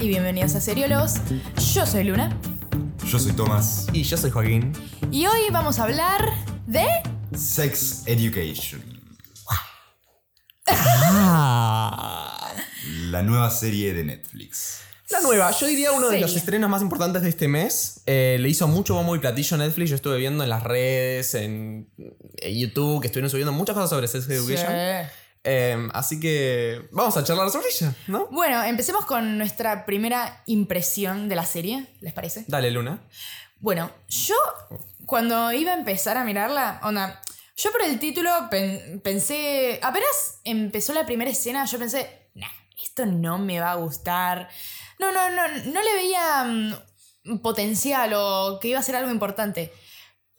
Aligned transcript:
y 0.00 0.08
bienvenidos 0.08 0.54
a 0.54 0.60
Seriólogos. 0.60 1.14
Yo 1.74 1.84
soy 1.86 2.04
Luna 2.04 2.36
Yo 3.06 3.18
soy 3.18 3.32
Tomás. 3.32 3.86
Y 3.92 4.02
yo 4.02 4.16
soy 4.16 4.30
Joaquín. 4.30 4.72
y 5.10 5.26
hoy 5.26 5.40
vamos 5.52 5.78
a 5.78 5.84
hablar 5.84 6.24
de... 6.66 6.86
Sex 7.36 8.02
Education. 8.06 8.82
Ah. 10.66 12.54
La 13.10 13.22
nueva 13.22 13.50
serie 13.50 13.92
de 13.94 14.04
Netflix. 14.04 14.80
La 15.10 15.20
nueva, 15.20 15.50
yo 15.50 15.66
diría 15.66 15.90
uno 15.92 16.08
de 16.08 16.16
Sí. 16.16 16.20
los 16.22 16.36
estrenos 16.36 16.70
más 16.70 16.82
importantes 16.82 17.22
de 17.22 17.28
este 17.28 17.48
mes. 17.48 18.02
Eh, 18.06 18.36
le 18.40 18.48
hizo 18.48 18.68
mucho 18.68 18.94
bombo 18.94 19.16
y 19.16 19.18
platillo 19.18 19.56
a 19.56 19.58
Netflix. 19.58 19.90
Yo 19.90 19.96
estuve 19.96 20.18
viendo 20.18 20.44
en 20.44 20.50
las 20.50 20.62
redes, 20.62 21.34
en, 21.34 21.88
en 22.36 22.58
YouTube, 22.58 23.00
que 23.00 23.08
estuvieron 23.08 23.28
subiendo 23.30 23.52
muchas 23.52 23.74
cosas 23.74 23.90
sobre 23.90 24.06
Sex 24.08 24.28
Education. 24.28 24.68
Sí. 24.68 25.10
Eh, 25.42 25.88
así 25.94 26.20
que 26.20 26.88
vamos 26.92 27.16
a 27.16 27.24
charlar 27.24 27.48
sobre 27.50 27.68
ella, 27.68 27.94
¿no? 28.08 28.26
Bueno, 28.30 28.62
empecemos 28.62 29.06
con 29.06 29.38
nuestra 29.38 29.86
primera 29.86 30.42
impresión 30.46 31.28
de 31.30 31.34
la 31.36 31.46
serie, 31.46 31.86
¿les 32.00 32.12
parece? 32.12 32.44
Dale, 32.46 32.70
Luna. 32.70 33.00
Bueno, 33.58 33.90
yo 34.08 34.34
cuando 35.06 35.50
iba 35.52 35.72
a 35.72 35.78
empezar 35.78 36.16
a 36.18 36.24
mirarla, 36.24 36.80
onda, 36.82 37.20
yo 37.56 37.72
por 37.72 37.82
el 37.82 37.98
título 37.98 38.30
pen- 38.50 39.00
pensé, 39.02 39.80
apenas 39.82 40.40
empezó 40.44 40.92
la 40.92 41.06
primera 41.06 41.30
escena, 41.30 41.64
yo 41.64 41.78
pensé, 41.78 42.28
nah, 42.34 42.48
esto 42.82 43.06
no 43.06 43.38
me 43.38 43.60
va 43.60 43.72
a 43.72 43.76
gustar. 43.76 44.48
No, 44.98 45.10
no, 45.12 45.30
no, 45.30 45.48
no 45.72 45.82
le 45.82 45.94
veía 45.94 46.44
mm, 47.24 47.38
potencial 47.38 48.12
o 48.14 48.58
que 48.60 48.68
iba 48.68 48.78
a 48.78 48.82
ser 48.82 48.96
algo 48.96 49.10
importante. 49.10 49.72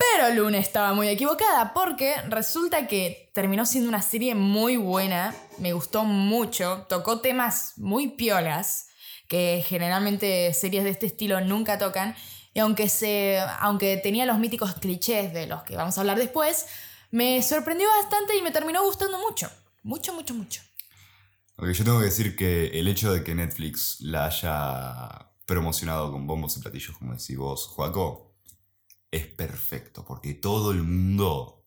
Pero 0.01 0.33
Luna 0.33 0.57
estaba 0.57 0.93
muy 0.93 1.07
equivocada 1.09 1.73
porque 1.73 2.15
resulta 2.27 2.87
que 2.87 3.29
terminó 3.33 3.67
siendo 3.67 3.87
una 3.87 4.01
serie 4.01 4.33
muy 4.33 4.77
buena, 4.77 5.35
me 5.59 5.73
gustó 5.73 6.05
mucho, 6.05 6.87
tocó 6.89 7.19
temas 7.19 7.73
muy 7.77 8.07
piolas 8.07 8.87
que 9.27 9.63
generalmente 9.65 10.53
series 10.55 10.85
de 10.85 10.89
este 10.89 11.05
estilo 11.05 11.39
nunca 11.41 11.77
tocan 11.77 12.15
y 12.53 12.59
aunque 12.59 12.89
se 12.89 13.39
aunque 13.59 13.95
tenía 13.97 14.25
los 14.25 14.39
míticos 14.39 14.73
clichés 14.73 15.33
de 15.33 15.45
los 15.45 15.61
que 15.63 15.75
vamos 15.75 15.97
a 15.97 16.01
hablar 16.01 16.17
después, 16.17 16.65
me 17.11 17.41
sorprendió 17.43 17.87
bastante 18.01 18.35
y 18.35 18.41
me 18.41 18.49
terminó 18.49 18.83
gustando 18.83 19.19
mucho, 19.19 19.51
mucho 19.83 20.13
mucho 20.13 20.33
mucho. 20.33 20.61
Ok, 21.57 21.69
yo 21.73 21.83
tengo 21.83 21.99
que 21.99 22.05
decir 22.05 22.35
que 22.35 22.79
el 22.79 22.87
hecho 22.87 23.13
de 23.13 23.23
que 23.23 23.35
Netflix 23.35 24.01
la 24.01 24.25
haya 24.25 25.31
promocionado 25.45 26.11
con 26.11 26.25
bombos 26.25 26.57
y 26.57 26.61
platillos, 26.61 26.97
como 26.97 27.13
decís 27.13 27.37
vos, 27.37 27.67
Joaco, 27.67 28.30
es 29.11 29.27
perfecto, 29.27 30.05
porque 30.05 30.33
todo 30.33 30.71
el 30.71 30.83
mundo 30.83 31.63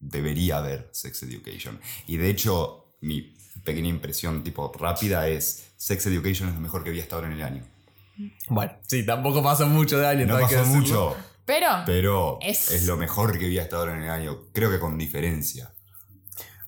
debería 0.00 0.60
ver 0.60 0.88
Sex 0.92 1.22
Education. 1.22 1.80
Y 2.06 2.16
de 2.16 2.28
hecho, 2.30 2.94
mi 3.00 3.34
pequeña 3.64 3.88
impresión 3.88 4.42
tipo 4.42 4.72
rápida 4.78 5.28
es, 5.28 5.72
Sex 5.76 6.06
Education 6.06 6.48
es 6.48 6.54
lo 6.54 6.60
mejor 6.60 6.84
que 6.84 6.90
vi 6.90 7.00
hasta 7.00 7.14
ahora 7.16 7.28
en 7.28 7.34
el 7.34 7.42
año. 7.42 7.64
Bueno, 8.48 8.72
sí, 8.86 9.04
tampoco 9.06 9.42
pasó 9.42 9.66
mucho 9.66 9.98
de 9.98 10.06
año. 10.06 10.26
No 10.26 10.38
pasó 10.40 10.64
mucho, 10.66 11.16
Pero 11.46 11.68
pero 11.86 12.38
Es- 12.42 12.70
es... 12.72 12.84
lo 12.86 12.96
mejor 12.96 13.38
que 13.38 13.46
vi 13.46 13.58
hasta 13.58 13.76
ahora 13.76 13.96
en 13.96 14.02
el 14.02 14.10
año. 14.10 14.38
Creo 14.52 14.70
que 14.70 14.80
con 14.80 14.98
diferencia. 14.98 15.72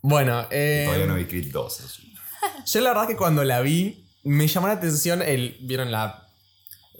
Bueno, 0.02 0.46
eh, 0.50 0.84
Todavía 0.86 1.06
no 1.06 1.16
vi 1.16 1.24
Creed 1.26 1.50
2. 1.52 1.80
así. 1.80 2.14
Yo 2.66 2.80
la 2.80 2.90
verdad 2.90 3.08
que 3.08 3.16
cuando 3.16 3.44
la 3.44 3.60
vi, 3.60 4.06
me 4.24 4.46
llamó 4.46 4.68
la 4.68 4.74
atención 4.74 5.22
el. 5.22 5.58
¿Vieron 5.62 5.90
la, 5.90 6.19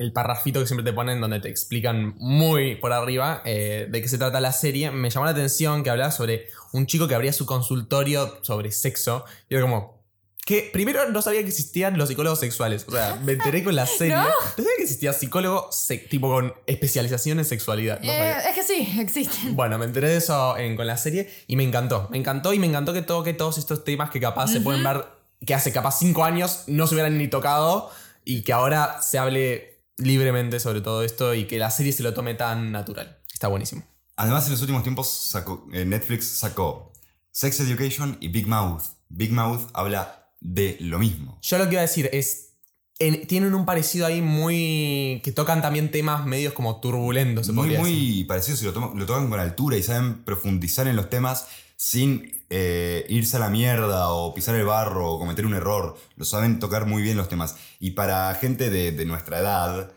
el 0.01 0.13
parrafito 0.15 0.61
que 0.61 0.67
siempre 0.67 0.83
te 0.85 0.95
ponen 0.95 1.21
donde 1.21 1.41
te 1.41 1.49
explican 1.51 2.15
muy 2.17 2.75
por 2.77 2.93
arriba 2.93 3.43
eh, 3.45 3.87
de 3.91 4.01
qué 4.03 4.09
se 4.09 4.17
trata 4.17 4.41
la 4.41 4.51
serie? 4.53 4.91
Me 4.91 5.11
llamó 5.11 5.27
la 5.27 5.33
atención 5.33 5.83
que 5.85 5.91
hablaba 5.91 6.11
sobre 6.11 6.47
un 6.73 6.87
chico 6.87 7.07
que 7.07 7.15
abría 7.15 7.35
su 7.35 7.45
consultorio 7.47 8.39
sobre 8.43 8.73
sexo. 8.73 9.25
Y 9.49 9.55
era 9.55 9.63
como. 9.63 10.01
Que 10.47 10.71
primero 10.73 11.07
no 11.11 11.21
sabía 11.21 11.43
que 11.43 11.49
existían 11.49 11.99
los 11.99 12.09
psicólogos 12.09 12.41
sexuales. 12.41 12.87
O 12.89 12.93
sea, 12.93 13.21
me 13.23 13.33
enteré 13.33 13.63
con 13.63 13.77
la 13.77 13.85
serie. 13.99 14.17
¿No? 14.17 14.23
No, 14.25 14.31
sabía 14.57 14.71
que 14.79 14.83
existía 14.85 15.13
psicólogo 15.13 15.69
tipo 16.09 16.29
con 16.29 16.55
especialización 16.67 17.39
en 17.39 17.45
sexualidad. 17.45 18.01
No 18.01 18.11
eh, 18.11 18.37
es 18.49 18.55
que 18.55 18.63
sí, 18.63 18.89
existen. 18.99 19.55
Bueno, 19.55 19.77
me 19.79 19.85
enteré 19.85 20.09
de 20.09 20.17
eso 20.17 20.57
en- 20.57 20.77
con 20.77 20.87
la 20.87 20.97
serie 20.97 21.29
y 21.47 21.57
me 21.57 21.63
encantó. 21.63 22.09
Me 22.11 22.17
encantó 22.17 22.55
y 22.55 22.59
me 22.59 22.67
encantó 22.67 22.95
que 22.95 23.03
toque 23.03 23.35
todos 23.35 23.59
estos 23.59 23.85
temas 23.85 24.11
que 24.11 24.19
capaz 24.19 24.49
se 24.49 24.63
pueden 24.63 24.83
ver, 24.83 25.05
que 25.47 25.55
hace 25.55 25.73
capaz 25.73 25.99
cinco 25.99 26.25
años 26.25 26.65
no 26.69 26.87
se 26.87 26.95
hubieran 26.95 27.19
ni 27.19 27.29
tocado 27.29 27.91
y 28.25 28.43
que 28.43 28.53
ahora 28.55 29.03
se 29.03 29.19
hable 29.19 29.70
libremente 30.01 30.61
sobre 30.61 30.81
todo 30.81 31.03
esto 31.03 31.35
y 31.35 31.45
que 31.47 31.59
la 31.59 31.71
serie 31.71 31.93
se 31.93 32.03
lo 32.03 32.13
tome 32.15 32.35
tan 32.35 32.73
natural. 32.73 33.19
Está 33.33 33.49
buenísimo. 33.49 33.83
Además, 34.17 34.45
en 34.47 34.53
los 34.53 34.61
últimos 34.61 34.83
tiempos 34.83 35.09
sacó- 35.09 35.67
eh, 35.73 35.85
Netflix 35.85 36.27
sacó 36.27 36.93
Sex 37.31 37.61
Education 37.61 38.19
y 38.21 38.29
Big 38.29 38.47
Mouth. 38.47 38.83
Big 39.09 39.33
Mouth 39.33 39.71
habla 39.73 40.33
de 40.41 40.77
lo 40.81 40.99
mismo. 40.99 41.39
Yo 41.43 41.59
lo 41.59 41.65
que 41.67 41.73
iba 41.73 41.81
a 41.81 41.87
decir 41.87 42.11
es, 42.13 42.55
en- 42.99 43.27
tienen 43.27 43.55
un 43.55 43.65
parecido 43.65 44.07
ahí 44.07 44.21
muy... 44.21 45.21
que 45.25 45.33
tocan 45.33 45.63
también 45.63 45.91
temas 45.91 46.27
medios 46.27 46.53
como 46.53 46.81
turbulentos, 46.81 47.47
se 47.47 47.53
Muy, 47.53 47.77
muy 47.79 48.25
parecido 48.25 48.57
si 48.57 48.65
lo, 48.67 48.73
toma- 48.73 48.93
lo 48.95 49.07
tocan 49.07 49.31
con 49.31 49.41
altura 49.41 49.77
y 49.79 49.83
saben 49.83 50.23
profundizar 50.25 50.87
en 50.87 50.97
los 50.97 51.09
temas 51.09 51.47
sin 51.77 52.40
eh, 52.51 53.07
irse 53.09 53.37
a 53.37 53.41
la 53.41 53.49
mierda 53.49 54.11
o 54.11 54.35
pisar 54.35 54.57
el 54.57 54.65
barro 54.65 55.13
o 55.13 55.19
cometer 55.21 55.47
un 55.47 55.55
error. 55.55 55.97
Lo 56.17 56.25
saben 56.25 56.59
tocar 56.59 56.87
muy 56.87 57.01
bien 57.01 57.17
los 57.17 57.29
temas. 57.29 57.57
Y 57.79 57.93
para 57.93 58.35
gente 58.35 58.71
de, 58.71 58.91
de 58.91 59.05
nuestra 59.05 59.39
edad, 59.39 59.93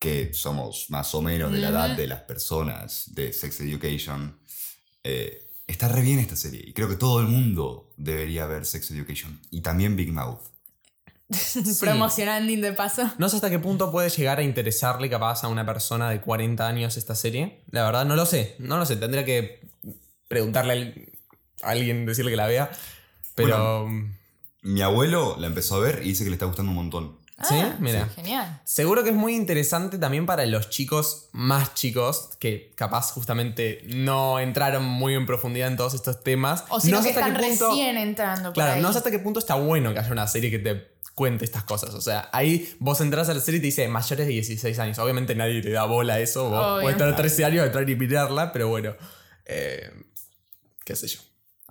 que 0.00 0.34
somos 0.34 0.90
más 0.90 1.14
o 1.14 1.22
menos 1.22 1.52
de 1.52 1.60
la 1.60 1.68
edad 1.68 1.96
de 1.96 2.06
las 2.08 2.20
personas 2.22 3.14
de 3.14 3.32
Sex 3.32 3.60
Education, 3.60 4.36
eh, 5.04 5.48
está 5.66 5.88
re 5.88 6.02
bien 6.02 6.18
esta 6.18 6.36
serie. 6.36 6.62
Y 6.66 6.72
creo 6.72 6.88
que 6.88 6.96
todo 6.96 7.20
el 7.20 7.28
mundo 7.28 7.92
debería 7.96 8.46
ver 8.46 8.66
Sex 8.66 8.90
Education. 8.90 9.40
Y 9.50 9.60
también 9.60 9.96
Big 9.96 10.12
Mouth. 10.12 10.40
Promocionando 11.80 12.52
de 12.52 12.72
paso. 12.72 13.10
No 13.16 13.28
sé 13.28 13.36
hasta 13.36 13.48
qué 13.48 13.58
punto 13.58 13.90
puede 13.92 14.10
llegar 14.10 14.40
a 14.40 14.42
interesarle 14.42 15.08
capaz 15.08 15.44
a 15.44 15.48
una 15.48 15.64
persona 15.64 16.10
de 16.10 16.20
40 16.20 16.66
años 16.66 16.96
esta 16.96 17.14
serie. 17.14 17.62
La 17.70 17.84
verdad, 17.84 18.04
no 18.04 18.16
lo 18.16 18.26
sé. 18.26 18.56
No 18.58 18.76
lo 18.76 18.84
sé. 18.84 18.96
Tendría 18.96 19.24
que 19.24 19.60
preguntarle 20.28 21.13
alguien, 21.62 22.06
decirle 22.06 22.30
que 22.30 22.36
la 22.36 22.46
vea. 22.46 22.70
Pero... 23.34 23.88
Mi 24.62 24.80
abuelo 24.80 25.36
la 25.38 25.46
empezó 25.46 25.74
a 25.76 25.80
ver 25.80 26.00
y 26.02 26.08
dice 26.08 26.24
que 26.24 26.30
le 26.30 26.34
está 26.36 26.46
gustando 26.46 26.70
un 26.70 26.76
montón. 26.76 27.18
¿Sí? 27.42 27.54
Ah, 27.58 27.76
Mira. 27.80 28.08
Genial. 28.14 28.60
Seguro 28.64 29.02
que 29.02 29.10
es 29.10 29.14
muy 29.16 29.34
interesante 29.34 29.98
también 29.98 30.24
para 30.24 30.46
los 30.46 30.70
chicos 30.70 31.28
más 31.32 31.74
chicos, 31.74 32.30
que 32.38 32.72
capaz 32.76 33.10
justamente 33.10 33.82
no 33.88 34.38
entraron 34.40 34.84
muy 34.84 35.14
en 35.14 35.26
profundidad 35.26 35.68
en 35.68 35.76
todos 35.76 35.92
estos 35.94 36.22
temas. 36.22 36.64
O 36.70 36.80
si 36.80 36.90
no, 36.92 37.02
sé 37.02 37.12
que 37.12 37.18
hasta 37.18 37.26
están 37.28 37.42
qué 37.42 37.48
punto- 37.48 37.68
recién 37.70 37.98
entrando 37.98 38.44
por 38.50 38.54
Claro, 38.54 38.72
ahí. 38.74 38.80
no 38.80 38.90
sé 38.92 38.98
hasta 38.98 39.10
qué 39.10 39.18
punto 39.18 39.38
está 39.40 39.56
bueno 39.56 39.92
que 39.92 39.98
haya 39.98 40.12
una 40.12 40.26
serie 40.28 40.50
que 40.50 40.60
te 40.60 40.94
cuente 41.14 41.44
estas 41.44 41.64
cosas. 41.64 41.92
O 41.94 42.00
sea, 42.00 42.30
ahí 42.32 42.74
vos 42.78 43.00
entras 43.02 43.28
a 43.28 43.34
la 43.34 43.40
serie 43.40 43.58
y 43.58 43.60
te 43.62 43.66
dice 43.66 43.88
mayores 43.88 44.26
de 44.26 44.32
16 44.32 44.78
años. 44.78 44.98
Obviamente 45.00 45.34
nadie 45.34 45.60
te 45.60 45.70
da 45.72 45.84
bola 45.84 46.14
a 46.14 46.20
eso. 46.20 46.48
Vos 46.48 46.64
Obvio. 46.64 46.82
puedes 46.82 46.96
tener 46.96 47.16
13 47.16 47.44
años, 47.44 47.66
entrar 47.66 47.90
y 47.90 47.96
mirarla, 47.96 48.50
pero 48.52 48.68
bueno. 48.68 48.94
eh, 49.44 49.90
qué 50.86 50.94
sé 50.96 51.08
yo. 51.08 51.18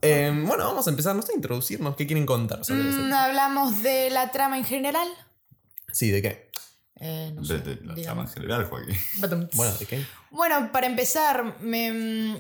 Eh, 0.03 0.31
bueno, 0.46 0.66
vamos 0.66 0.86
a 0.86 0.90
empezar, 0.90 1.16
no 1.16 1.22
sé, 1.22 1.31
a 1.31 1.36
introducirnos. 1.36 1.96
¿Qué 1.96 2.06
quieren 2.06 2.25
contar 2.25 2.64
sobre 2.66 2.84
Mm, 2.84 2.91
serie? 2.94 3.14
Hablamos 3.14 3.81
de 3.84 4.09
la 4.09 4.31
trama 4.31 4.58
en 4.58 4.66
general. 4.66 5.08
Sí, 5.91 6.12
¿de 6.12 6.22
qué? 6.22 6.52
Eh, 7.00 7.31
no 7.34 7.41
De, 7.41 7.47
sé, 7.47 7.58
de 7.59 7.75
la 7.75 7.81
trama 7.81 7.96
digamos. 7.96 8.28
en 8.28 8.34
general, 8.34 8.66
Joaquín. 8.66 8.96
Batum. 9.19 9.47
Bueno, 9.53 9.74
¿de 9.78 9.86
qué? 9.86 10.06
Bueno, 10.31 10.72
para 10.72 10.88
empezar, 10.88 11.59
me, 11.62 12.38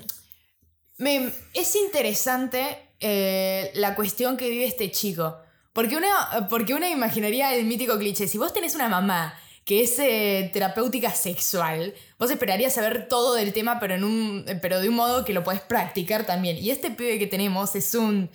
me- 0.97 1.33
es 1.53 1.75
interesante 1.75 2.89
eh, 2.99 3.71
la 3.75 3.95
cuestión 3.95 4.37
que 4.37 4.49
vive 4.49 4.65
este 4.65 4.91
chico. 4.91 5.37
Porque 5.73 5.97
uno, 5.97 6.07
porque 6.49 6.73
uno 6.75 6.87
imaginaría 6.87 7.53
el 7.55 7.65
mítico 7.65 7.97
cliché. 7.97 8.27
Si 8.27 8.37
vos 8.37 8.53
tenés 8.53 8.75
una 8.75 8.89
mamá 8.89 9.33
que 9.65 9.83
es 9.83 9.97
eh, 9.99 10.49
terapéutica 10.53 11.11
sexual, 11.11 11.93
vos 12.19 12.29
esperarías 12.29 12.73
saber 12.73 13.07
todo 13.07 13.35
del 13.35 13.53
tema, 13.53 13.79
pero, 13.79 13.95
en 13.95 14.03
un, 14.03 14.45
pero 14.61 14.79
de 14.81 14.89
un 14.89 14.95
modo 14.95 15.23
que 15.23 15.33
lo 15.33 15.43
podés 15.43 15.61
practicar 15.61 16.25
también. 16.25 16.57
Y 16.57 16.69
este 16.69 16.91
pibe 16.91 17.17
que 17.19 17.27
tenemos 17.27 17.75
es 17.75 17.95
un 17.95 18.29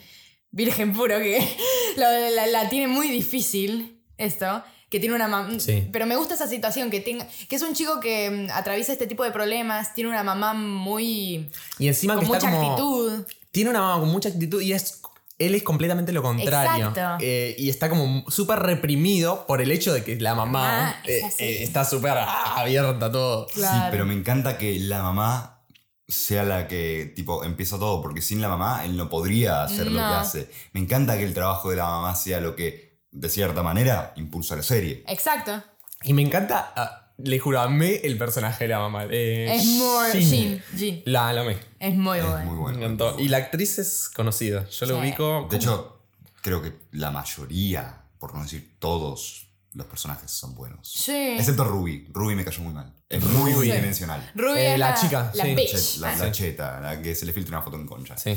virgen 0.51 0.95
puro 0.95 1.19
que 1.19 1.47
la, 1.97 2.47
la 2.47 2.69
tiene 2.69 2.89
muy 2.89 3.09
difícil, 3.09 4.01
esto. 4.17 4.63
Que 4.91 5.01
tiene 5.01 5.15
una 5.15 5.29
mamá. 5.29 5.61
Sí. 5.61 5.87
Pero 5.93 6.07
me 6.07 6.17
gusta 6.17 6.33
esa 6.33 6.49
situación, 6.49 6.91
que, 6.91 7.01
tenga, 7.01 7.27
que 7.47 7.57
es 7.57 7.61
un 7.63 7.75
chico 7.75 8.01
que 8.01 8.31
mm, 8.31 8.51
atraviesa 8.53 8.93
este 8.93 9.07
tipo 9.07 9.23
de 9.23 9.31
problemas, 9.31 9.93
tiene 9.93 10.09
una 10.09 10.25
mamá 10.25 10.55
muy. 10.55 11.51
Y 11.79 11.89
encima 11.89 12.15
con 12.15 12.25
que 12.25 12.33
está 12.33 12.47
mucha 12.47 12.57
como... 12.57 12.71
actitud. 12.71 13.27
Tiene 13.51 13.69
una 13.69 13.81
mamá 13.81 14.01
con 14.01 14.09
mucha 14.09 14.31
actitud 14.31 14.63
y 14.63 14.73
es. 14.73 15.03
Él 15.39 15.55
es 15.55 15.63
completamente 15.63 16.13
lo 16.13 16.23
contrario. 16.23 16.89
Exacto. 16.89 17.25
Eh, 17.25 17.55
y 17.59 17.71
está 17.71 17.89
como 17.89 18.29
súper 18.29 18.59
reprimido 18.59 19.47
por 19.47 19.61
el 19.61 19.71
hecho 19.71 19.93
de 19.93 20.03
que 20.03 20.17
la 20.17 20.35
mamá 20.35 20.89
Ah, 20.89 21.03
es 21.05 21.41
eh, 21.41 21.61
eh, 21.61 21.63
está 21.63 21.85
súper 21.85 22.13
ah, 22.17 22.61
abierta 22.61 23.07
a 23.07 23.13
todo. 23.13 23.47
Claro. 23.47 23.77
Sí, 23.77 23.89
pero 23.93 24.05
me 24.05 24.15
encanta 24.15 24.59
que 24.59 24.79
la 24.81 25.03
mamá 25.03 25.63
sea 26.09 26.43
la 26.43 26.67
que 26.67 27.13
tipo 27.15 27.45
empieza 27.45 27.79
todo, 27.79 28.03
porque 28.03 28.23
sin 28.23 28.41
la 28.41 28.49
mamá 28.49 28.85
él 28.85 28.97
no 28.97 29.09
podría 29.09 29.63
hacer 29.63 29.87
lo 29.87 29.99
que 29.99 30.05
hace. 30.05 30.51
Me 30.73 30.81
encanta 30.81 31.17
que 31.17 31.25
el 31.25 31.35
trabajo 31.35 31.71
de 31.71 31.77
la 31.77 31.85
mamá 31.85 32.17
sea 32.17 32.41
lo 32.41 32.57
que, 32.57 33.03
de 33.13 33.29
cierta 33.29 33.63
manera, 33.63 34.15
impulsa 34.17 34.57
la 34.57 34.63
serie. 34.63 35.05
Exacto. 35.07 35.63
Y 36.03 36.15
me 36.15 36.23
encanta, 36.23 36.73
ah, 36.75 37.08
le 37.19 37.39
juro, 37.39 37.61
amé 37.61 37.97
el 38.05 38.17
personaje 38.17 38.65
de 38.65 38.69
la 38.69 38.79
mamá. 38.79 39.05
eh, 39.11 39.55
Es 39.55 39.65
muy. 39.67 40.11
Shin. 40.13 40.31
Jean, 40.31 40.63
Jean. 40.77 41.03
La, 41.05 41.33
la 41.33 41.41
amé. 41.43 41.59
Es 41.79 41.95
muy 41.95 42.19
Es 42.19 42.25
bueno. 42.27 42.45
muy 42.45 42.55
Me 42.55 42.61
bueno. 42.61 42.79
encantó. 42.79 43.17
Y 43.19 43.29
la 43.29 43.39
actriz 43.39 43.79
es 43.79 44.09
conocida. 44.15 44.69
Yo 44.69 44.87
lo 44.87 44.95
Sí. 44.95 45.01
ubico. 45.01 45.47
De 45.51 45.57
hecho, 45.57 46.01
creo 46.43 46.63
que 46.63 46.73
la 46.93 47.11
mayoría, 47.11 48.03
por 48.19 48.35
no 48.35 48.43
decir 48.43 48.77
todos, 48.79 49.49
los 49.75 49.87
personajes 49.87 50.31
son 50.31 50.55
buenos. 50.55 50.89
Sí. 50.91 51.37
Excepto 51.39 51.65
Ruby. 51.65 52.09
Ruby 52.13 52.35
me 52.35 52.45
cayó 52.45 52.63
muy 52.63 52.73
mal. 52.73 52.93
Es 53.09 53.23
muy 53.25 53.53
Ruby. 53.53 53.69
unidimensional. 53.71 54.31
Ruby 54.35 54.59
Eh, 54.59 54.73
es 54.75 54.79
la 54.79 54.91
la, 54.91 54.95
chica, 54.97 55.31
la 55.35 55.45
sí. 55.45 55.55
bitch. 55.55 55.97
La, 55.99 56.17
la 56.17 56.33
cheta, 56.33 56.81
la 56.81 57.01
que 57.03 57.15
se 57.15 57.27
le 57.27 57.33
filtra 57.33 57.57
una 57.57 57.65
foto 57.65 57.77
en 57.77 57.87
concha. 57.87 58.17
Sí. 58.17 58.37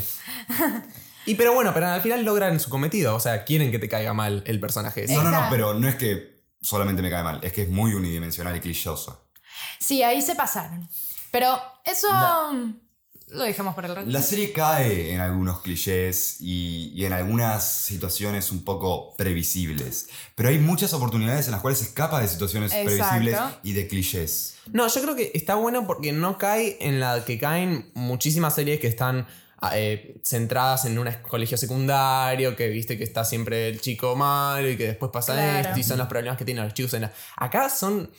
Y 1.26 1.36
pero 1.36 1.54
bueno, 1.54 1.72
pero 1.74 1.88
al 1.88 2.02
final 2.02 2.24
logran 2.24 2.60
su 2.60 2.70
cometido. 2.70 3.16
O 3.16 3.20
sea, 3.20 3.44
quieren 3.44 3.70
que 3.72 3.78
te 3.80 3.88
caiga 3.88 4.14
mal 4.14 4.44
el 4.48 4.60
personaje. 4.60 5.04
ese. 5.04 5.14
No, 5.14 5.20
no, 5.24 5.30
no, 5.30 5.36
Exacto. 5.36 5.52
pero 5.56 5.74
no 5.76 5.88
es 5.88 5.96
que 5.96 6.31
solamente 6.62 7.02
me 7.02 7.10
cae 7.10 7.24
mal, 7.24 7.40
es 7.44 7.54
que 7.54 7.64
es 7.64 7.70
muy 7.70 7.94
unidimensional 7.94 8.56
y 8.56 8.60
clichoso. 8.60 9.28
Sí, 9.80 10.04
ahí 10.04 10.22
se 10.22 10.36
pasaron. 10.36 10.88
Pero 11.32 11.58
eso 11.86 12.08
lo 13.28 13.44
dejamos 13.44 13.74
para 13.76 13.88
el 13.88 13.96
rato. 13.96 14.10
La 14.10 14.22
serie 14.22 14.52
cae 14.52 15.14
en 15.14 15.22
algunos 15.22 15.62
clichés 15.62 16.38
y, 16.42 16.92
y 16.94 17.06
en 17.06 17.14
algunas 17.14 17.66
situaciones 17.66 18.52
un 18.52 18.64
poco 18.64 19.16
previsibles, 19.16 20.10
pero 20.36 20.50
hay 20.50 20.60
muchas 20.60 20.94
oportunidades 20.94 21.46
en 21.46 21.54
las 21.54 21.62
cuales 21.62 21.82
escapa 21.82 22.20
de 22.22 22.28
situaciones 22.28 22.74
Exacto. 22.74 22.90
previsibles 22.90 23.40
y 23.64 23.74
de 23.74 23.88
clichés. 23.88 24.56
No, 24.72 24.88
yo 24.88 25.02
creo 25.02 25.16
que 25.16 25.32
está 25.34 25.56
bueno 25.56 25.88
porque 25.88 26.12
no 26.12 26.38
cae 26.38 26.78
en 26.82 27.00
la 27.00 27.24
que 27.24 27.38
caen 27.40 27.92
muchísimas 27.94 28.56
series 28.56 28.80
que 28.80 28.88
están 28.88 29.28
eh, 29.74 30.20
centradas 30.24 30.86
en 30.86 30.98
un 30.98 31.08
colegio 31.28 31.58
secundario, 31.58 32.56
que 32.56 32.68
viste 32.70 32.98
que 32.98 33.04
está 33.04 33.24
siempre 33.24 33.70
el 33.70 33.80
chico 33.82 34.16
malo 34.16 34.70
y 34.70 34.78
que 34.78 34.88
después 34.88 35.12
pasa 35.12 35.34
Claro. 35.34 35.68
esto 35.70 35.80
y 35.80 35.84
son 35.84 35.98
los 36.00 36.08
problemas 36.08 36.38
que 36.38 36.46
tienen 36.46 36.64
los 36.64 36.74
chicos 36.74 36.94
en 36.96 37.04
la... 37.04 37.14
Acá 37.38 37.70
son 37.70 38.12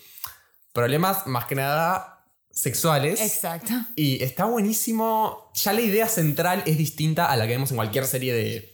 problemas 0.72 1.26
más 1.26 1.46
que 1.46 1.54
nada 1.54 2.24
sexuales. 2.50 3.20
Exacto. 3.20 3.72
Y 3.96 4.22
está 4.22 4.44
buenísimo. 4.44 5.50
Ya 5.54 5.72
la 5.72 5.80
idea 5.80 6.08
central 6.08 6.62
es 6.66 6.78
distinta 6.78 7.26
a 7.26 7.36
la 7.36 7.46
que 7.46 7.52
vemos 7.54 7.70
en 7.70 7.76
cualquier 7.76 8.06
serie 8.06 8.32
de 8.34 8.72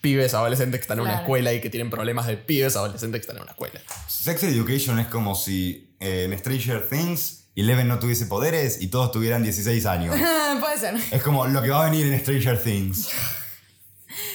pibes 0.00 0.34
adolescentes 0.34 0.80
que 0.80 0.82
están 0.82 0.98
en 0.98 1.04
una 1.04 1.16
escuela 1.20 1.52
y 1.54 1.60
que 1.62 1.70
tienen 1.70 1.88
problemas 1.88 2.26
de 2.26 2.36
pibes 2.36 2.76
adolescentes 2.76 3.20
que 3.20 3.22
están 3.22 3.36
en 3.36 3.42
una 3.42 3.52
escuela. 3.52 3.80
Sex 4.06 4.42
Education 4.42 4.98
es 4.98 5.06
como 5.06 5.34
si 5.34 5.96
eh, 5.98 6.24
en 6.30 6.38
Stranger 6.38 6.86
Things 6.88 7.43
Eleven 7.56 7.86
no 7.88 7.98
tuviese 7.98 8.26
poderes 8.26 8.80
y 8.82 8.88
todos 8.88 9.12
tuvieran 9.12 9.42
16 9.42 9.86
años. 9.86 10.16
Puede 10.60 10.78
ser. 10.78 10.96
es 11.10 11.22
como 11.22 11.46
lo 11.46 11.62
que 11.62 11.70
va 11.70 11.86
a 11.86 11.90
venir 11.90 12.12
en 12.12 12.18
Stranger 12.20 12.62
Things. 12.62 13.08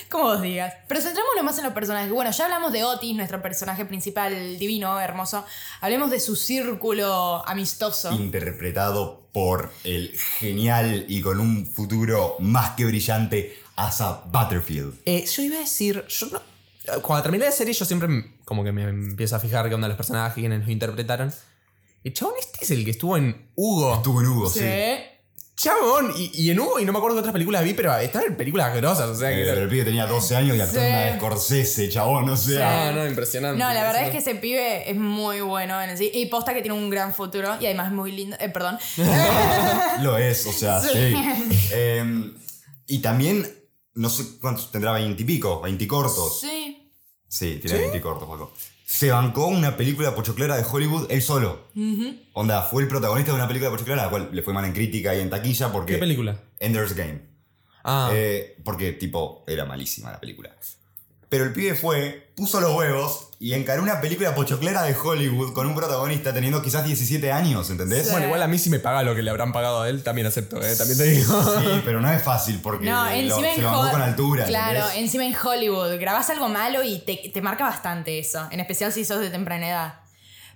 Como 0.10 0.24
vos 0.24 0.42
digas. 0.42 0.74
Pero 0.88 1.02
centrémonos 1.02 1.44
más 1.44 1.58
en 1.60 1.66
los 1.66 1.74
personajes. 1.74 2.12
Bueno, 2.12 2.32
ya 2.32 2.46
hablamos 2.46 2.74
de 2.74 2.84
Otis, 2.84 3.16
nuestro 3.16 3.42
personaje 3.44 3.86
principal, 3.86 4.58
divino, 4.58 5.00
hermoso. 5.00 5.46
Hablemos 5.82 6.10
de 6.10 6.20
su 6.20 6.36
círculo 6.36 7.48
amistoso. 7.48 8.12
Interpretado 8.12 9.28
por 9.32 9.72
el 9.84 10.18
genial 10.40 11.06
y 11.08 11.22
con 11.22 11.40
un 11.40 11.68
futuro 11.68 12.36
más 12.40 12.72
que 12.72 12.86
brillante 12.86 13.58
Asa 13.76 14.24
Butterfield. 14.26 14.96
Eh, 15.06 15.26
yo 15.32 15.44
iba 15.44 15.58
a 15.58 15.60
decir, 15.60 16.04
yo 16.08 16.26
no- 16.28 17.02
cuando 17.04 17.22
terminé 17.24 17.46
la 17.46 17.52
serie 17.52 17.74
yo 17.76 17.86
siempre 17.86 18.10
como 18.46 18.64
que 18.64 18.72
me 18.72 18.84
empiezo 18.84 19.36
a 19.36 19.40
fijar 19.40 19.70
qué 19.70 19.76
onda 19.76 19.88
los 19.88 19.96
personajes, 19.98 20.34
quiénes 20.34 20.62
los 20.62 20.70
interpretaron. 20.70 21.32
Y 22.04 22.14
chabón, 22.14 22.36
este 22.40 22.60
es 22.64 22.72
el 22.72 22.86
que 22.86 22.92
estuvo 22.92 23.18
en 23.18 23.52
Hugo. 23.56 23.96
Estuvo 23.96 24.22
en 24.22 24.28
Hugo, 24.28 24.50
sí. 24.50 24.60
Sí. 24.60 24.66
Chabón, 25.56 26.14
y, 26.18 26.32
y 26.34 26.52
en 26.52 26.60
Hugo, 26.62 26.80
y 26.80 26.86
no 26.86 26.94
me 26.94 27.00
acuerdo 27.00 27.18
qué 27.18 27.20
otras 27.20 27.34
películas 27.34 27.66
vi, 27.66 27.74
pero 27.74 27.94
estaba 27.98 28.24
en 28.24 28.38
películas 28.38 28.74
grosas, 28.74 29.10
o 29.10 29.16
sea 29.16 29.28
que... 29.30 29.42
Eh, 29.42 29.46
pero 29.46 29.64
el 29.64 29.68
pibe 29.68 29.84
tenía 29.84 30.06
12 30.06 30.36
años 30.38 30.56
y 30.56 30.62
actuó 30.62 30.80
en 30.80 30.88
una 30.88 31.02
de 31.02 31.18
Scorsese, 31.18 31.90
chabón, 31.90 32.30
o 32.30 32.38
sea. 32.38 32.94
No, 32.94 33.00
no, 33.00 33.08
impresionante. 33.08 33.62
No, 33.62 33.74
la 33.74 33.84
verdad 33.84 34.06
es 34.06 34.12
que 34.12 34.20
ese 34.20 34.36
pibe 34.36 34.90
es 34.90 34.96
muy 34.96 35.42
bueno 35.42 35.82
en 35.82 35.90
el 35.90 35.98
sí. 35.98 36.10
Y 36.14 36.28
posta 36.28 36.54
que 36.54 36.62
tiene 36.62 36.78
un 36.78 36.90
gran 36.90 37.14
futuro. 37.14 37.58
Y 37.60 37.66
además 37.66 37.88
es 37.88 37.94
muy 37.94 38.14
lindo. 38.14 38.38
Eh, 38.40 38.48
perdón. 38.48 38.78
Lo 40.02 40.18
es, 40.18 40.46
o 40.46 40.54
sea, 40.54 40.80
sí. 40.80 41.14
Eh, 41.74 42.32
y 42.88 43.00
también, 43.00 43.46
no 43.96 44.10
sé 44.10 44.24
cuántos 44.40 44.72
tendrá, 44.72 44.94
20 44.94 45.22
y 45.22 45.26
pico, 45.26 45.60
20 45.60 45.88
cortos. 45.88 46.40
sí. 46.40 46.59
Sí, 47.30 47.60
tiene 47.62 47.78
20 47.80 48.02
cortos, 48.02 48.28
Paco. 48.28 48.54
Se 48.86 49.12
bancó 49.12 49.46
una 49.48 49.78
película 49.78 50.16
pochoclera 50.16 50.58
de 50.58 50.66
Hollywood 50.70 51.08
él 51.12 51.22
solo. 51.22 51.68
Onda, 52.34 52.64
fue 52.64 52.82
el 52.82 52.88
protagonista 52.90 53.32
de 53.32 53.38
una 53.38 53.48
película 53.48 53.70
pochoclera, 53.72 54.04
la 54.04 54.10
cual 54.10 54.30
le 54.34 54.42
fue 54.42 54.52
mal 54.54 54.66
en 54.66 54.74
crítica 54.74 55.16
y 55.16 55.22
en 55.22 55.30
taquilla 55.30 55.72
porque. 55.72 55.94
¿Qué 55.94 56.00
película? 56.00 56.42
Ender's 56.60 56.94
Game. 56.96 57.22
Ah, 57.84 58.10
Eh, 58.12 58.58
porque, 58.66 58.94
tipo, 58.94 59.46
era 59.48 59.64
malísima 59.66 60.12
la 60.12 60.20
película. 60.20 60.54
Pero 61.30 61.44
el 61.44 61.54
pibe 61.54 61.76
fue, 61.76 62.32
puso 62.36 62.60
los 62.60 62.76
huevos 62.76 63.30
y 63.40 63.54
encaró 63.54 63.84
una 63.84 64.02
película 64.02 64.34
pochoclera 64.36 64.82
de 64.84 64.96
Hollywood 64.98 65.54
con 65.54 65.68
un 65.68 65.76
protagonista 65.76 66.34
teniendo 66.34 66.62
quizás 66.62 66.84
17 66.86 67.32
años, 67.32 67.70
¿entendés? 67.70 68.06
Sí. 68.06 68.12
bueno, 68.12 68.26
igual 68.26 68.42
a 68.42 68.48
mí 68.48 68.58
si 68.58 68.70
me 68.72 68.80
paga 68.80 69.04
lo 69.04 69.14
que 69.16 69.22
le 69.22 69.30
habrán 69.30 69.54
pagado 69.54 69.82
a 69.84 69.90
él, 69.90 70.02
también 70.04 70.26
acepto, 70.28 70.62
¿eh? 70.62 70.76
También 70.76 70.98
te 70.98 71.04
digo. 71.06 71.42
Sí, 71.62 71.82
pero 71.86 72.02
no 72.02 72.12
es 72.12 72.22
fácil 72.24 72.60
porque 72.64 72.88
No, 72.88 73.06
lo- 73.06 73.12
encima 73.12 73.54
se 73.56 73.62
lo 73.62 73.70
Hol- 73.72 73.92
con 73.92 74.02
altura. 74.02 74.46
Claro, 74.46 74.80
¿entendés? 74.80 74.98
encima 75.04 75.26
en 75.26 75.36
Hollywood. 75.42 76.00
Grabás 76.00 76.30
algo 76.32 76.50
malo 76.50 76.84
y 76.84 77.00
te, 77.00 77.30
te 77.32 77.42
marca 77.42 77.64
bastante 77.64 78.18
eso. 78.20 78.48
En 78.52 78.60
especial 78.60 78.92
si 78.92 79.06
sos 79.06 79.20
de 79.22 79.30
temprana 79.30 79.70
edad. 79.70 80.00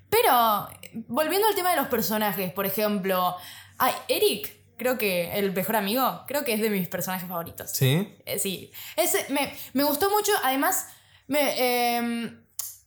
Pero, 0.09 0.67
volviendo 1.07 1.47
al 1.47 1.55
tema 1.55 1.69
de 1.71 1.77
los 1.77 1.87
personajes, 1.87 2.51
por 2.51 2.65
ejemplo. 2.65 3.35
Ay, 3.77 3.93
Eric, 4.07 4.55
creo 4.77 4.97
que 4.97 5.37
el 5.37 5.53
mejor 5.53 5.75
amigo, 5.75 6.23
creo 6.27 6.43
que 6.43 6.53
es 6.53 6.61
de 6.61 6.69
mis 6.69 6.87
personajes 6.87 7.27
favoritos. 7.27 7.71
¿Sí? 7.71 8.15
Eh, 8.25 8.39
sí. 8.39 8.71
Ese, 8.95 9.25
me, 9.29 9.53
me 9.73 9.83
gustó 9.83 10.09
mucho, 10.09 10.31
además, 10.43 10.87
me, 11.27 11.95
em, 11.97 12.43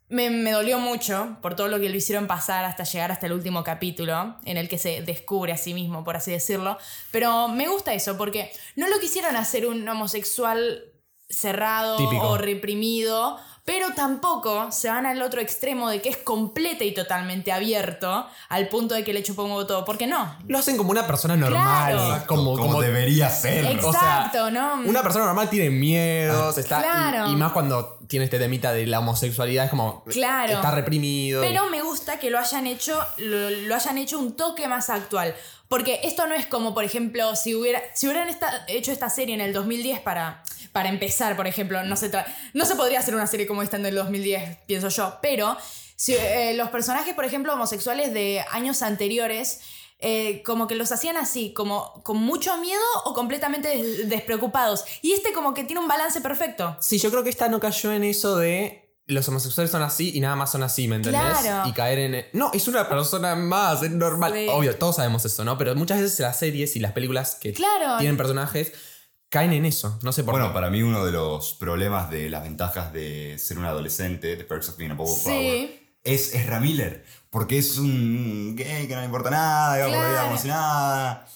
me, 0.09 0.31
me 0.31 0.53
dolió 0.53 0.79
mucho 0.79 1.39
por 1.43 1.57
todo 1.57 1.69
lo 1.69 1.81
que 1.81 1.89
lo 1.89 1.97
hicieron 1.97 2.27
pasar 2.27 2.65
hasta 2.65 2.85
llegar 2.85 3.11
hasta 3.11 3.27
el 3.27 3.33
último 3.33 3.65
capítulo, 3.65 4.37
en 4.45 4.57
el 4.57 4.69
que 4.69 4.79
se 4.79 5.03
descubre 5.03 5.53
a 5.53 5.57
sí 5.57 5.75
mismo, 5.75 6.05
por 6.05 6.17
así 6.17 6.31
decirlo. 6.31 6.79
Pero 7.11 7.49
me 7.49 7.69
gusta 7.69 7.95
eso, 7.95 8.17
porque 8.17 8.51
no 8.77 8.89
lo 8.89 8.99
quisieron 9.01 9.37
hacer 9.37 9.67
un 9.67 9.89
homosexual 9.89 10.93
cerrado 11.29 11.97
Típico. 11.97 12.29
o 12.29 12.39
reprimido, 12.39 13.39
pero 13.67 13.89
tampoco 13.97 14.71
se 14.71 14.89
van 14.89 15.07
al 15.07 15.21
otro 15.21 15.41
extremo 15.41 15.91
de 15.91 16.01
que 16.01 16.09
es 16.09 16.17
completa 16.19 16.85
y 16.85 16.95
totalmente 16.95 17.51
abierto, 17.51 18.25
al 18.49 18.69
punto 18.69 18.95
de 18.95 19.03
que 19.03 19.13
le 19.13 19.25
chupó 19.25 19.43
un 19.43 19.51
huevo 19.51 19.67
todo. 19.67 19.85
¿Por 19.85 19.99
qué 19.99 20.07
no? 20.07 20.37
Lo 20.47 20.59
hacen 20.59 20.77
como 20.77 20.93
una 20.93 21.05
persona 21.05 21.37
normal. 21.37 21.93
Claro. 21.93 22.27
Como, 22.29 22.53
como, 22.53 22.63
como 22.63 22.81
debería 22.81 23.29
ser. 23.29 23.65
O 23.85 23.91
sea, 23.93 24.27
Exacto, 24.27 24.53
¿no? 24.53 24.75
Una 24.87 25.03
persona 25.03 25.25
normal 25.27 25.51
tiene 25.51 25.71
miedos, 25.71 26.57
está. 26.59 26.79
y- 26.79 26.83
Claro. 26.85 27.31
Y, 27.33 27.35
más 27.35 27.51
cuando 27.51 27.99
tiene 28.07 28.27
este 28.27 28.39
temita 28.39 28.73
de 28.73 28.87
la 28.87 29.01
homosexualidad, 29.01 29.65
es 29.65 29.71
como. 29.71 30.05
Claro. 30.05 30.53
Está 30.53 30.71
reprimido. 30.71 31.43
Pero 31.43 31.69
me 31.69 31.83
gusta 31.83 32.21
que 32.21 32.31
lo 32.31 32.39
hayan 32.39 32.69
hecho, 32.69 32.97
lo, 33.19 33.51
lo 33.51 33.75
hayan 33.75 33.99
hecho 33.99 34.21
un 34.21 34.37
toque 34.37 34.69
más 34.69 34.91
actual. 34.91 35.35
Porque 35.69 36.01
esto 36.05 36.27
no 36.27 36.35
es 36.35 36.47
como, 36.47 36.75
por 36.75 36.85
ejemplo, 36.85 37.35
si, 37.37 37.55
hubiera, 37.55 37.83
si 37.95 38.07
hubieran 38.07 38.29
hecho 38.69 38.93
esta 38.93 39.11
serie 39.11 39.35
en 39.35 39.41
el 39.41 39.53
2010 39.53 40.01
para, 40.01 40.43
para 40.73 40.89
empezar, 40.89 41.37
por 41.37 41.47
ejemplo, 41.47 41.83
no 41.83 41.97
se, 41.97 42.11
no 42.55 42.65
se 42.65 42.77
podría 42.77 43.01
hacer 43.01 43.15
una 43.15 43.27
serie 43.27 43.47
como 43.47 43.63
esta 43.63 43.77
en 43.77 43.87
el 43.87 43.95
2010, 43.97 44.59
pienso 44.67 44.89
yo. 44.89 45.19
Pero 45.23 45.57
si, 45.97 46.15
eh, 46.15 46.55
los 46.55 46.69
personajes, 46.71 47.15
por 47.15 47.25
ejemplo, 47.25 47.53
homosexuales 47.55 48.13
de 48.13 48.45
años 48.51 48.83
anteriores, 48.83 49.61
eh, 49.99 50.43
como 50.45 50.67
que 50.67 50.75
los 50.75 50.93
hacían 50.93 51.17
así, 51.17 51.53
como 51.55 52.03
con 52.05 52.19
mucho 52.19 52.57
miedo 52.59 52.83
o 53.07 53.15
completamente 53.15 53.69
des- 53.69 54.09
despreocupados. 54.09 54.85
Y 55.03 55.13
este 55.15 55.33
como 55.33 55.55
que 55.55 55.65
tiene 55.65 55.81
un 55.81 55.89
balance 55.89 56.21
perfecto. 56.21 56.77
Sí, 56.81 56.99
yo 56.99 57.11
creo 57.11 57.25
que 57.25 57.31
esta 57.31 57.49
no 57.49 57.59
cayó 57.61 57.93
en 57.93 58.05
eso 58.05 58.37
de. 58.37 58.86
Los 59.09 59.29
homosexuales 59.29 59.71
son 59.71 59.83
así 59.83 60.11
y 60.15 60.21
nada 60.21 60.35
más 60.35 60.51
son 60.51 60.63
así, 60.65 60.89
¿me 60.89 60.97
entendés? 60.97 61.21
Claro. 61.41 61.69
Y 61.69 61.73
caer 61.73 61.99
en. 61.99 62.25
No, 62.33 62.51
es 62.53 62.67
una 62.67 62.89
persona 62.89 63.37
más, 63.37 63.83
es 63.83 63.91
normal. 63.93 64.33
Sí. 64.35 64.47
Obvio, 64.51 64.75
todos 64.77 64.97
sabemos 64.97 65.25
eso, 65.25 65.45
¿no? 65.45 65.57
Pero 65.59 65.75
muchas 65.77 66.01
veces 66.01 66.19
las 66.21 66.37
series 66.39 66.75
y 66.75 66.81
las 66.81 66.91
películas 66.93 67.37
que 67.41 67.53
Claro. 67.53 67.99
tienen 67.99 68.17
personajes 68.17 68.73
caen 69.29 69.53
en 69.53 69.65
eso. 69.65 69.99
No 70.03 70.13
sé 70.13 70.25
por 70.25 70.33
Bueno, 70.33 70.49
qué. 70.49 70.55
para 70.55 70.71
mí 70.71 70.83
uno 70.83 71.05
de 71.05 71.13
los 71.13 71.55
problemas 71.55 72.11
de 72.11 72.29
las 72.31 72.43
ventajas 72.43 72.93
de 72.93 73.39
ser 73.39 73.59
un 73.59 73.65
adolescente, 73.65 74.35
de 74.37 74.45
Perks 74.45 74.71
of 74.71 74.77
Being 74.77 74.91
a 74.93 74.97
Power 74.97 75.15
Sí. 75.17 75.25
Power, 75.25 75.81
es 76.03 76.35
Ezra 76.35 76.59
Miller. 76.59 77.05
Porque 77.31 77.59
es 77.59 77.79
un 77.79 78.57
gay 78.57 78.89
que 78.89 78.95
no 78.95 79.01
le 79.01 79.07
importa 79.07 79.31
nada, 79.31 79.77
que 79.77 79.83
va 79.83 79.89
por 79.89 79.97
la 79.99 80.01
vida 80.09 80.11
Claro. 80.15 80.29
como 80.29 80.41
si 80.41 80.49
nada. 80.49 81.27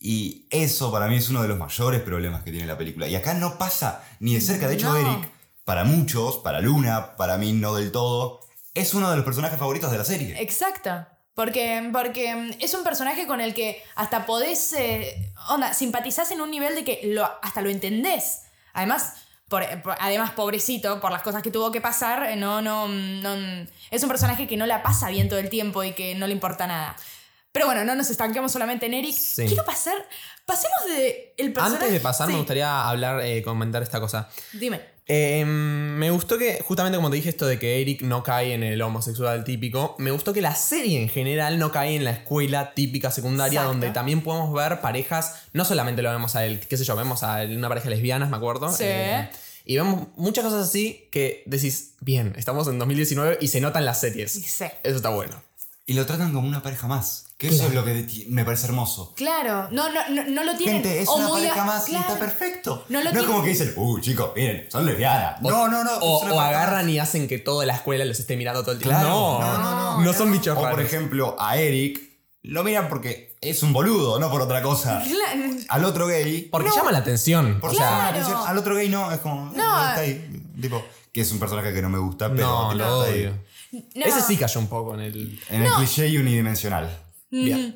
Y 0.00 0.46
eso 0.50 0.90
para 0.92 1.06
mí 1.06 1.16
es 1.16 1.28
uno 1.30 1.42
de 1.42 1.48
los 1.48 1.58
mayores 1.58 2.00
problemas 2.02 2.42
que 2.42 2.50
tiene 2.50 2.66
la 2.66 2.76
película. 2.76 3.06
Y 3.08 3.14
acá 3.14 3.34
no 3.34 3.56
pasa 3.56 4.02
ni 4.20 4.34
de 4.34 4.40
cerca. 4.40 4.68
De 4.68 4.74
hecho, 4.74 4.92
No. 4.92 4.96
Eric, 4.96 5.30
para 5.64 5.84
muchos, 5.84 6.38
para 6.38 6.60
Luna, 6.60 7.16
para 7.16 7.36
mí 7.38 7.52
no 7.52 7.74
del 7.74 7.90
todo, 7.92 8.40
es 8.74 8.94
uno 8.94 9.10
de 9.10 9.16
los 9.16 9.24
personajes 9.24 9.58
favoritos 9.58 9.90
de 9.90 9.98
la 9.98 10.04
serie. 10.04 10.40
Exacto. 10.42 11.06
Porque, 11.34 11.88
porque 11.92 12.56
es 12.60 12.74
un 12.74 12.84
personaje 12.84 13.26
con 13.26 13.40
el 13.40 13.54
que 13.54 13.82
hasta 13.96 14.24
podés. 14.26 14.72
eh, 14.74 15.32
onda, 15.48 15.74
simpatizás 15.74 16.30
en 16.30 16.40
un 16.40 16.50
nivel 16.50 16.74
de 16.76 16.84
que 16.84 17.00
lo, 17.04 17.24
hasta 17.42 17.60
lo 17.60 17.70
entendés. 17.70 18.42
Además, 18.72 19.14
por- 19.48 19.82
por- 19.82 19.96
además, 19.98 20.30
pobrecito, 20.32 21.00
por 21.00 21.10
las 21.10 21.22
cosas 21.22 21.42
que 21.42 21.50
tuvo 21.50 21.72
que 21.72 21.80
pasar, 21.80 22.24
eh, 22.30 22.36
no, 22.36 22.62
no, 22.62 22.86
no. 22.86 23.34
Es 23.90 24.02
un 24.02 24.08
personaje 24.08 24.46
que 24.46 24.56
no 24.56 24.66
la 24.66 24.82
pasa 24.84 25.08
bien 25.10 25.28
todo 25.28 25.40
el 25.40 25.48
tiempo 25.48 25.82
y 25.82 25.92
que 25.92 26.14
no 26.14 26.26
le 26.28 26.32
importa 26.34 26.66
nada. 26.68 26.94
Pero 27.50 27.66
bueno, 27.66 27.84
no 27.84 27.94
nos 27.96 28.10
estanquemos 28.10 28.52
solamente 28.52 28.86
en 28.86 28.94
Eric. 28.94 29.16
Sí. 29.16 29.46
Quiero 29.46 29.64
pasar. 29.64 29.96
Pasemos 30.46 30.84
de 30.88 31.34
el 31.36 31.52
personaje. 31.52 31.76
Antes 31.84 31.92
de 31.94 32.00
pasar, 32.00 32.26
me 32.28 32.34
Sí, 32.34 32.38
gustaría 32.38 32.88
hablar, 32.88 33.20
eh, 33.24 33.42
comentar 33.42 33.82
esta 33.82 33.98
cosa. 34.00 34.28
Dime. 34.52 34.93
Eh, 35.06 35.44
me 35.44 36.10
gustó 36.10 36.38
que, 36.38 36.60
justamente 36.64 36.96
como 36.96 37.10
te 37.10 37.16
dije, 37.16 37.28
esto 37.28 37.46
de 37.46 37.58
que 37.58 37.82
Eric 37.82 38.00
no 38.02 38.22
cae 38.22 38.54
en 38.54 38.62
el 38.62 38.80
homosexual 38.80 39.44
típico. 39.44 39.94
Me 39.98 40.10
gustó 40.10 40.32
que 40.32 40.40
la 40.40 40.54
serie 40.54 41.00
en 41.02 41.08
general 41.08 41.58
no 41.58 41.70
cae 41.72 41.94
en 41.96 42.04
la 42.04 42.10
escuela 42.12 42.72
típica 42.74 43.10
secundaria, 43.10 43.60
Exacto. 43.60 43.72
donde 43.72 43.90
también 43.90 44.22
podemos 44.22 44.52
ver 44.54 44.80
parejas. 44.80 45.42
No 45.52 45.64
solamente 45.64 46.00
lo 46.02 46.10
vemos 46.10 46.36
a 46.36 46.46
él, 46.46 46.60
qué 46.68 46.76
sé 46.76 46.84
yo, 46.84 46.96
vemos 46.96 47.22
a 47.22 47.42
una 47.44 47.68
pareja 47.68 47.88
de 47.90 47.96
lesbianas, 47.96 48.30
me 48.30 48.36
acuerdo. 48.36 48.70
Sí. 48.72 48.84
eh, 48.86 49.28
Y 49.66 49.76
vemos 49.76 50.08
muchas 50.16 50.44
cosas 50.44 50.68
así 50.68 51.08
que 51.10 51.42
decís, 51.46 51.94
bien, 52.00 52.32
estamos 52.36 52.66
en 52.68 52.78
2019 52.78 53.38
y 53.40 53.48
se 53.48 53.60
notan 53.60 53.84
las 53.84 54.00
series. 54.00 54.32
Sí. 54.32 54.64
Eso 54.82 54.96
está 54.96 55.10
bueno. 55.10 55.42
Y 55.86 55.92
lo 55.92 56.06
tratan 56.06 56.32
como 56.32 56.48
una 56.48 56.62
pareja 56.62 56.86
más. 56.86 57.26
Que 57.36 57.48
eso 57.48 57.66
es 57.66 57.74
lo 57.74 57.84
que 57.84 58.06
me 58.30 58.42
parece 58.44 58.66
hermoso. 58.66 59.12
Claro, 59.16 59.68
no, 59.70 59.90
no, 59.92 60.00
no, 60.08 60.24
no 60.24 60.44
lo 60.44 60.56
tienen. 60.56 60.76
Gente, 60.82 61.02
es 61.02 61.08
o 61.08 61.16
una 61.16 61.28
pareja 61.30 61.62
a- 61.62 61.66
más 61.66 61.88
y 61.90 61.96
está 61.96 62.16
perfecto. 62.18 62.86
No 62.88 62.98
No, 62.98 63.04
lo 63.04 63.10
es 63.10 63.12
tiene- 63.12 63.26
como 63.26 63.42
que 63.42 63.48
dicen, 63.50 63.72
uh, 63.76 64.00
chicos, 64.00 64.30
miren, 64.34 64.66
son 64.70 64.86
lesbianas. 64.86 65.42
No, 65.42 65.68
no, 65.68 65.84
no. 65.84 65.90
O, 66.00 66.26
es 66.26 66.32
agarran 66.32 66.88
y 66.88 66.98
hacen 66.98 67.28
que 67.28 67.38
toda 67.38 67.66
la 67.66 67.74
escuela 67.74 68.04
los 68.06 68.18
esté 68.18 68.36
mirando 68.36 68.62
todo 68.62 68.72
el 68.72 68.78
tiempo. 68.78 68.98
Claro, 68.98 69.10
no, 69.40 69.58
no, 69.58 69.70
no, 69.98 70.00
no, 70.00 70.12
son 70.14 70.32
bichos 70.32 70.56
O 70.56 70.60
por 70.62 70.80
ejemplo, 70.80 71.36
a 71.38 71.58
Eric 71.58 72.00
lo 72.44 72.62
miran 72.64 72.88
porque 72.88 73.36
es 73.42 73.62
un 73.62 73.72
boludo, 73.74 74.18
no 74.18 74.30
por 74.30 74.40
otra 74.40 74.62
cosa. 74.62 75.02
Claro. 75.06 75.54
Al 75.68 75.84
otro 75.84 76.06
gay. 76.06 76.42
Porque 76.50 76.70
llama 76.74 76.92
la 76.92 76.98
atención. 76.98 77.58
Porque 77.60 77.76
o 77.76 77.78
sea, 77.78 77.90
llama 77.90 78.02
la 78.04 78.08
atención. 78.10 78.40
Al 78.46 78.56
otro 78.58 78.74
gay 78.76 78.88
no, 78.88 79.10
es 79.12 79.18
como. 79.18 79.50
No. 79.52 79.88
está 79.88 80.00
ahí. 80.00 80.42
Tipo, 80.60 80.82
que 81.12 81.20
es 81.20 81.30
un 81.32 81.38
personaje 81.38 81.74
que 81.74 81.82
no 81.82 81.90
me 81.90 81.98
gusta, 81.98 82.30
pero. 82.30 82.46
no, 82.46 82.74
lo 82.74 83.04
está 83.04 83.12
ahí. 83.14 83.40
No. 83.94 84.06
Ese 84.06 84.20
sí 84.22 84.36
cayó 84.36 84.60
un 84.60 84.68
poco 84.68 84.94
en 84.94 85.00
el. 85.00 85.40
En 85.50 85.62
el 85.62 85.72
cliché 85.74 86.18
unidimensional. 86.18 86.88
Bien. 87.30 87.74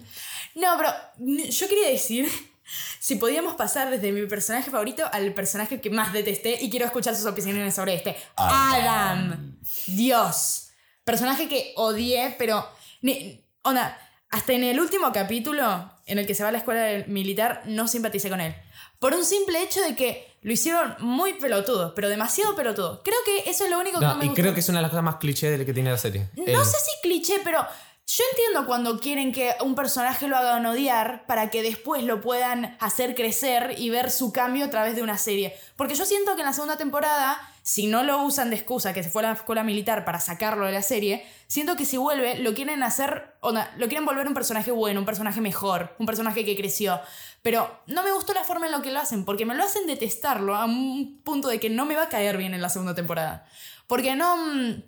No, 0.54 0.76
pero 0.76 0.90
yo 1.18 1.68
quería 1.68 1.88
decir 1.88 2.28
si 3.00 3.16
podíamos 3.16 3.54
pasar 3.54 3.90
desde 3.90 4.12
mi 4.12 4.26
personaje 4.26 4.70
favorito 4.70 5.04
al 5.12 5.32
personaje 5.34 5.80
que 5.80 5.90
más 5.90 6.12
detesté 6.12 6.58
y 6.60 6.70
quiero 6.70 6.86
escuchar 6.86 7.14
sus 7.16 7.26
opiniones 7.26 7.74
sobre 7.74 7.94
este. 7.94 8.16
Adam. 8.36 8.72
Adam. 8.72 9.58
Dios. 9.86 10.70
Personaje 11.04 11.48
que 11.48 11.72
odié, 11.76 12.34
pero... 12.38 12.68
Ni, 13.00 13.42
onda, 13.62 13.96
hasta 14.30 14.52
en 14.52 14.64
el 14.64 14.78
último 14.78 15.10
capítulo 15.12 15.90
en 16.06 16.18
el 16.18 16.26
que 16.26 16.34
se 16.34 16.42
va 16.42 16.50
a 16.50 16.52
la 16.52 16.58
escuela 16.58 17.04
militar 17.06 17.62
no 17.66 17.88
simpaticé 17.88 18.28
con 18.28 18.40
él. 18.40 18.54
Por 18.98 19.14
un 19.14 19.24
simple 19.24 19.62
hecho 19.62 19.80
de 19.80 19.94
que 19.94 20.27
lo 20.42 20.52
hicieron 20.52 20.94
muy 21.00 21.34
pelotudo, 21.34 21.94
pero 21.94 22.08
demasiado 22.08 22.54
pelotudo. 22.54 23.02
Creo 23.02 23.18
que 23.24 23.50
eso 23.50 23.64
es 23.64 23.70
lo 23.70 23.78
único 23.78 23.98
que 23.98 24.04
no, 24.06 24.12
No, 24.12 24.18
me 24.18 24.24
y 24.26 24.28
gustó. 24.28 24.42
creo 24.42 24.54
que 24.54 24.60
es 24.60 24.68
una 24.68 24.78
de 24.78 24.82
las 24.82 24.90
cosas 24.90 25.04
más 25.04 25.16
cliché 25.16 25.56
de 25.58 25.66
que 25.66 25.74
tiene 25.74 25.90
la 25.90 25.98
serie. 25.98 26.28
No 26.36 26.44
El- 26.60 26.64
sé 26.66 26.76
si 26.78 26.90
cliché, 27.02 27.40
pero 27.44 27.66
yo 28.06 28.24
entiendo 28.32 28.66
cuando 28.66 28.98
quieren 29.00 29.32
que 29.32 29.52
un 29.62 29.74
personaje 29.74 30.28
lo 30.28 30.36
hagan 30.36 30.64
odiar 30.64 31.26
para 31.26 31.50
que 31.50 31.62
después 31.62 32.02
lo 32.04 32.20
puedan 32.20 32.76
hacer 32.80 33.14
crecer 33.14 33.74
y 33.78 33.90
ver 33.90 34.10
su 34.10 34.32
cambio 34.32 34.64
a 34.64 34.70
través 34.70 34.96
de 34.96 35.02
una 35.02 35.18
serie. 35.18 35.54
Porque 35.76 35.94
yo 35.94 36.06
siento 36.06 36.34
que 36.34 36.40
en 36.40 36.46
la 36.46 36.52
segunda 36.54 36.76
temporada, 36.78 37.38
si 37.62 37.86
no 37.86 38.02
lo 38.02 38.22
usan 38.22 38.48
de 38.48 38.56
excusa 38.56 38.94
que 38.94 39.02
se 39.02 39.10
fue 39.10 39.22
a 39.24 39.28
la 39.28 39.34
escuela 39.34 39.62
militar 39.62 40.06
para 40.06 40.20
sacarlo 40.20 40.64
de 40.64 40.72
la 40.72 40.80
serie, 40.80 41.26
siento 41.48 41.76
que 41.76 41.84
si 41.84 41.98
vuelve 41.98 42.38
lo 42.38 42.54
quieren 42.54 42.82
hacer, 42.82 43.34
onda, 43.40 43.70
lo 43.76 43.88
quieren 43.88 44.06
volver 44.06 44.26
un 44.26 44.32
personaje 44.32 44.70
bueno, 44.70 45.00
un 45.00 45.06
personaje 45.06 45.42
mejor, 45.42 45.94
un 45.98 46.06
personaje 46.06 46.46
que 46.46 46.56
creció. 46.56 46.98
Pero 47.42 47.82
no 47.86 48.02
me 48.02 48.12
gustó 48.12 48.34
la 48.34 48.44
forma 48.44 48.66
en 48.66 48.72
la 48.72 48.82
que 48.82 48.90
lo 48.90 49.00
hacen, 49.00 49.24
porque 49.24 49.46
me 49.46 49.54
lo 49.54 49.62
hacen 49.64 49.86
detestarlo 49.86 50.56
a 50.56 50.64
un 50.64 51.20
punto 51.24 51.48
de 51.48 51.60
que 51.60 51.70
no 51.70 51.86
me 51.86 51.94
va 51.94 52.04
a 52.04 52.08
caer 52.08 52.36
bien 52.36 52.52
en 52.54 52.60
la 52.62 52.68
segunda 52.68 52.94
temporada. 52.94 53.46
Porque 53.86 54.16
no... 54.16 54.36
mm, 54.36 54.82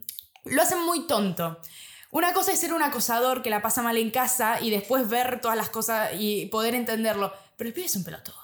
Lo 0.46 0.62
hacen 0.62 0.80
muy 0.80 1.06
tonto. 1.06 1.58
Una 2.10 2.32
cosa 2.32 2.52
es 2.52 2.58
ser 2.58 2.72
un 2.72 2.82
acosador 2.82 3.40
que 3.42 3.50
la 3.50 3.62
pasa 3.62 3.82
mal 3.82 3.96
en 3.96 4.10
casa 4.10 4.60
y 4.60 4.70
después 4.70 5.08
ver 5.08 5.40
todas 5.40 5.56
las 5.56 5.70
cosas 5.70 6.10
y 6.18 6.46
poder 6.46 6.74
entenderlo. 6.74 7.32
Pero 7.56 7.68
el 7.68 7.74
pibe 7.74 7.86
es 7.86 7.94
un 7.96 8.02
pelotudo. 8.04 8.34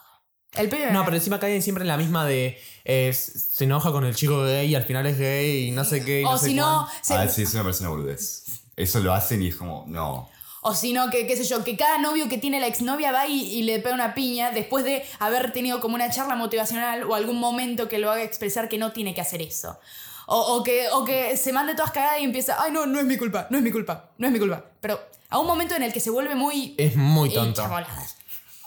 El 0.54 0.68
pibe. 0.70 0.90
No, 0.92 1.04
pero 1.04 1.16
encima 1.16 1.40
caen 1.40 1.60
siempre 1.62 1.82
en 1.82 1.88
la 1.88 1.96
misma 1.96 2.25
de. 2.25 2.58
eh, 2.84 3.12
se 3.12 3.64
enoja 3.64 3.90
con 3.92 4.04
el 4.06 4.14
chico 4.14 4.42
gay 4.44 4.68
y 4.70 4.75
al 4.76 4.84
final 4.84 5.04
es 5.06 5.18
gay 5.18 5.66
y 5.66 5.70
no 5.72 5.84
sé 5.84 6.04
qué. 6.04 6.20
y 6.20 6.25
o 6.25 6.30
no 6.30 6.38
sé 6.38 6.46
si 6.46 6.54
no, 6.54 6.86
cuánto. 6.86 6.92
se- 7.04 7.14
Ah, 7.14 7.28
sí, 7.28 7.42
es 7.42 7.52
una 7.54 7.64
persona 7.64 7.88
boludez. 7.90 8.44
Eso 8.76 9.00
lo 9.00 9.12
hacen 9.12 9.42
y 9.42 9.48
es 9.48 9.56
como, 9.56 9.84
no. 9.88 10.30
O 10.68 10.75
si 10.75 10.92
no, 10.92 11.11
que 11.11 11.28
qué 11.28 11.37
sé 11.37 11.44
yo, 11.44 11.62
que 11.62 11.76
cada 11.76 11.99
novio 11.99 12.28
que 12.28 12.38
tiene 12.38 12.58
la 12.58 12.66
exnovia 12.66 13.12
va 13.12 13.28
y, 13.28 13.40
y 13.40 13.62
le 13.62 13.78
pega 13.78 13.94
una 13.94 14.14
piña 14.14 14.50
después 14.50 14.85
de 14.85 15.04
haber 15.20 15.52
tenido 15.52 15.78
como 15.78 15.94
una 15.94 16.11
charla 16.11 16.35
motivacional 16.35 17.04
o 17.04 17.14
algún 17.14 17.38
momento 17.38 17.88
que 17.88 17.99
lo 17.99 18.11
haga 18.11 18.25
expresar 18.25 18.68
que 18.68 18.76
no 18.76 18.90
tiene 18.90 19.14
que 19.14 19.20
hacer 19.20 19.40
eso. 19.42 19.78
O, 20.26 20.56
o 20.56 20.64
que, 20.64 20.88
o 20.92 21.04
que 21.04 21.37
se 21.37 21.52
mande 21.52 21.76
todas 21.76 21.92
cagadas 21.92 22.20
y 22.20 22.25
empieza, 22.25 22.61
ay, 22.61 22.73
no, 22.73 22.85
no 22.85 22.99
es 22.99 23.06
mi 23.06 23.16
culpa, 23.16 23.46
no 23.49 23.58
es 23.58 23.62
mi 23.62 23.70
culpa, 23.70 24.11
no 24.18 24.26
es 24.26 24.32
mi 24.32 24.40
culpa. 24.40 24.64
Pero 24.80 24.99
a 25.28 25.38
un 25.38 25.46
momento 25.46 25.76
en 25.76 25.85
el 25.85 25.92
que 25.92 26.00
se 26.00 26.11
vuelve 26.11 26.35
muy... 26.35 26.75
Es 26.78 26.96
muy 26.96 27.32
tonto. 27.32 27.64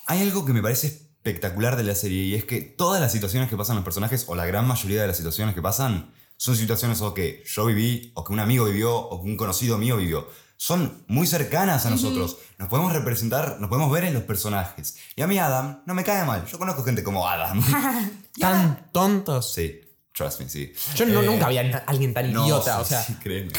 Hay 0.06 0.22
algo 0.22 0.46
que 0.46 0.54
me 0.54 0.62
parece 0.62 0.88
espectacular 0.88 1.76
de 1.76 1.84
la 1.84 1.96
serie 1.96 2.24
y 2.24 2.34
es 2.34 2.46
que 2.46 2.62
todas 2.62 3.02
las 3.02 3.12
situaciones 3.12 3.50
que 3.50 3.58
pasan 3.58 3.76
los 3.76 3.84
personajes, 3.84 4.24
o 4.28 4.36
la 4.36 4.46
gran 4.46 4.66
mayoría 4.66 5.02
de 5.02 5.08
las 5.08 5.18
situaciones 5.18 5.54
que 5.54 5.62
pasan, 5.62 6.14
son 6.38 6.56
situaciones 6.56 7.02
o 7.02 7.14
que 7.14 7.44
yo 7.46 7.66
viví, 7.66 8.14
o 8.14 8.24
que 8.24 8.32
un 8.32 8.40
amigo 8.40 8.64
vivió, 8.64 8.96
o 8.96 9.22
que 9.22 9.30
un 9.30 9.36
conocido 9.36 9.78
mío 9.78 9.98
vivió. 9.98 10.30
Son 10.62 11.06
muy 11.08 11.26
cercanas 11.26 11.86
a 11.86 11.90
nosotros. 11.90 12.36
Nos 12.58 12.68
podemos 12.68 12.92
representar, 12.92 13.62
nos 13.62 13.70
podemos 13.70 13.90
ver 13.94 14.04
en 14.04 14.14
los 14.14 14.24
personajes. 14.24 14.98
Y 15.16 15.22
a 15.22 15.28
mí 15.28 15.40
Adam 15.40 15.84
no 15.86 15.94
me 15.94 16.04
cae 16.04 16.26
mal. 16.26 16.46
Yo 16.48 16.60
conozco 16.60 16.84
gente 16.84 17.02
como 17.02 17.26
Adam. 17.30 17.64
Tan 18.40 18.92
tontos. 18.92 19.54
sí, 19.54 19.80
trust 20.14 20.42
me, 20.42 20.50
sí. 20.50 20.74
Yo 20.96 21.06
no, 21.06 21.22
Eh, 21.22 21.26
nunca 21.26 21.46
había 21.46 21.64
na- 21.64 21.84
alguien 21.88 22.14
tan 22.14 22.34
no, 22.34 22.44
idiota. 22.44 22.76
sí, 22.76 22.82
o 22.82 22.86
sea, 22.86 23.04
sí, 23.04 23.14
créeme. 23.24 23.54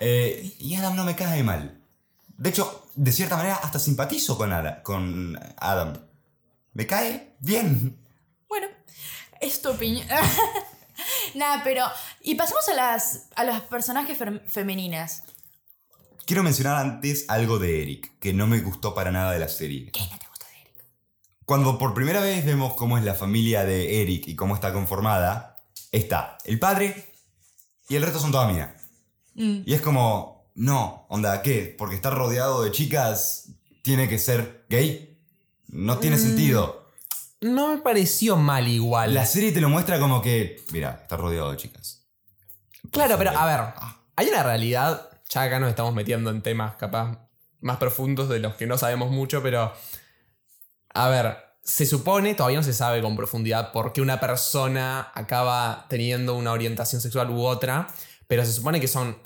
Eh, 0.00 0.54
y 0.58 0.74
Adam 0.74 0.94
no 0.94 1.04
me 1.04 1.16
cae 1.16 1.42
mal. 1.42 1.80
De 2.36 2.50
hecho, 2.50 2.86
de 2.96 3.12
cierta 3.12 3.38
manera, 3.38 3.54
hasta 3.56 3.78
simpatizo 3.78 4.36
con, 4.36 4.52
Ada- 4.52 4.82
con 4.82 5.40
Adam. 5.56 5.94
Me 6.74 6.86
cae 6.86 7.34
bien. 7.40 7.98
Bueno, 8.46 8.66
es 9.40 9.62
tu 9.62 9.70
opinión. 9.70 10.06
Nada, 11.34 11.62
pero. 11.64 11.86
Y 12.20 12.34
pasemos 12.34 12.68
a 12.68 12.74
las, 12.74 13.28
a 13.36 13.44
las 13.44 13.62
personajes 13.62 14.18
femeninas. 14.48 15.22
Quiero 16.26 16.42
mencionar 16.42 16.76
antes 16.76 17.24
algo 17.28 17.58
de 17.58 17.82
Eric, 17.82 18.12
que 18.20 18.32
no 18.32 18.46
me 18.46 18.60
gustó 18.60 18.94
para 18.94 19.10
nada 19.10 19.32
de 19.32 19.38
la 19.38 19.48
serie. 19.48 19.90
¿Qué 19.92 20.00
no 20.00 20.18
te 20.18 20.26
gusta 20.28 20.46
de 20.48 20.60
Eric? 20.60 20.84
Cuando 21.44 21.78
por 21.78 21.94
primera 21.94 22.20
vez 22.20 22.44
vemos 22.44 22.74
cómo 22.74 22.96
es 22.98 23.04
la 23.04 23.14
familia 23.14 23.64
de 23.64 24.02
Eric 24.02 24.28
y 24.28 24.36
cómo 24.36 24.54
está 24.54 24.72
conformada, 24.72 25.62
está 25.90 26.38
el 26.44 26.58
padre 26.58 27.12
y 27.88 27.96
el 27.96 28.02
resto 28.02 28.20
son 28.20 28.30
toda 28.32 28.46
mina. 28.46 28.74
Mm. 29.34 29.62
Y 29.66 29.74
es 29.74 29.80
como, 29.80 30.50
no, 30.54 31.06
onda, 31.08 31.42
¿qué? 31.42 31.74
Porque 31.76 31.96
está 31.96 32.10
rodeado 32.10 32.62
de 32.62 32.70
chicas, 32.70 33.48
tiene 33.82 34.08
que 34.08 34.18
ser 34.18 34.64
gay. 34.68 35.18
No 35.68 35.98
tiene 35.98 36.16
Mm. 36.16 36.20
sentido. 36.20 36.82
no 37.40 37.74
me 37.74 37.78
pareció 37.78 38.36
mal 38.36 38.68
igual. 38.68 39.12
La 39.14 39.26
serie 39.26 39.50
te 39.50 39.60
lo 39.60 39.68
muestra 39.68 39.98
como 39.98 40.22
que, 40.22 40.62
mira, 40.70 41.00
está 41.02 41.16
rodeado 41.16 41.50
de 41.50 41.56
chicas. 41.56 42.04
Claro, 42.92 43.18
pero 43.18 43.30
a 43.36 43.46
ver, 43.46 43.60
Ah. 43.60 44.00
hay 44.14 44.28
una 44.28 44.44
realidad. 44.44 45.08
Ya 45.32 45.42
acá 45.44 45.58
nos 45.58 45.70
estamos 45.70 45.94
metiendo 45.94 46.30
en 46.30 46.42
temas 46.42 46.74
capaz 46.74 47.18
más 47.60 47.78
profundos 47.78 48.28
de 48.28 48.38
los 48.38 48.54
que 48.56 48.66
no 48.66 48.76
sabemos 48.76 49.10
mucho, 49.10 49.42
pero. 49.42 49.72
A 50.94 51.08
ver, 51.08 51.36
se 51.62 51.86
supone, 51.86 52.34
todavía 52.34 52.58
no 52.58 52.64
se 52.64 52.74
sabe 52.74 53.00
con 53.00 53.16
profundidad 53.16 53.72
por 53.72 53.94
qué 53.94 54.02
una 54.02 54.20
persona 54.20 55.10
acaba 55.14 55.86
teniendo 55.88 56.34
una 56.34 56.52
orientación 56.52 57.00
sexual 57.00 57.30
u 57.30 57.44
otra, 57.44 57.86
pero 58.26 58.44
se 58.44 58.52
supone 58.52 58.78
que 58.78 58.88
son 58.88 59.18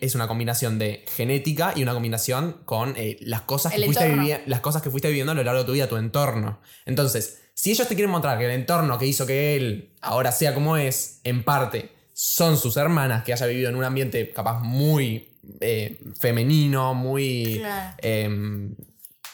es 0.00 0.14
una 0.14 0.28
combinación 0.28 0.78
de 0.78 1.04
genética 1.08 1.72
y 1.74 1.82
una 1.82 1.94
combinación 1.94 2.60
con 2.66 2.94
eh, 2.96 3.16
las, 3.20 3.42
cosas 3.42 3.72
que 3.72 3.84
fuiste 3.86 4.42
las 4.46 4.60
cosas 4.60 4.82
que 4.82 4.90
fuiste 4.90 5.08
viviendo 5.08 5.32
a 5.32 5.34
lo 5.34 5.44
largo 5.44 5.60
de 5.60 5.66
tu 5.66 5.72
vida, 5.72 5.88
tu 5.88 5.96
entorno. 5.96 6.60
Entonces, 6.84 7.40
si 7.54 7.70
ellos 7.70 7.88
te 7.88 7.94
quieren 7.94 8.10
mostrar 8.10 8.36
que 8.36 8.44
el 8.44 8.50
entorno 8.50 8.98
que 8.98 9.06
hizo 9.06 9.24
que 9.24 9.56
él 9.56 9.94
ahora 10.02 10.30
sea 10.30 10.52
como 10.52 10.76
es, 10.76 11.20
en 11.24 11.42
parte, 11.42 11.90
son 12.12 12.58
sus 12.58 12.76
hermanas 12.76 13.24
que 13.24 13.32
haya 13.32 13.46
vivido 13.46 13.70
en 13.70 13.76
un 13.76 13.84
ambiente 13.84 14.30
capaz 14.30 14.60
muy 14.60 15.33
eh, 15.60 16.00
femenino, 16.20 16.94
muy... 16.94 17.58
Claro. 17.60 17.96
em, 17.98 18.74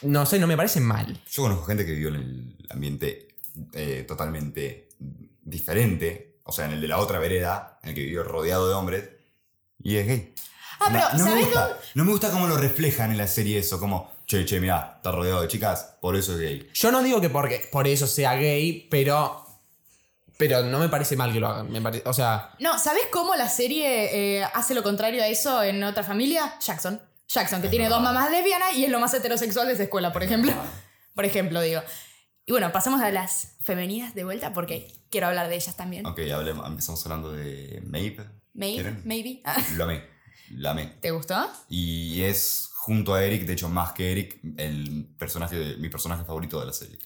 no 0.03 0.25
sé, 0.25 0.39
no 0.39 0.47
me 0.47 0.57
parece 0.57 0.79
mal. 0.79 1.19
Yo 1.31 1.43
conozco 1.43 1.65
gente 1.65 1.85
que 1.85 1.91
vivió 1.91 2.09
en 2.09 2.15
el 2.15 2.55
ambiente 2.69 3.27
eh, 3.73 4.03
totalmente 4.07 4.89
diferente, 5.43 6.37
o 6.43 6.51
sea, 6.51 6.65
en 6.65 6.71
el 6.73 6.81
de 6.81 6.87
la 6.87 6.97
otra 6.97 7.19
vereda, 7.19 7.79
en 7.83 7.89
el 7.89 7.95
que 7.95 8.01
vivió 8.01 8.23
rodeado 8.23 8.67
de 8.67 8.73
hombres, 8.73 9.09
y 9.83 9.97
es 9.97 10.07
gay. 10.07 10.33
Ah, 10.79 10.87
pero, 10.91 10.99
no, 10.99 11.09
no 11.09 11.23
me 11.25 11.29
¿sabés 11.31 11.45
gusta, 11.45 11.67
dónde- 11.67 11.83
no 11.95 12.05
me 12.05 12.11
gusta 12.11 12.31
cómo 12.31 12.47
lo 12.47 12.57
reflejan 12.57 13.11
en 13.11 13.17
la 13.17 13.27
serie 13.27 13.59
eso, 13.59 13.79
como, 13.79 14.11
che, 14.25 14.45
che, 14.45 14.59
mirá, 14.59 14.93
está 14.97 15.11
rodeado 15.11 15.41
de 15.41 15.47
chicas, 15.47 15.97
por 16.01 16.15
eso 16.15 16.33
es 16.33 16.39
gay. 16.39 16.69
Yo 16.73 16.91
no 16.91 17.03
digo 17.03 17.21
que 17.21 17.29
porque, 17.29 17.67
por 17.71 17.87
eso 17.87 18.07
sea 18.07 18.35
gay, 18.35 18.87
pero... 18.89 19.45
Pero 20.41 20.63
no 20.63 20.79
me 20.79 20.89
parece 20.89 21.15
mal 21.15 21.31
que 21.31 21.39
lo 21.39 21.47
hagan. 21.47 21.71
Me 21.71 21.81
pare- 21.81 22.01
o 22.05 22.13
sea, 22.13 22.51
No, 22.59 22.79
¿sabes 22.79 23.03
cómo 23.11 23.35
la 23.35 23.47
serie 23.47 24.39
eh, 24.39 24.43
hace 24.55 24.73
lo 24.73 24.81
contrario 24.81 25.21
a 25.21 25.27
eso 25.27 25.61
en 25.63 25.83
otra 25.83 26.03
familia? 26.03 26.55
Jackson. 26.59 26.99
Jackson, 27.27 27.61
que 27.61 27.69
tiene 27.69 27.87
dos 27.89 28.01
mamás 28.01 28.31
lesbianas 28.31 28.73
y 28.75 28.83
es 28.85 28.89
lo 28.91 28.99
más 28.99 29.13
heterosexual 29.13 29.67
de 29.67 29.73
esa 29.73 29.83
escuela, 29.83 30.11
por 30.11 30.23
ejemplo. 30.23 30.51
Por 31.13 31.25
ejemplo, 31.25 31.61
digo. 31.61 31.81
Y 32.45 32.51
bueno, 32.53 32.71
pasamos 32.71 33.01
a 33.01 33.11
las 33.11 33.57
femeninas 33.61 34.15
de 34.15 34.23
vuelta 34.23 34.53
porque 34.53 34.91
quiero 35.09 35.27
hablar 35.27 35.49
de 35.49 35.55
ellas 35.55 35.75
también. 35.77 36.05
Ok, 36.05 36.19
hablemos, 36.33 36.65
empezamos 36.65 37.05
hablando 37.05 37.31
de 37.33 37.83
Maeve. 37.85 38.25
¿Quieren? 38.53 39.01
maybe. 39.05 39.41
Ah, 39.45 39.57
Lo 39.75 39.83
amé, 39.83 40.03
la 40.51 40.71
amé. 40.71 40.85
¿Te 41.01 41.11
gustó? 41.11 41.35
Y 41.69 42.21
es 42.23 42.69
junto 42.75 43.13
a 43.13 43.23
Eric, 43.23 43.45
de 43.45 43.53
hecho 43.53 43.69
más 43.69 43.91
que 43.91 44.11
Eric, 44.11 44.39
el 44.57 45.13
personaje 45.19 45.55
de- 45.57 45.75
mi 45.77 45.89
personaje 45.89 46.23
favorito 46.25 46.59
de 46.61 46.65
la 46.65 46.73
serie. 46.73 46.97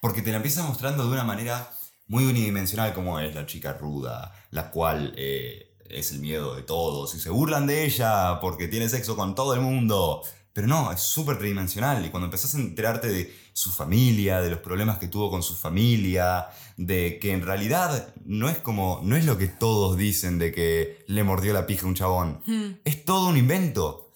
Porque 0.00 0.22
te 0.22 0.30
la 0.30 0.36
empieza 0.36 0.62
mostrando 0.62 1.04
de 1.06 1.10
una 1.12 1.24
manera 1.24 1.68
muy 2.08 2.24
unidimensional 2.24 2.94
como 2.94 3.18
es 3.20 3.34
la 3.34 3.46
chica 3.46 3.72
ruda, 3.74 4.32
la 4.50 4.70
cual 4.70 5.12
eh, 5.16 5.76
es 5.90 6.12
el 6.12 6.20
miedo 6.20 6.54
de 6.54 6.62
todos 6.62 7.14
y 7.14 7.20
se 7.20 7.30
burlan 7.30 7.66
de 7.66 7.84
ella 7.84 8.40
porque 8.40 8.68
tiene 8.68 8.88
sexo 8.88 9.16
con 9.16 9.34
todo 9.34 9.54
el 9.54 9.60
mundo. 9.60 10.22
Pero 10.52 10.68
no, 10.68 10.90
es 10.90 11.00
súper 11.00 11.38
tridimensional. 11.38 12.04
Y 12.06 12.08
cuando 12.08 12.26
empezás 12.26 12.54
a 12.54 12.58
enterarte 12.58 13.08
de 13.08 13.30
su 13.52 13.70
familia, 13.70 14.40
de 14.40 14.48
los 14.48 14.60
problemas 14.60 14.96
que 14.96 15.06
tuvo 15.06 15.30
con 15.30 15.42
su 15.42 15.54
familia, 15.54 16.46
de 16.78 17.18
que 17.20 17.32
en 17.32 17.42
realidad 17.42 18.14
no 18.24 18.48
es 18.48 18.56
como. 18.58 19.00
no 19.04 19.16
es 19.16 19.26
lo 19.26 19.36
que 19.36 19.48
todos 19.48 19.98
dicen 19.98 20.38
de 20.38 20.52
que 20.52 21.04
le 21.08 21.24
mordió 21.24 21.52
la 21.52 21.66
pija 21.66 21.84
a 21.84 21.88
un 21.88 21.94
chabón. 21.94 22.80
Es 22.86 23.04
todo 23.04 23.28
un 23.28 23.36
invento. 23.36 24.14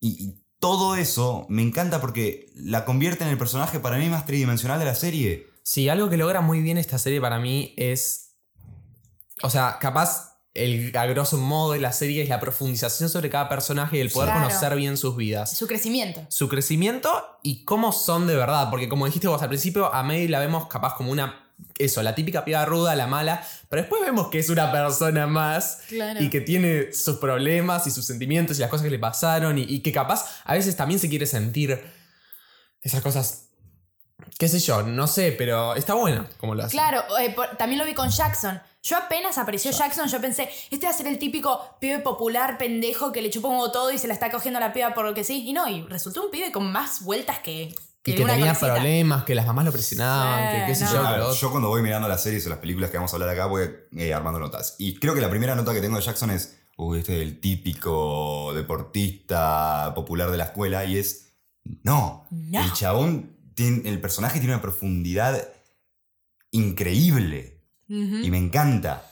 Y, 0.00 0.24
y 0.24 0.42
todo 0.58 0.96
eso 0.96 1.46
me 1.48 1.62
encanta 1.62 2.00
porque 2.00 2.50
la 2.56 2.84
convierte 2.84 3.22
en 3.22 3.30
el 3.30 3.38
personaje 3.38 3.78
para 3.78 3.96
mí 3.96 4.08
más 4.08 4.26
tridimensional 4.26 4.80
de 4.80 4.86
la 4.86 4.96
serie. 4.96 5.46
Sí, 5.68 5.88
algo 5.88 6.08
que 6.08 6.16
logra 6.16 6.42
muy 6.42 6.60
bien 6.62 6.78
esta 6.78 6.96
serie 6.96 7.20
para 7.20 7.40
mí 7.40 7.74
es. 7.76 8.36
O 9.42 9.50
sea, 9.50 9.78
capaz 9.80 10.38
el 10.54 10.96
a 10.96 11.06
grosso 11.06 11.38
modo 11.38 11.72
de 11.72 11.80
la 11.80 11.92
serie 11.92 12.22
es 12.22 12.28
la 12.28 12.38
profundización 12.38 13.08
sobre 13.08 13.30
cada 13.30 13.48
personaje 13.48 13.96
y 13.96 14.00
el 14.00 14.12
poder 14.12 14.28
Claro. 14.30 14.46
conocer 14.46 14.76
bien 14.76 14.96
sus 14.96 15.16
vidas. 15.16 15.58
Su 15.58 15.66
crecimiento. 15.66 16.24
Su 16.28 16.48
crecimiento 16.48 17.10
y 17.42 17.64
cómo 17.64 17.90
son 17.90 18.28
de 18.28 18.36
verdad. 18.36 18.70
Porque 18.70 18.88
como 18.88 19.06
dijiste 19.06 19.26
vos 19.26 19.42
al 19.42 19.48
principio, 19.48 19.92
a 19.92 20.04
May 20.04 20.28
la 20.28 20.38
vemos 20.38 20.68
capaz 20.68 20.94
como 20.94 21.10
una. 21.10 21.42
Eso, 21.78 22.00
la 22.04 22.14
típica 22.14 22.44
piba 22.44 22.64
ruda, 22.64 22.94
la 22.94 23.08
mala. 23.08 23.44
Pero 23.68 23.82
después 23.82 24.00
vemos 24.02 24.28
que 24.28 24.38
es 24.38 24.48
una 24.50 24.70
persona 24.70 25.26
más. 25.26 25.80
Claro. 25.88 26.22
Y 26.22 26.30
que 26.30 26.42
tiene 26.42 26.92
sus 26.92 27.16
problemas 27.16 27.88
y 27.88 27.90
sus 27.90 28.06
sentimientos 28.06 28.56
y 28.56 28.60
las 28.60 28.70
cosas 28.70 28.84
que 28.84 28.90
le 28.92 29.00
pasaron. 29.00 29.58
Y, 29.58 29.62
y 29.64 29.80
que 29.80 29.90
capaz 29.90 30.26
a 30.44 30.54
veces 30.54 30.76
también 30.76 31.00
se 31.00 31.08
quiere 31.08 31.26
sentir 31.26 31.82
esas 32.82 33.02
cosas. 33.02 33.45
Qué 34.38 34.48
sé 34.48 34.58
yo, 34.60 34.82
no 34.82 35.06
sé, 35.06 35.32
pero 35.32 35.74
está 35.74 35.94
bueno 35.94 36.26
como 36.38 36.54
lo 36.54 36.62
hace. 36.64 36.72
Claro, 36.72 37.02
eh, 37.18 37.30
por- 37.30 37.56
también 37.56 37.78
lo 37.78 37.84
vi 37.86 37.94
con 37.94 38.08
Jackson. 38.10 38.60
Yo 38.82 38.96
apenas 38.96 39.36
apareció 39.38 39.70
Jackson, 39.72 40.08
yo 40.08 40.20
pensé, 40.20 40.48
este 40.70 40.86
va 40.86 40.92
a 40.92 40.96
ser 40.96 41.06
el 41.08 41.18
típico 41.18 41.60
pibe 41.80 41.98
popular 41.98 42.56
pendejo 42.56 43.12
que 43.12 43.20
le 43.20 43.30
chupa 43.30 43.48
un 43.48 43.72
todo 43.72 43.90
y 43.90 43.98
se 43.98 44.06
la 44.06 44.14
está 44.14 44.30
cogiendo 44.30 44.60
la 44.60 44.72
piba 44.72 44.94
por 44.94 45.04
lo 45.04 45.12
que 45.14 45.24
sí. 45.24 45.44
Y 45.48 45.52
no, 45.52 45.66
y 45.68 45.82
resultó 45.84 46.24
un 46.24 46.30
pibe 46.30 46.52
con 46.52 46.70
más 46.70 47.02
vueltas 47.02 47.40
que, 47.40 47.74
Y 48.04 48.14
que 48.14 48.22
una 48.22 48.34
tenía 48.34 48.52
cosita. 48.54 48.74
problemas, 48.74 49.24
que 49.24 49.34
las 49.34 49.44
mamás 49.46 49.64
lo 49.64 49.72
presionaban, 49.72 50.60
que 50.60 50.66
qué 50.66 50.74
sé 50.76 50.84
yo. 50.92 51.34
yo 51.34 51.50
cuando 51.50 51.68
voy 51.68 51.82
mirando 51.82 52.06
las 52.08 52.22
series 52.22 52.46
o 52.46 52.50
las 52.50 52.58
películas 52.58 52.90
que 52.90 52.96
vamos 52.98 53.12
a 53.12 53.16
hablar 53.16 53.30
acá 53.30 53.46
voy 53.46 53.68
eh, 53.96 54.14
armando 54.14 54.38
notas. 54.38 54.76
Y 54.78 54.94
creo 55.00 55.14
que 55.14 55.20
la 55.20 55.30
primera 55.30 55.54
nota 55.56 55.72
que 55.74 55.80
tengo 55.80 55.96
de 55.96 56.02
Jackson 56.02 56.30
es, 56.30 56.56
uy, 56.76 56.98
este 57.00 57.16
es 57.16 57.22
el 57.22 57.40
típico 57.40 58.52
deportista 58.54 59.92
popular 59.94 60.30
de 60.30 60.36
la 60.36 60.44
escuela 60.44 60.84
y 60.84 60.98
es, 60.98 61.32
no, 61.82 62.26
No. 62.30 62.62
el 62.62 62.72
chabón, 62.72 63.35
tiene, 63.56 63.88
el 63.88 64.00
personaje 64.00 64.38
tiene 64.38 64.54
una 64.54 64.62
profundidad 64.62 65.48
increíble 66.52 67.60
y 67.88 68.30
me 68.30 68.38
encanta. 68.38 69.10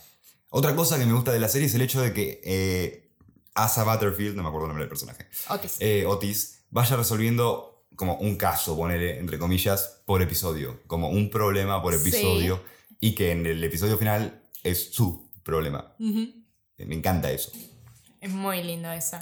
Otra 0.51 0.75
cosa 0.77 0.99
que 0.99 1.07
me 1.07 1.13
gusta 1.13 1.33
de 1.33 1.41
la 1.41 1.49
serie 1.49 1.67
es 1.67 1.75
el 1.75 1.83
hecho 1.83 2.01
de 2.01 2.13
que 2.13 2.41
eh, 2.45 3.11
Asa 3.55 3.85
Butterfield, 3.85 4.37
no 4.37 4.43
me 4.43 4.49
acuerdo 4.49 4.67
el 4.67 4.69
nombre 4.71 4.85
del 4.85 4.89
personaje, 4.89 5.27
Otis. 5.49 5.77
eh, 5.81 6.05
Otis 6.07 6.65
vaya 6.71 6.97
resolviendo 6.97 7.87
como 7.97 8.17
un 8.19 8.37
caso, 8.37 8.77
ponele 8.77 9.19
entre 9.19 9.39
comillas, 9.39 10.03
por 10.05 10.23
episodio, 10.23 10.81
como 10.87 11.09
un 11.11 11.31
problema 11.31 11.81
por 11.83 11.95
Sí. 11.95 12.09
episodio 12.09 12.63
y 13.01 13.15
que 13.15 13.31
en 13.33 13.47
el 13.47 13.63
episodio 13.63 13.97
final 13.99 14.43
es 14.65 14.93
su 14.93 15.31
problema. 15.45 15.95
Eh, 16.01 16.87
Me 16.87 16.95
encanta 16.97 17.31
eso. 17.31 17.53
Es 18.21 18.31
muy 18.31 18.63
lindo 18.65 18.91
eso. 18.91 19.19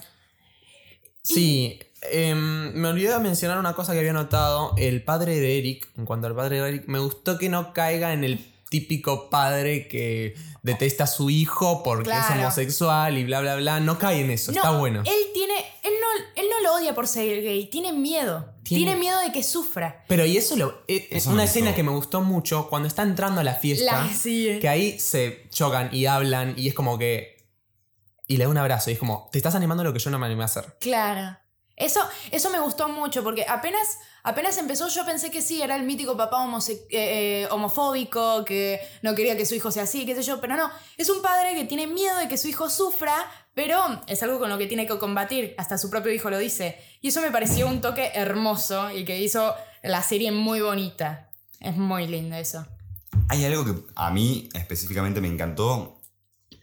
Sí, 1.23 1.79
em, 2.11 2.73
me 2.75 2.89
olvidé 2.89 3.11
de 3.13 3.19
mencionar 3.21 3.59
una 3.59 3.75
cosa 3.75 3.93
que 3.93 4.01
había 4.01 4.13
notado. 4.13 4.75
El 4.77 5.05
padre 5.05 5.39
de 5.39 5.59
Eric, 5.59 5.89
en 5.97 6.05
cuanto 6.05 6.27
al 6.27 6.35
padre 6.35 6.61
de 6.61 6.69
Eric, 6.69 6.85
me 6.89 6.99
gustó 6.99 7.39
que 7.39 7.49
no 7.49 7.73
caiga 7.73 8.13
en 8.13 8.25
el 8.25 8.45
típico 8.69 9.29
padre 9.31 9.87
que 9.87 10.35
detesta 10.63 11.05
a 11.05 11.07
su 11.07 11.29
hijo 11.29 11.83
porque 11.83 12.11
es 12.11 12.31
homosexual 12.31 13.19
y 13.19 13.25
bla, 13.25 13.41
bla, 13.41 13.57
bla. 13.57 13.81
No 13.81 13.99
cae 13.99 14.21
en 14.23 14.31
eso, 14.31 14.51
está 14.51 14.71
bueno. 14.79 15.03
Él 15.05 15.13
tiene. 15.35 15.55
Él 15.83 15.93
no, 16.01 16.41
él 16.43 16.47
no 16.51 16.61
lo 16.63 16.75
odia 16.77 16.95
por 16.95 17.07
ser 17.07 17.43
gay, 17.43 17.67
tiene 17.67 17.93
miedo. 17.93 18.49
Tiene- 18.63 18.85
Tiene, 18.85 18.97
miedo 19.01 19.19
de 19.21 19.33
que 19.33 19.43
sufra. 19.43 20.05
Pero 20.09 20.25
y 20.25 20.37
eso, 20.37 20.57
lo, 20.57 20.83
eh, 20.89 21.09
es 21.11 21.19
Eso 21.19 21.31
me 21.31 21.35
una 21.35 21.43
gustó. 21.43 21.59
escena 21.59 21.75
que 21.75 21.83
me 21.83 21.91
gustó 21.91 22.21
mucho 22.23 22.69
cuando 22.69 22.87
está 22.89 23.03
entrando 23.03 23.41
a 23.41 23.45
la 23.45 23.55
fiesta. 23.55 24.05
La- 24.05 24.15
sí. 24.15 24.59
Que 24.61 24.69
ahí 24.69 24.99
se 25.01 25.47
chocan 25.51 25.91
y 25.93 26.07
hablan 26.07 26.55
y 26.57 26.69
es 26.69 26.75
como 26.75 26.97
que... 26.99 27.32
Y 28.27 28.37
le 28.37 28.45
da 28.45 28.51
un 28.51 28.59
abrazo 28.59 28.91
y 28.91 28.95
es 28.95 28.99
como, 28.99 29.29
te 29.33 29.39
estás 29.39 29.55
animando 29.55 29.83
a 29.83 29.85
lo 29.85 29.93
que 29.93 29.99
yo 29.99 30.11
no 30.11 30.19
me 30.19 30.27
animé 30.27 30.43
a 30.43 30.47
hacer. 30.47 30.77
Claro. 30.81 31.37
Eso, 31.75 32.01
eso 32.31 32.51
me 32.51 32.61
gustó 32.61 32.89
mucho 32.89 33.25
porque 33.25 33.47
apenas, 33.49 33.99
apenas 34.23 34.57
empezó 34.59 34.89
yo 34.89 35.05
pensé 35.07 35.31
que 35.31 35.41
sí, 35.43 35.63
era 35.63 35.75
el 35.75 35.83
mítico 35.85 36.17
papá 36.17 36.45
homose- 36.45 36.87
eh, 36.91 37.43
eh, 37.43 37.49
homofóbico 37.51 38.45
que 38.45 38.79
no 39.01 39.15
quería 39.15 39.37
que 39.37 39.47
su 39.47 39.55
hijo 39.55 39.71
sea 39.71 39.85
así, 39.85 40.05
qué 40.07 40.15
sé 40.15 40.23
yo, 40.23 40.41
pero 40.41 40.55
no, 40.57 40.71
es 40.99 41.09
un 41.09 41.23
padre 41.23 41.55
que 41.55 41.65
tiene 41.65 41.87
miedo 41.87 42.17
de 42.19 42.29
que 42.29 42.37
su 42.37 42.47
hijo 42.49 42.69
sufra, 42.71 43.15
pero 43.55 44.03
es 44.07 44.23
algo 44.23 44.39
con 44.39 44.51
lo 44.51 44.59
que 44.59 44.67
tiene 44.67 44.87
que 44.87 44.99
combatir, 44.99 45.55
hasta 45.59 45.79
su 45.79 45.89
propio 45.91 46.13
hijo 46.13 46.31
lo 46.31 46.39
dice. 46.39 46.79
Y 47.01 47.09
eso 47.09 47.21
me 47.23 47.31
pareció 47.31 47.67
un 47.67 47.81
toque 47.81 48.13
hermoso 48.15 48.91
y 48.91 49.05
que 49.05 49.19
hizo 49.19 49.55
la 49.83 50.03
serie 50.03 50.31
muy 50.31 50.61
bonita. 50.61 51.31
Es 51.59 51.75
muy 51.77 52.07
lindo 52.07 52.37
eso. 52.37 52.67
Hay 53.29 53.45
algo 53.47 53.65
que 53.65 53.75
a 53.95 54.11
mí 54.11 54.49
específicamente 54.53 55.21
me 55.23 55.29
encantó 55.29 56.02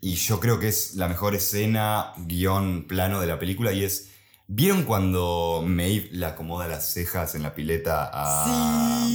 y 0.01 0.15
yo 0.15 0.39
creo 0.39 0.59
que 0.59 0.67
es 0.69 0.95
la 0.95 1.07
mejor 1.07 1.35
escena, 1.35 2.13
guion, 2.17 2.85
plano 2.87 3.19
de 3.21 3.27
la 3.27 3.39
película 3.39 3.71
y 3.73 3.83
es... 3.83 4.07
¿Vieron 4.51 4.81
cuando 4.83 5.63
Maeve 5.63 6.09
le 6.11 6.25
acomoda 6.25 6.67
las 6.67 6.91
cejas 6.91 7.35
en 7.35 7.43
la 7.43 7.53
pileta 7.53 8.09
a, 8.11 9.07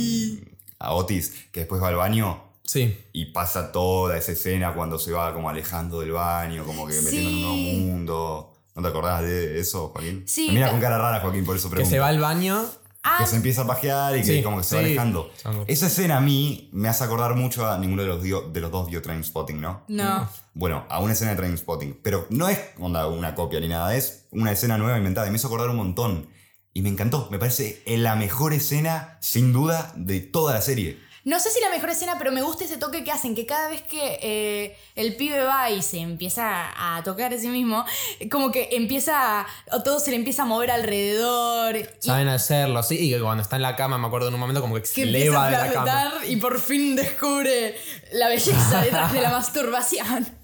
a 0.78 0.92
Otis, 0.94 1.32
que 1.50 1.60
después 1.60 1.82
va 1.82 1.88
al 1.88 1.96
baño? 1.96 2.40
Sí. 2.62 2.96
Y 3.12 3.26
pasa 3.26 3.72
toda 3.72 4.16
esa 4.16 4.30
escena 4.32 4.74
cuando 4.74 4.96
se 4.98 5.10
va 5.10 5.34
como 5.34 5.50
alejando 5.50 6.00
del 6.00 6.12
baño, 6.12 6.64
como 6.64 6.86
que 6.86 6.94
metiendo 7.02 7.28
en 7.30 7.34
un 7.34 7.42
nuevo 7.42 7.56
Sí. 7.56 7.76
mundo. 7.80 8.50
¿No 8.76 8.82
te 8.82 8.88
acordás 8.88 9.22
de 9.22 9.58
eso, 9.58 9.88
Joaquín? 9.88 10.22
Sí, 10.26 10.46
Me 10.48 10.54
mira 10.54 10.70
con 10.70 10.80
cara 10.80 10.98
rara, 10.98 11.20
Joaquín, 11.20 11.44
por 11.44 11.56
eso 11.56 11.68
Que 11.68 11.76
pregunto. 11.76 11.90
se 11.94 11.98
va 11.98 12.08
al 12.08 12.20
baño. 12.20 12.64
Ah, 13.06 13.18
Que 13.20 13.26
se 13.26 13.36
empieza 13.36 13.62
a 13.62 13.66
pajear 13.66 14.16
y 14.16 14.20
que 14.20 14.24
Sí, 14.38 14.42
como 14.42 14.56
que 14.56 14.64
se 14.64 14.76
va 14.76 14.80
sí. 14.82 14.86
alejando. 14.88 15.30
Chango. 15.36 15.64
Esa 15.68 15.88
escena 15.88 16.16
a 16.16 16.20
mí 16.20 16.70
me 16.72 16.88
hace 16.88 17.04
acordar 17.04 17.34
mucho 17.34 17.68
a 17.70 17.76
ninguno 17.78 18.00
de 18.02 18.08
los, 18.08 18.22
dio- 18.22 18.48
de 18.50 18.60
los 18.62 18.70
dos 18.70 18.88
dio 18.88 19.02
Trainspotting, 19.02 19.60
¿no? 19.60 19.82
no. 19.88 20.26
Bueno, 20.54 20.86
a 20.88 21.00
una 21.00 21.12
escena 21.12 21.32
de 21.32 21.36
Trainspotting. 21.36 22.00
Pero 22.02 22.26
no 22.30 22.48
es 22.48 22.58
onda, 22.78 23.06
una 23.08 23.34
copia 23.34 23.60
ni 23.60 23.68
nada, 23.68 23.94
es 23.94 24.26
una 24.30 24.52
escena 24.52 24.78
nueva 24.78 24.96
inventada. 24.96 25.26
Y 25.26 25.30
me 25.30 25.36
hizo 25.36 25.48
acordar 25.48 25.68
un 25.68 25.76
montón. 25.76 26.28
Y 26.72 26.82
me 26.82 26.88
encantó. 26.88 27.28
Me 27.30 27.38
parece 27.38 27.82
la 27.86 28.16
mejor 28.16 28.52
escena, 28.52 29.18
sin 29.20 29.52
duda, 29.52 29.92
de 29.96 30.20
toda 30.20 30.54
la 30.54 30.60
serie. 30.62 30.98
No 31.24 31.40
sé 31.40 31.50
si 31.50 31.58
la 31.60 31.70
mejor 31.70 31.88
escena, 31.90 32.16
pero 32.18 32.32
me 32.32 32.42
gusta 32.42 32.64
ese 32.64 32.76
toque 32.76 33.02
que 33.02 33.10
hacen, 33.10 33.34
que 33.34 33.46
cada 33.46 33.68
vez 33.70 33.80
que 33.82 34.18
eh, 34.20 34.76
el 34.94 35.16
pibe 35.16 35.42
va 35.42 35.70
y 35.70 35.80
se 35.82 35.98
empieza 36.00 36.70
a 36.76 37.02
tocar 37.02 37.32
a 37.32 37.38
sí 37.38 37.48
mismo, 37.48 37.82
como 38.30 38.50
que 38.52 38.68
empieza, 38.72 39.40
a- 39.40 39.46
todo 39.84 40.00
se 40.00 40.10
le 40.10 40.16
empieza 40.16 40.42
a 40.42 40.44
mover 40.44 40.70
alrededor. 40.70 41.76
y 41.76 41.86
Saben 41.98 42.28
hacerlo, 42.28 42.82
sí. 42.82 42.96
Y 42.98 43.10
que 43.10 43.20
cuando 43.20 43.42
está 43.42 43.56
en 43.56 43.62
la 43.62 43.74
cama, 43.74 43.96
me 43.96 44.06
acuerdo 44.06 44.28
en 44.28 44.34
un 44.34 44.40
momento 44.40 44.60
como 44.60 44.74
que 44.74 44.82
que 44.82 44.86
se 44.86 45.02
eleva 45.04 45.46
de 45.50 45.56
la 45.56 45.72
cama. 45.72 46.12
y 46.28 46.36
por 46.36 46.60
fin 46.60 46.94
descubre 46.94 47.74
la 48.12 48.28
belleza 48.28 48.82
detrás 48.82 49.12
de 49.12 49.20
la 49.22 49.30
masturbación. 49.30 50.26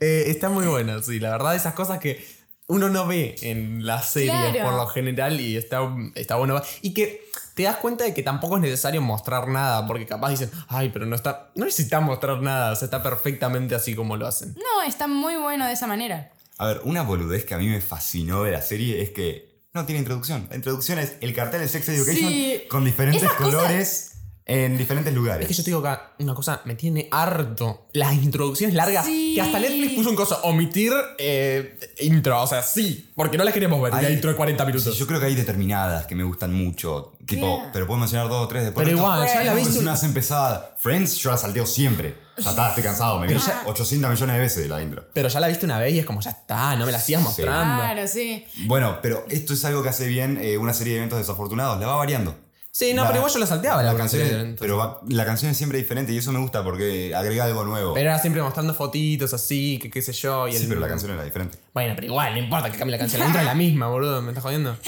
Eh, 0.00 0.24
está 0.30 0.48
muy 0.48 0.66
bueno, 0.66 1.00
sí. 1.02 1.20
La 1.20 1.30
verdad, 1.30 1.54
esas 1.54 1.74
cosas 1.74 1.98
que 2.00 2.26
uno 2.66 2.88
no 2.88 3.06
ve 3.06 3.36
en 3.42 3.86
las 3.86 4.10
series 4.10 4.32
Claro. 4.32 4.64
por 4.64 4.74
lo 4.74 4.86
general 4.88 5.40
y 5.40 5.56
está, 5.56 5.80
está 6.16 6.36
bueno. 6.36 6.60
Y 6.80 6.92
que 6.92 7.24
te 7.54 7.64
das 7.64 7.76
cuenta 7.76 8.04
de 8.04 8.14
que 8.14 8.22
tampoco 8.22 8.56
es 8.56 8.62
necesario 8.62 9.02
mostrar 9.02 9.48
nada, 9.48 9.86
porque 9.86 10.06
capaz 10.06 10.30
dicen, 10.30 10.50
ay, 10.68 10.90
pero 10.92 11.06
no 11.06 11.14
está. 11.16 11.50
No 11.54 11.64
necesitan 11.64 12.04
mostrar 12.04 12.40
nada, 12.42 12.72
o 12.72 12.76
sea, 12.76 12.86
está 12.86 13.02
perfectamente 13.02 13.74
así 13.74 13.94
como 13.94 14.16
lo 14.16 14.26
hacen. 14.26 14.54
No, 14.56 14.82
está 14.86 15.06
muy 15.06 15.36
bueno 15.36 15.66
de 15.66 15.72
esa 15.72 15.86
manera. 15.86 16.30
A 16.58 16.66
ver, 16.66 16.80
una 16.84 17.02
boludez 17.02 17.44
que 17.44 17.54
a 17.54 17.58
mí 17.58 17.66
me 17.68 17.80
fascinó 17.80 18.44
de 18.44 18.52
la 18.52 18.62
serie 18.62 19.02
es 19.02 19.10
que 19.10 19.52
no 19.74 19.84
tiene 19.86 20.00
introducción. 20.00 20.46
La 20.50 20.56
introducción 20.56 20.98
es 20.98 21.14
el 21.20 21.34
cartel 21.34 21.60
de 21.62 21.68
Sex 21.68 21.88
Education 21.88 22.28
Sí. 22.30 22.62
con 22.68 22.84
diferentes 22.84 23.22
Esas 23.22 23.36
cosas- 23.36 23.54
colores 23.54 24.11
en 24.52 24.76
diferentes 24.78 25.12
lugares. 25.14 25.42
Es 25.42 25.48
que 25.48 25.54
yo 25.54 25.62
te 25.64 25.70
digo 25.70 25.80
acá 25.80 26.12
una 26.18 26.34
cosa, 26.34 26.60
me 26.64 26.74
tiene 26.74 27.08
harto. 27.10 27.86
Las 27.92 28.14
introducciones 28.14 28.74
largas, 28.74 29.06
Sí. 29.06 29.32
que 29.34 29.40
hasta 29.40 29.58
Netflix 29.58 29.94
puso 29.94 30.10
un 30.10 30.16
coso, 30.16 30.38
omitir 30.44 30.92
eh, 31.18 31.78
intro, 32.00 32.42
o 32.42 32.46
sea, 32.46 32.62
sí, 32.62 33.10
porque 33.14 33.38
no 33.38 33.44
las 33.44 33.54
queremos 33.54 33.80
ver, 33.82 33.94
Hay- 33.94 34.04
la 34.04 34.10
intro 34.10 34.30
de 34.30 34.36
40 34.36 34.64
minutos. 34.64 34.92
Sí, 34.94 34.98
yo 35.00 35.06
creo 35.06 35.20
que 35.20 35.26
hay 35.26 35.34
determinadas 35.34 36.06
que 36.06 36.14
me 36.14 36.24
gustan 36.24 36.52
mucho. 36.52 37.12
Tipo, 37.26 37.62
pero 37.72 37.86
puedo 37.86 38.00
mencionar 38.00 38.28
dos 38.28 38.44
o 38.44 38.48
tres 38.48 38.64
después. 38.64 38.84
Pero 38.84 38.98
igual, 38.98 39.26
ya 39.26 39.44
la 39.44 39.54
viste. 39.54 39.70
Es 39.70 39.76
una 39.78 39.92
hacen 39.92 40.12
pesada. 40.12 40.74
Friends 40.78 41.16
yo 41.18 41.30
la 41.30 41.36
salteo 41.36 41.66
siempre. 41.66 42.16
Ya 42.38 42.50
está, 42.50 42.70
estoy 42.70 42.82
cansado. 42.82 43.20
Me 43.20 43.28
vi 43.28 43.34
800 43.66 44.10
millones 44.10 44.34
de 44.34 44.40
veces 44.40 44.62
de 44.64 44.68
la 44.68 44.82
intro. 44.82 45.04
Pero 45.14 45.28
ya 45.28 45.38
la 45.38 45.46
viste 45.46 45.64
una 45.66 45.78
vez 45.78 45.94
y 45.94 46.00
es 46.00 46.06
como, 46.06 46.20
ya 46.20 46.30
está, 46.30 46.74
no 46.74 46.84
me 46.84 46.90
la 46.90 46.98
sigas 46.98 47.22
mostrando. 47.22 47.82
Claro, 47.84 48.08
sí. 48.08 48.44
Bueno, 48.66 48.98
pero 49.02 49.24
esto 49.28 49.54
es 49.54 49.64
algo 49.64 49.82
que 49.84 49.90
hace 49.90 50.08
bien 50.08 50.38
eh, 50.42 50.58
una 50.58 50.74
serie 50.74 50.94
de 50.94 50.98
eventos 50.98 51.18
desafortunados. 51.20 51.78
La 51.78 51.86
va 51.86 51.96
variando. 51.96 52.34
Sí, 52.74 52.94
no, 52.94 53.02
La- 53.02 53.08
pero 53.08 53.18
igual 53.20 53.32
yo 53.34 53.38
la 53.38 53.46
salteaba 53.46 53.82
la, 53.82 53.92
La 53.92 53.98
canción, 53.98 54.56
pero 54.58 54.78
va- 54.78 55.00
la 55.06 55.26
canción 55.26 55.50
es 55.50 55.58
siempre 55.58 55.78
diferente 55.78 56.10
y 56.12 56.16
eso 56.16 56.32
me 56.32 56.38
gusta 56.38 56.64
porque 56.64 57.14
agrega 57.14 57.44
algo 57.44 57.64
nuevo. 57.64 57.92
Pero 57.92 58.08
era 58.08 58.18
siempre 58.18 58.42
mostrando 58.42 58.72
fotitos 58.72 59.34
así, 59.34 59.78
que 59.80 59.90
qué 59.90 60.00
sé 60.00 60.14
yo. 60.14 60.48
Y 60.48 60.52
sí, 60.54 60.62
el- 60.62 60.68
pero 60.68 60.80
la 60.80 60.88
canción 60.88 61.12
era 61.12 61.22
diferente. 61.22 61.58
Bueno, 61.74 61.92
pero 61.94 62.06
igual, 62.06 62.32
no 62.32 62.38
importa 62.38 62.70
que 62.72 62.78
cambie 62.78 62.92
la 62.92 62.98
canción. 62.98 63.20
La 63.20 63.26
intro 63.26 63.40
es 63.42 63.46
la 63.46 63.54
misma, 63.54 63.88
boludo, 63.88 64.22
me 64.22 64.28
estás 64.30 64.42
jodiendo. 64.42 64.76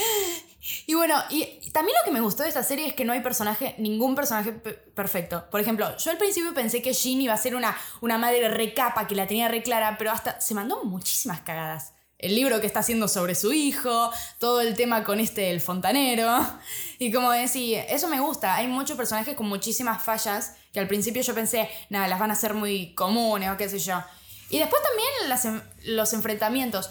Y 0.87 0.95
bueno, 0.95 1.13
y 1.29 1.45
también 1.71 1.95
lo 1.99 2.05
que 2.05 2.11
me 2.11 2.21
gustó 2.21 2.41
de 2.41 2.49
esta 2.49 2.63
serie 2.63 2.87
es 2.87 2.93
que 2.95 3.05
no 3.05 3.13
hay 3.13 3.19
personaje, 3.21 3.75
ningún 3.77 4.15
personaje 4.15 4.51
pe- 4.51 4.73
perfecto. 4.73 5.45
Por 5.51 5.61
ejemplo, 5.61 5.95
yo 5.97 6.09
al 6.11 6.17
principio 6.17 6.55
pensé 6.55 6.81
que 6.81 6.91
Jean 6.93 7.21
iba 7.21 7.33
a 7.33 7.37
ser 7.37 7.55
una, 7.55 7.77
una 8.01 8.17
madre 8.17 8.49
recapa 8.49 9.05
que 9.05 9.13
la 9.13 9.27
tenía 9.27 9.47
re 9.47 9.61
clara, 9.61 9.95
pero 9.99 10.09
hasta 10.11 10.41
se 10.41 10.55
mandó 10.55 10.83
muchísimas 10.83 11.41
cagadas. 11.41 11.93
El 12.25 12.35
libro 12.35 12.59
que 12.59 12.67
está 12.67 12.79
haciendo 12.79 13.07
sobre 13.07 13.35
su 13.35 13.53
hijo, 13.53 14.11
todo 14.39 14.61
el 14.61 14.75
tema 14.75 15.03
con 15.03 15.19
este, 15.19 15.51
el 15.51 15.61
fontanero. 15.61 16.45
Y 16.97 17.11
como 17.11 17.29
decía, 17.31 17.83
eso 17.83 18.07
me 18.07 18.21
gusta. 18.21 18.55
Hay 18.55 18.67
muchos 18.67 18.95
personajes 18.95 19.35
con 19.35 19.47
muchísimas 19.47 20.01
fallas 20.01 20.53
que 20.71 20.79
al 20.79 20.87
principio 20.87 21.21
yo 21.21 21.35
pensé, 21.35 21.69
nada, 21.89 22.07
las 22.07 22.19
van 22.19 22.29
a 22.29 22.33
hacer 22.33 22.53
muy 22.53 22.93
comunes 22.93 23.49
o 23.49 23.57
qué 23.57 23.67
sé 23.67 23.79
yo. 23.79 24.01
Y 24.49 24.59
después 24.59 24.81
también 24.81 25.59
los 25.97 26.13
enfrentamientos. 26.13 26.89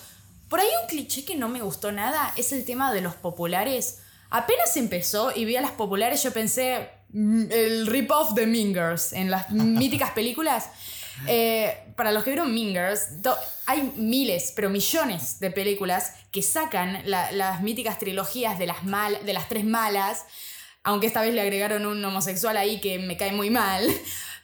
Por 0.50 0.60
ahí 0.60 0.68
un 0.82 0.88
cliché 0.88 1.24
que 1.24 1.36
no 1.36 1.48
me 1.48 1.62
gustó 1.62 1.90
nada 1.90 2.32
es 2.36 2.52
el 2.52 2.64
tema 2.66 2.92
de 2.92 3.00
los 3.00 3.14
populares. 3.14 4.00
Apenas 4.28 4.76
empezó 4.76 5.32
y 5.34 5.46
vi 5.46 5.56
a 5.56 5.62
las 5.62 5.72
populares, 5.72 6.22
yo 6.22 6.32
pensé 6.32 6.90
mm, 7.10 7.44
el 7.50 7.86
rip-off 7.86 8.34
de 8.34 8.46
Mingers 8.46 9.12
en 9.14 9.30
las 9.30 9.50
míticas 9.52 10.10
películas. 10.10 10.68
Eh, 11.26 11.92
para 11.96 12.12
los 12.12 12.24
que 12.24 12.30
vieron 12.30 12.52
Mingers, 12.52 13.08
hay 13.66 13.92
miles, 13.96 14.52
pero 14.54 14.70
millones 14.70 15.38
de 15.40 15.50
películas 15.50 16.12
que 16.32 16.42
sacan 16.42 17.02
la- 17.04 17.30
las 17.32 17.62
míticas 17.62 17.98
trilogías 17.98 18.58
de 18.58 18.66
las, 18.66 18.84
mal, 18.84 19.24
de 19.24 19.32
las 19.32 19.48
tres 19.48 19.64
malas, 19.64 20.24
aunque 20.82 21.06
esta 21.06 21.22
vez 21.22 21.32
le 21.32 21.40
agregaron 21.40 21.86
un 21.86 22.04
homosexual 22.04 22.56
ahí 22.56 22.80
que 22.80 22.98
me 22.98 23.16
cae 23.16 23.32
muy 23.32 23.50
mal. 23.50 23.86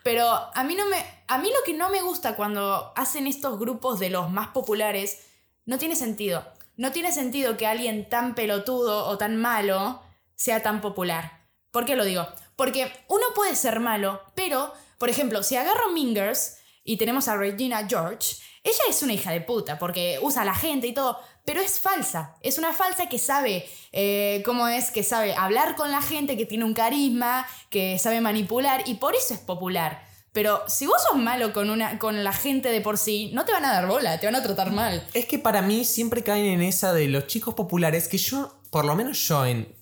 Pero 0.03 0.27
a 0.55 0.65
mí, 0.65 0.75
no 0.75 0.87
me, 0.87 1.05
a 1.29 1.39
mí 1.39 1.49
lo 1.49 1.63
que 1.65 1.75
no 1.75 1.91
me 1.91 2.01
gusta 2.01 2.35
cuando 2.35 2.93
hacen 2.97 3.27
estos 3.27 3.59
grupos 3.59 3.99
de 4.01 4.09
los 4.09 4.31
más 4.31 4.49
populares, 4.49 5.19
no 5.67 5.79
tiene 5.79 5.97
sentido. 5.97 6.47
No 6.77 6.93
tiene 6.93 7.13
sentido 7.13 7.59
que 7.59 7.67
alguien 7.67 8.09
tan 8.09 8.35
pelotudo 8.35 9.07
o 9.07 9.19
tan 9.19 9.37
malo 9.37 10.01
sea 10.37 10.63
tan 10.63 10.81
popular. 10.81 11.43
¿Por 11.71 11.85
qué 11.85 11.97
lo 11.97 12.07
digo? 12.07 12.27
Porque 12.57 12.91
uno 13.09 13.27
puede 13.35 13.55
ser 13.57 13.81
malo, 13.81 14.23
pero, 14.35 14.73
por 14.97 15.11
ejemplo, 15.11 15.43
si 15.43 15.57
agarro 15.57 15.91
Mingers 15.91 16.57
y 16.90 16.96
tenemos 16.96 17.29
a 17.29 17.37
Regina 17.37 17.87
George, 17.88 18.35
ella 18.64 18.83
es 18.88 19.00
una 19.05 19.12
hija 19.12 19.31
de 19.31 19.40
puta 19.40 19.79
porque 19.79 20.18
usa 20.22 20.42
a 20.42 20.44
la 20.44 20.57
gente 20.57 20.88
y 20.88 20.92
todo, 20.92 21.16
pero 21.44 21.61
es 21.61 21.79
falsa. 21.79 22.35
Es 22.42 22.59
una 22.59 22.72
falsa 22.72 23.09
que 23.09 23.20
sabe 23.20 23.64
eh, 23.92 24.42
cómo 24.44 24.66
es, 24.66 24.90
que 24.90 25.05
sabe 25.05 25.33
hablar 25.37 25.76
con 25.76 25.92
la 25.92 26.03
gente, 26.03 26.37
que 26.37 26.46
tiene 26.46 26.64
un 26.64 26.74
carisma, 26.74 27.46
que 27.70 27.96
sabe 28.00 28.20
manipular 28.20 28.83
y 28.87 28.94
por 28.94 29.14
eso 29.14 29.35
es 29.35 29.38
popular. 29.38 30.03
Pero 30.33 30.64
si 30.66 30.88
vos 30.88 31.00
sos 31.09 31.16
malo 31.16 31.53
con, 31.53 31.70
una, 31.70 31.96
con 32.00 32.24
la 32.24 32.33
gente 32.33 32.72
de 32.72 32.81
por 32.81 32.98
sí, 32.98 33.31
no 33.35 33.44
te 33.44 33.53
van 33.53 33.66
a 33.66 33.72
dar 33.72 33.87
bola, 33.87 34.18
te 34.18 34.26
van 34.26 34.35
a 34.35 34.42
tratar 34.42 34.72
mal. 34.72 35.07
Es 35.14 35.26
que 35.26 35.38
para 35.38 35.62
mí 35.62 35.85
siempre 35.85 36.24
caen 36.24 36.46
en 36.46 36.62
esa 36.62 36.92
de 36.92 37.07
los 37.07 37.29
chicos 37.29 37.55
populares 37.55 38.09
que 38.09 38.18
yo, 38.18 38.62
por 38.70 38.85
lo 38.85 38.96
menos 38.96 39.29
yo 39.29 39.46
en, 39.46 39.76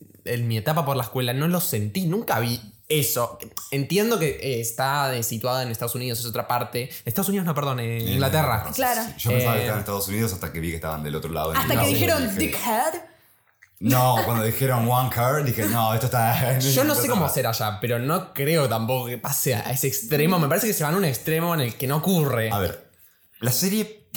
mi 0.47 0.59
etapa 0.59 0.85
por 0.85 0.95
la 0.95 1.05
escuela, 1.05 1.33
no 1.33 1.49
lo 1.49 1.63
sentí, 1.63 2.03
nunca 2.03 2.39
vi 2.39 2.61
eso. 2.89 3.39
Entiendo 3.71 4.19
que 4.19 4.39
eh, 4.41 4.61
está 4.61 5.15
eh, 5.17 5.23
situada 5.23 5.63
en 5.63 5.71
Estados 5.71 5.95
Unidos, 5.95 6.21
es 6.21 6.27
otra 6.27 6.49
parte. 6.49 6.91
Estados 7.05 7.29
Unidos, 7.29 7.47
no, 7.47 7.55
perdón, 7.55 7.81
en 7.81 8.07
Inglaterra. 8.09 8.67
Claro. 8.75 9.03
Yo 9.19 9.31
pensaba 9.31 9.55
Eh, 9.57 9.59
que 9.59 9.63
estaban 9.63 9.73
en 9.75 9.79
Estados 9.81 10.09
Unidos 10.09 10.33
hasta 10.33 10.53
que 10.53 10.61
vi 10.61 10.71
que 10.71 10.77
estaban 10.77 11.03
del 11.03 11.15
otro 11.15 11.31
lado. 11.31 11.53
Hasta 11.53 11.81
que 11.81 11.87
dijeron 11.89 12.23
Dije, 12.23 12.39
dickhead. 12.39 12.95
No, 13.81 14.17
cuando 14.25 14.43
dijeron 14.43 14.89
one 14.91 15.09
card, 15.09 15.45
dije, 15.45 15.67
no, 15.67 15.95
esto 15.95 16.07
está. 16.07 16.59
Yo 16.75 16.83
no 16.83 16.95
sé 16.95 17.09
cómo 17.09 17.27
hacer 17.27 17.47
allá, 17.47 17.79
pero 17.81 17.99
no 17.99 18.35
creo 18.35 18.69
tampoco 18.69 19.07
que 19.07 19.19
pase 19.19 19.55
a 19.55 19.71
ese 19.71 19.87
extremo. 19.87 20.39
Me 20.41 20.49
parece 20.49 20.67
que 20.67 20.73
se 20.73 20.83
van 20.83 20.95
a 20.95 20.97
un 20.97 21.05
extremo 21.05 21.55
en 21.55 21.61
el 21.61 21.75
que 21.77 21.87
no 21.87 21.99
ocurre. 21.99 22.51
A 22.51 22.59
ver, 22.59 22.91
la 23.41 23.53
serie 23.53 24.09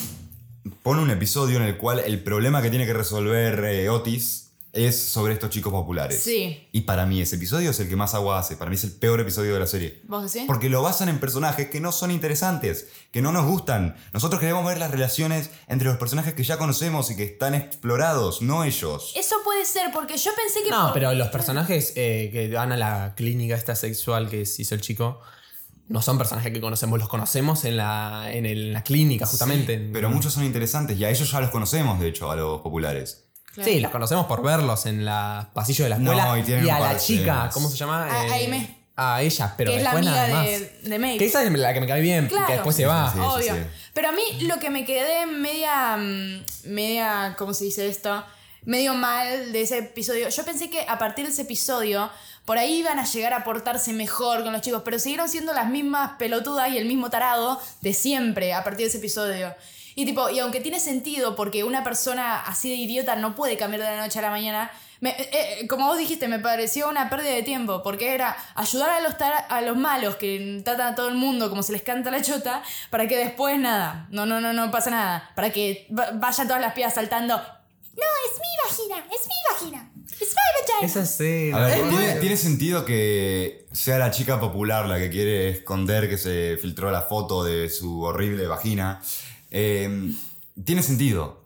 pone 0.81 1.01
un 1.01 1.11
episodio 1.11 1.57
en 1.57 1.63
el 1.63 1.77
cual 1.77 1.99
el 1.99 2.23
problema 2.23 2.61
que 2.63 2.69
tiene 2.71 2.87
que 2.87 2.93
resolver 2.93 3.63
eh, 3.65 3.89
Otis 3.89 4.40
es 4.73 4.97
sobre 4.97 5.33
estos 5.33 5.49
chicos 5.49 5.73
populares. 5.73 6.21
Sí. 6.23 6.67
Y 6.71 6.81
para 6.81 7.05
mí 7.05 7.19
ese 7.21 7.35
episodio 7.35 7.71
es 7.71 7.79
el 7.81 7.89
que 7.89 7.95
más 7.97 8.13
agua 8.13 8.39
hace. 8.39 8.55
Para 8.55 8.69
mí 8.69 8.75
es 8.77 8.83
el 8.85 8.91
peor 8.93 9.19
episodio 9.19 9.53
de 9.53 9.59
la 9.59 9.67
serie. 9.67 10.01
¿Vos 10.07 10.31
decís? 10.31 10.47
Porque 10.47 10.69
lo 10.69 10.81
basan 10.81 11.09
en 11.09 11.19
personajes 11.19 11.69
que 11.69 11.81
no 11.81 11.91
son 11.91 12.09
interesantes, 12.11 12.87
que 13.11 13.21
no 13.21 13.33
nos 13.33 13.45
gustan. 13.45 13.97
Nosotros 14.13 14.39
queremos 14.39 14.65
ver 14.65 14.77
las 14.77 14.89
relaciones 14.91 15.49
entre 15.67 15.89
los 15.89 15.97
personajes 15.97 16.33
que 16.35 16.43
ya 16.43 16.57
conocemos 16.57 17.11
y 17.11 17.17
que 17.17 17.23
están 17.23 17.53
explorados, 17.53 18.41
no 18.41 18.63
ellos. 18.63 19.11
Eso 19.17 19.35
puede 19.43 19.65
ser, 19.65 19.91
porque 19.91 20.15
yo 20.17 20.31
pensé 20.35 20.63
que. 20.63 20.69
No, 20.69 20.91
pero 20.93 21.13
los 21.13 21.27
personajes 21.27 21.91
eh, 21.97 22.29
que 22.31 22.49
van 22.53 22.71
a 22.71 22.77
la 22.77 23.13
clínica 23.15 23.55
esta 23.55 23.75
sexual 23.75 24.29
que 24.29 24.45
se 24.45 24.61
hizo 24.61 24.75
el 24.75 24.81
chico 24.81 25.19
no 25.89 26.01
son 26.01 26.17
personajes 26.17 26.53
que 26.53 26.61
conocemos, 26.61 26.97
los 26.97 27.09
conocemos 27.09 27.65
en 27.65 27.75
la, 27.75 28.29
en 28.31 28.45
el- 28.45 28.71
la 28.71 28.81
clínica, 28.83 29.25
justamente. 29.25 29.73
en- 29.73 29.91
Pero 29.91 30.09
muchos 30.09 30.31
son 30.33 30.45
interesantes 30.45 30.97
y 30.97 31.03
a 31.03 31.09
ellos 31.09 31.29
ya 31.29 31.41
los 31.41 31.49
conocemos, 31.49 31.99
de 31.99 32.07
hecho, 32.07 32.31
a 32.31 32.37
los 32.37 32.61
populares. 32.61 33.25
Claro. 33.53 33.69
Sí, 33.69 33.79
los 33.79 33.91
conocemos 33.91 34.25
por 34.27 34.41
verlos 34.43 34.85
en 34.85 35.03
la 35.03 35.49
pasillo 35.53 35.83
de 35.85 35.89
la 35.89 35.95
escuela. 35.97 36.25
No, 36.25 36.37
y 36.37 36.43
tienen 36.43 36.69
a 36.69 36.79
la 36.79 36.97
chica, 36.97 37.21
escenas. 37.21 37.53
¿cómo 37.53 37.69
se 37.69 37.77
llama? 37.77 38.05
A- 38.05 38.25
Eh, 38.27 38.29
a 38.31 38.33
Aimee. 38.35 38.77
A 38.95 39.21
ella, 39.21 39.53
pero 39.57 39.71
que 39.71 39.77
es 39.77 39.83
la 39.83 39.91
después 39.93 40.07
amiga 40.07 40.27
nada 40.27 40.39
más. 40.41 40.45
de, 40.45 40.79
de 40.83 40.99
Maeve. 40.99 41.17
Que 41.17 41.25
esa 41.25 41.43
es 41.43 41.51
la 41.51 41.73
que 41.73 41.81
me 41.81 41.87
cae 41.87 42.01
bien, 42.01 42.27
Claro. 42.27 42.45
que 42.47 42.53
después 42.53 42.75
se 42.75 42.85
va. 42.85 43.11
Sí, 43.11 43.17
sí. 43.19 43.25
Obvio. 43.49 43.55
Pero 43.93 44.09
a 44.09 44.11
mí 44.11 44.21
lo 44.41 44.59
que 44.59 44.69
me 44.69 44.85
quedé 44.85 45.25
media. 45.25 45.97
mm, 45.97 46.43
media. 46.65 47.35
¿Cómo 47.37 47.53
se 47.53 47.65
dice 47.65 47.87
esto? 47.87 48.23
Medio 48.63 48.93
mal 48.93 49.51
de 49.51 49.61
ese 49.61 49.79
episodio. 49.79 50.29
Yo 50.29 50.45
pensé 50.45 50.69
que 50.69 50.85
a 50.87 50.97
partir 50.99 51.25
de 51.25 51.31
ese 51.31 51.41
episodio. 51.43 52.09
Por 52.45 52.57
ahí 52.57 52.79
iban 52.79 52.97
a 52.97 53.05
llegar 53.05 53.33
a 53.33 53.43
portarse 53.43 53.93
mejor 53.93 54.43
con 54.43 54.51
los 54.51 54.61
chicos, 54.63 54.81
pero 54.83 54.97
siguieron 54.97 55.29
siendo 55.29 55.53
las 55.53 55.69
mismas 55.69 56.13
pelotudas 56.17 56.71
y 56.71 56.77
el 56.79 56.85
mismo 56.85 57.09
tarado 57.11 57.61
de 57.81 57.93
siempre 57.93 58.53
a 58.53 58.63
partir 58.63 58.85
de 58.85 58.89
ese 58.89 58.97
episodio. 58.97 59.53
Y 59.95 60.05
tipo, 60.05 60.29
y 60.29 60.39
aunque 60.39 60.61
tiene 60.61 60.79
sentido, 60.79 61.35
porque 61.35 61.63
una 61.63 61.83
persona 61.83 62.39
así 62.41 62.69
de 62.69 62.75
idiota 62.75 63.15
no 63.15 63.35
puede 63.35 63.57
cambiar 63.57 63.81
de 63.83 63.95
la 63.95 64.01
noche 64.03 64.19
a 64.19 64.21
la 64.23 64.29
mañana, 64.29 64.71
me- 65.01 65.09
eh, 65.19 65.29
eh, 65.61 65.67
como 65.67 65.87
vos 65.87 65.97
dijiste, 65.97 66.27
me 66.27 66.39
pareció 66.39 66.87
una 66.87 67.09
pérdida 67.09 67.31
de 67.31 67.43
tiempo, 67.43 67.81
porque 67.83 68.13
era 68.13 68.37
ayudar 68.55 68.89
a 68.91 69.01
los, 69.01 69.15
a 69.49 69.61
los 69.61 69.75
malos 69.75 70.15
que 70.15 70.61
tratan 70.63 70.93
a 70.93 70.95
todo 70.95 71.09
el 71.09 71.15
mundo 71.15 71.49
como 71.49 71.63
se 71.63 71.71
les 71.73 71.81
canta 71.81 72.11
la 72.11 72.21
chota, 72.21 72.61
para 72.89 73.07
que 73.07 73.17
después 73.17 73.57
nada, 73.59 74.07
no, 74.11 74.25
no, 74.25 74.39
no, 74.39 74.53
no 74.53 74.69
pasa 74.71 74.91
nada, 74.91 75.31
para 75.35 75.49
que 75.51 75.87
va- 75.97 76.11
vayan 76.13 76.47
todas 76.47 76.61
las 76.61 76.73
pibas 76.73 76.93
saltando, 76.93 77.35
no, 77.35 78.03
es 78.31 78.39
mi 78.39 78.69
vagina, 78.69 79.05
es 79.13 79.27
mi 79.27 79.33
vagina, 79.51 79.91
es 80.13 80.29
my 80.29 80.61
vagina. 80.61 80.85
Esa 80.85 81.01
escena. 81.01 81.57
A 81.57 81.61
ver, 81.67 81.79
Es 81.79 81.89
¿tiene, 81.89 82.11
muy- 82.11 82.19
tiene 82.21 82.37
sentido 82.37 82.85
que 82.85 83.65
sea 83.73 83.97
la 83.97 84.11
chica 84.11 84.39
popular 84.39 84.85
la 84.87 84.97
que 84.99 85.09
quiere 85.09 85.49
esconder 85.49 86.07
que 86.09 86.17
se 86.17 86.57
filtró 86.61 86.91
la 86.91 87.01
foto 87.01 87.43
de 87.43 87.69
su 87.69 88.01
horrible 88.03 88.45
vagina. 88.47 89.01
Eh, 89.51 90.11
tiene 90.63 90.81
sentido. 90.83 91.41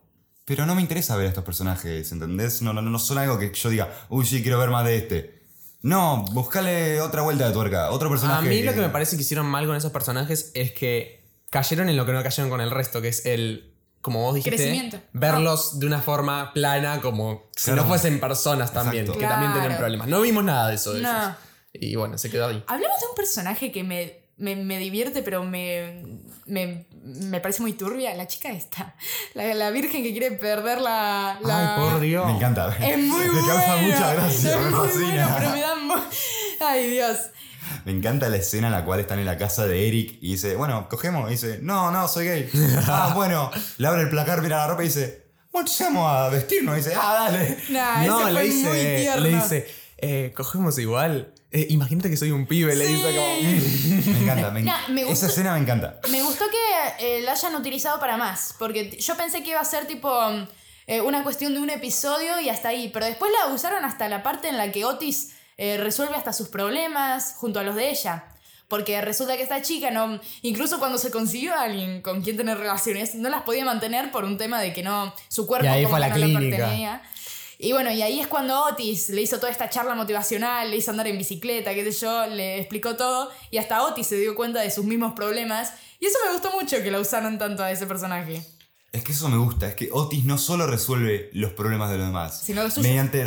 Pero 0.45 0.65
no 0.67 0.75
me 0.75 0.81
interesa 0.81 1.15
ver 1.15 1.25
a 1.25 1.29
estos 1.29 1.43
personajes, 1.43 2.11
¿entendés? 2.11 2.61
No, 2.61 2.71
no, 2.71 2.81
no 2.83 2.99
son 2.99 3.17
algo 3.17 3.39
que 3.39 3.51
yo 3.51 3.69
diga, 3.69 3.89
uy, 4.09 4.25
sí, 4.25 4.43
quiero 4.43 4.59
ver 4.59 4.69
más 4.69 4.85
de 4.85 4.97
este. 4.97 5.41
No, 5.81 6.23
buscale 6.33 7.01
otra 7.01 7.23
vuelta 7.23 7.47
de 7.47 7.53
tuerca, 7.53 7.89
otro 7.91 8.07
A 8.07 8.11
personaje. 8.11 8.47
mí 8.49 8.61
lo 8.63 8.73
que 8.73 8.79
me 8.81 8.89
parece 8.89 9.15
que 9.15 9.23
hicieron 9.23 9.47
mal 9.47 9.65
con 9.65 9.75
esos 9.75 9.91
personajes 9.91 10.51
es 10.53 10.71
que 10.71 11.23
cayeron 11.49 11.89
en 11.89 11.97
lo 11.97 12.05
que 12.05 12.11
no 12.11 12.21
cayeron 12.23 12.49
con 12.51 12.61
el 12.61 12.69
resto, 12.71 13.01
que 13.01 13.07
es 13.07 13.25
el, 13.25 13.73
como 14.01 14.21
vos 14.21 14.35
dijiste, 14.35 14.55
Crecimiento. 14.57 14.99
verlos 15.13 15.79
de 15.79 15.87
una 15.87 16.01
forma 16.01 16.53
plana, 16.53 17.01
como 17.01 17.49
si 17.55 17.65
Claro. 17.65 17.81
no 17.83 17.87
fuesen 17.87 18.19
personas 18.19 18.71
también, 18.71 19.05
Exacto. 19.05 19.19
que 19.19 19.27
también 19.27 19.51
tienen 19.53 19.77
problemas. 19.77 20.07
No 20.07 20.21
vimos 20.21 20.43
nada 20.43 20.69
de 20.69 20.75
eso 20.75 20.93
de 20.93 21.01
No. 21.01 21.09
ellos. 21.11 21.35
Y 21.73 21.95
bueno, 21.95 22.17
se 22.19 22.29
quedó 22.29 22.47
ahí. 22.47 22.63
Hablemos 22.67 22.99
de 22.99 23.07
un 23.07 23.15
personaje 23.15 23.71
que 23.71 23.83
me, 23.83 24.19
me, 24.37 24.55
me 24.55 24.77
divierte, 24.79 25.21
pero 25.23 25.43
me, 25.43 26.19
me, 26.45 26.87
me 27.05 27.39
parece 27.39 27.61
muy 27.61 27.73
turbia. 27.73 28.13
La 28.15 28.27
chica 28.27 28.49
esta. 28.51 28.95
La, 29.33 29.53
la 29.53 29.69
virgen 29.71 30.03
que 30.03 30.11
quiere 30.11 30.31
perder 30.31 30.81
la. 30.81 31.39
la- 31.43 31.75
Ay, 31.75 31.81
por 31.91 31.99
Dios. 32.01 32.25
Me 32.25 32.33
encanta. 32.33 32.75
Es 32.77 32.97
muy 32.97 33.25
Me 33.29 33.39
causa 33.47 33.75
buena, 33.75 33.81
mucha 33.87 34.13
gracia, 34.13 34.49
Es 34.51 34.57
me 34.57 34.69
muy 34.71 34.87
fascina. 34.87 35.05
buena, 35.27 35.35
pero 35.37 35.49
me 35.51 35.61
da. 35.61 35.75
mo- 35.75 36.03
Ay, 36.61 36.89
Dios. 36.89 37.17
Me 37.83 37.91
encanta 37.91 38.29
la 38.29 38.37
escena 38.37 38.67
en 38.67 38.73
la 38.73 38.85
cual 38.85 38.99
están 38.99 39.19
en 39.19 39.25
la 39.25 39.37
casa 39.37 39.65
de 39.67 39.87
Eric 39.87 40.17
y 40.21 40.31
dice, 40.33 40.55
bueno, 40.55 40.87
cogemos. 40.89 41.27
Y 41.29 41.31
dice, 41.33 41.59
no, 41.61 41.91
no, 41.91 42.07
soy 42.07 42.25
gay. 42.27 42.49
ah, 42.87 43.11
bueno. 43.15 43.51
Le 43.77 43.87
abre 43.87 44.01
el 44.03 44.09
placar, 44.09 44.41
mira 44.41 44.57
la 44.57 44.67
ropa 44.67 44.83
y 44.83 44.87
dice, 44.87 45.25
bueno, 45.51 45.69
vamos 45.79 46.11
a 46.11 46.29
vestirnos. 46.29 46.75
Y 46.75 46.77
dice, 46.77 46.93
ah, 46.95 47.13
dale. 47.29 47.57
Nah, 47.69 48.05
no, 48.05 48.21
ese 48.21 48.31
le 48.31 48.39
fue 48.39 48.49
muy 48.71 48.77
dice, 48.79 49.19
le 49.19 49.29
dice, 49.29 49.67
eh, 49.97 50.33
cogemos 50.35 50.77
igual. 50.79 51.33
Eh, 51.57 51.67
imagínate 51.69 52.09
que 52.09 52.17
soy 52.17 52.31
un 52.31 52.45
pibe, 52.45 52.75
le 52.75 52.85
dice 52.85 53.01
como... 53.15 54.11
Me 54.11 54.19
encanta, 54.23 54.51
me, 54.51 54.61
No, 54.63 54.73
me 54.89 55.09
Esa 55.09 55.27
escena 55.27 55.53
me 55.53 55.59
encanta. 55.59 55.99
Me 56.11 56.21
gustó 56.21 56.43
que 56.49 57.17
eh, 57.17 57.21
la 57.21 57.31
hayan 57.31 57.55
utilizado 57.55 57.97
para 57.99 58.17
más, 58.17 58.53
porque 58.59 58.83
t- 58.83 58.97
yo 58.99 59.15
pensé 59.15 59.41
que 59.41 59.51
iba 59.51 59.61
a 59.61 59.65
ser 59.65 59.87
tipo 59.87 60.09
mm, 60.29 60.47
eh, 60.87 60.99
una 61.01 61.23
cuestión 61.23 61.53
de 61.53 61.61
un 61.61 61.69
episodio 61.69 62.39
y 62.41 62.49
hasta 62.49 62.69
ahí, 62.69 62.89
pero 62.93 63.05
después 63.05 63.31
la 63.31 63.53
usaron 63.53 63.85
hasta 63.85 64.09
la 64.09 64.21
parte 64.21 64.49
en 64.49 64.57
la 64.57 64.71
que 64.73 64.83
Otis 64.83 65.31
eh, 65.57 65.77
resuelve 65.77 66.15
hasta 66.17 66.33
sus 66.33 66.49
problemas 66.49 67.35
junto 67.37 67.59
a 67.61 67.63
los 67.63 67.75
de 67.75 67.89
ella. 67.89 68.25
Porque 68.67 68.99
resulta 68.99 69.37
que 69.37 69.43
esta 69.43 69.61
chica 69.61 69.91
no. 69.91 70.19
Incluso 70.41 70.79
cuando 70.79 70.97
se 70.97 71.11
consiguió 71.11 71.53
a 71.53 71.61
alguien 71.61 72.01
con 72.01 72.21
quien 72.23 72.35
tener 72.35 72.57
relaciones, 72.57 73.13
no 73.13 73.29
las 73.29 73.43
podía 73.43 73.63
mantener 73.63 74.11
por 74.11 74.25
un 74.25 74.37
tema 74.39 74.59
de 74.59 74.73
que 74.73 74.81
no. 74.83 75.13
Su 75.29 75.45
cuerpo 75.45 75.65
Y 75.67 75.69
ahí 75.69 75.83
como 75.83 75.95
fue 75.95 76.05
a 76.05 76.11
que 76.11 76.19
la 76.19 76.27
no 76.27 76.33
clínica. 76.39 76.57
pertenecía. 76.57 77.01
Y 77.57 77.71
bueno, 77.73 77.91
y 77.91 78.01
ahí 78.01 78.19
es 78.19 78.27
cuando 78.27 78.65
Otis 78.65 79.09
le 79.09 79.21
hizo 79.21 79.37
toda 79.37 79.51
esta 79.51 79.69
charla 79.69 79.95
motivacional, 79.95 80.69
le 80.69 80.77
hizo 80.77 80.91
andar 80.91 81.07
en 81.07 81.17
bicicleta, 81.17 81.73
qué 81.73 81.89
sé 81.91 82.05
yo, 82.05 82.27
le 82.27 82.59
explicó 82.59 82.95
todo. 82.95 83.29
Y 83.51 83.57
hasta 83.57 83.83
Otis 83.83 84.07
se 84.07 84.17
dio 84.17 84.35
cuenta 84.35 84.61
de 84.61 84.71
sus 84.71 84.85
mismos 84.85 85.13
problemas. 85.13 85.73
Y 85.99 86.07
eso 86.07 86.17
me 86.25 86.33
gustó 86.33 86.51
mucho 86.51 86.83
que 86.83 86.91
la 86.91 86.99
usaron 86.99 87.37
tanto 87.37 87.63
a 87.63 87.71
ese 87.71 87.87
personaje. 87.87 88.41
Es 88.91 89.03
que 89.03 89.11
eso 89.11 89.27
me 89.27 89.35
gusta, 89.37 89.67
es 89.67 89.75
que 89.75 89.89
Otis 89.91 90.23
no 90.23 90.37
solo 90.37 90.67
resuelve 90.67 91.29
los 91.33 91.51
problemas 91.51 91.91
de 91.91 91.97
los 91.97 92.07
demás, 92.07 92.39
Sino 92.45 92.63
los 92.63 92.77
mediante, 92.77 93.25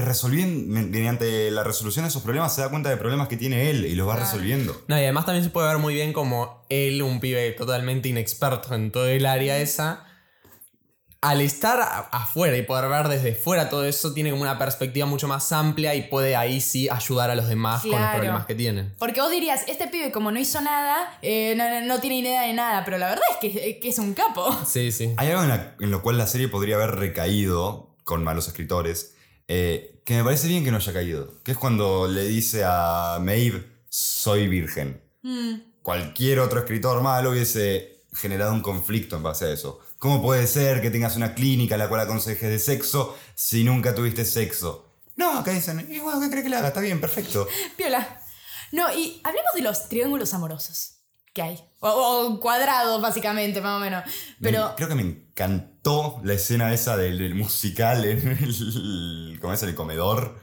mediante 0.67 1.51
la 1.51 1.63
resolución 1.63 2.05
de 2.05 2.09
esos 2.09 2.23
problemas 2.23 2.55
se 2.55 2.63
da 2.63 2.71
cuenta 2.71 2.89
de 2.89 2.97
problemas 2.97 3.29
que 3.29 3.37
tiene 3.37 3.69
él 3.71 3.85
y 3.85 3.95
los 3.95 4.09
va 4.09 4.15
Claro. 4.17 4.31
resolviendo. 4.31 4.81
No, 4.89 4.97
y 4.99 5.03
además 5.03 5.27
también 5.27 5.45
se 5.45 5.51
puede 5.51 5.69
ver 5.69 5.77
muy 5.79 5.93
bien 5.93 6.13
como 6.15 6.65
él, 6.71 7.03
un 7.03 7.21
pibe 7.21 7.51
totalmente 7.53 8.09
inexperto 8.09 8.75
en 8.75 8.91
todo 8.91 9.07
el 9.09 9.27
área 9.27 9.59
esa, 9.59 10.07
al 11.21 11.41
estar 11.41 11.81
afuera 12.13 12.57
y 12.57 12.63
poder 12.63 12.89
ver 12.89 13.09
desde 13.09 13.35
fuera 13.35 13.69
todo 13.69 13.85
eso, 13.85 14.15
tiene 14.15 14.31
como 14.31 14.43
una 14.43 14.57
perspectiva 14.57 15.05
mucho 15.05 15.27
más 15.27 15.51
amplia 15.51 15.95
y 15.97 16.03
puede 16.03 16.37
ahí 16.37 16.61
sí 16.61 16.89
ayudar 16.89 17.31
a 17.31 17.35
los 17.35 17.49
demás 17.49 17.83
con 17.83 17.91
los 18.01 18.11
problemas 18.11 18.47
que 18.47 18.55
tienen. 18.55 18.95
Porque 19.01 19.21
vos 19.21 19.31
dirías, 19.31 19.65
este 19.67 19.89
pibe 19.89 20.13
como 20.13 20.31
no 20.31 20.39
hizo 20.39 20.61
nada, 20.61 21.19
eh, 21.23 21.55
no, 21.57 21.69
no- 21.69 21.87
no 21.87 22.01
tiene 22.01 22.21
idea 22.21 22.43
de 22.43 22.53
nada, 22.53 22.85
pero 22.85 22.99
la 22.99 23.09
verdad 23.09 23.25
es 23.33 23.37
que, 23.53 23.81
que 23.81 23.89
es 23.89 23.99
un 23.99 24.15
capo. 24.15 24.49
Sí, 24.67 24.93
sí. 24.93 25.15
Hay 25.17 25.29
algo 25.31 25.43
en, 25.43 25.49
la- 25.49 25.75
en 25.81 25.91
lo 25.91 26.03
cual 26.03 26.19
la 26.19 26.27
serie 26.29 26.47
podría 26.49 26.77
haber 26.77 26.93
recaído 26.97 27.97
con 28.05 28.23
malos 28.23 28.47
escritores, 28.47 29.15
eh, 29.49 30.01
que 30.05 30.15
me 30.15 30.23
parece 30.25 30.47
bien 30.47 30.63
que 30.65 30.71
no 30.71 30.77
haya 30.77 30.93
caído, 30.93 31.43
que 31.43 31.51
es 31.53 31.59
cuando 31.59 32.07
le 32.07 32.25
dice 32.25 32.63
a 32.65 33.19
Maeve, 33.21 33.67
soy 33.89 34.47
virgen. 34.47 35.03
Cualquier 35.83 36.41
otro 36.41 36.61
escritor 36.61 37.03
malo 37.03 37.31
hubiese 37.31 38.03
generado 38.15 38.53
un 38.53 38.61
conflicto 38.63 39.17
en 39.17 39.23
base 39.23 39.47
a 39.47 39.51
eso. 39.51 39.81
¿Cómo 39.99 40.23
puede 40.23 40.47
ser 40.47 40.81
que 40.81 40.91
tengas 40.91 41.17
una 41.17 41.35
clínica 41.35 41.75
en 41.75 41.81
la 41.81 41.89
cual 41.89 42.03
aconsejes 42.03 42.49
de 42.49 42.59
sexo 42.59 43.17
si 43.35 43.65
nunca 43.65 43.95
tuviste 43.95 44.25
sexo? 44.25 44.85
No, 45.17 45.39
acá 45.39 45.51
dicen, 45.51 45.87
"Y 45.91 45.99
bueno, 45.99 46.21
¿qué 46.21 46.29
crees 46.31 46.45
que 46.45 46.51
le 46.51 46.57
haga? 46.57 46.69
Está 46.69 46.81
bien, 46.81 47.01
perfecto. 47.01 47.49
Piola. 47.77 48.21
No, 48.71 48.93
y 48.93 49.21
hablemos 49.25 49.53
de 49.55 49.63
los 49.63 49.89
triángulos 49.89 50.35
amorosos 50.35 50.99
que 51.35 51.43
hay. 51.43 51.59
O, 51.81 51.89
o 51.91 52.41
cuadrados, 52.41 53.01
básicamente, 53.03 53.61
más 53.61 53.77
o 53.79 53.81
menos. 53.81 54.05
Me- 54.39 54.51
Pero 54.51 54.75
creo 54.77 54.89
que 54.89 54.95
me 54.95 55.03
encantó 55.03 56.21
la 56.23 56.35
escena 56.35 56.73
esa 56.73 56.97
del, 56.97 57.19
del 57.19 57.35
musical 57.35 58.05
en 58.05 58.29
el, 58.29 59.39
¿cómo 59.41 59.53
es? 59.53 59.63
el 59.65 59.75
comedor 59.75 60.41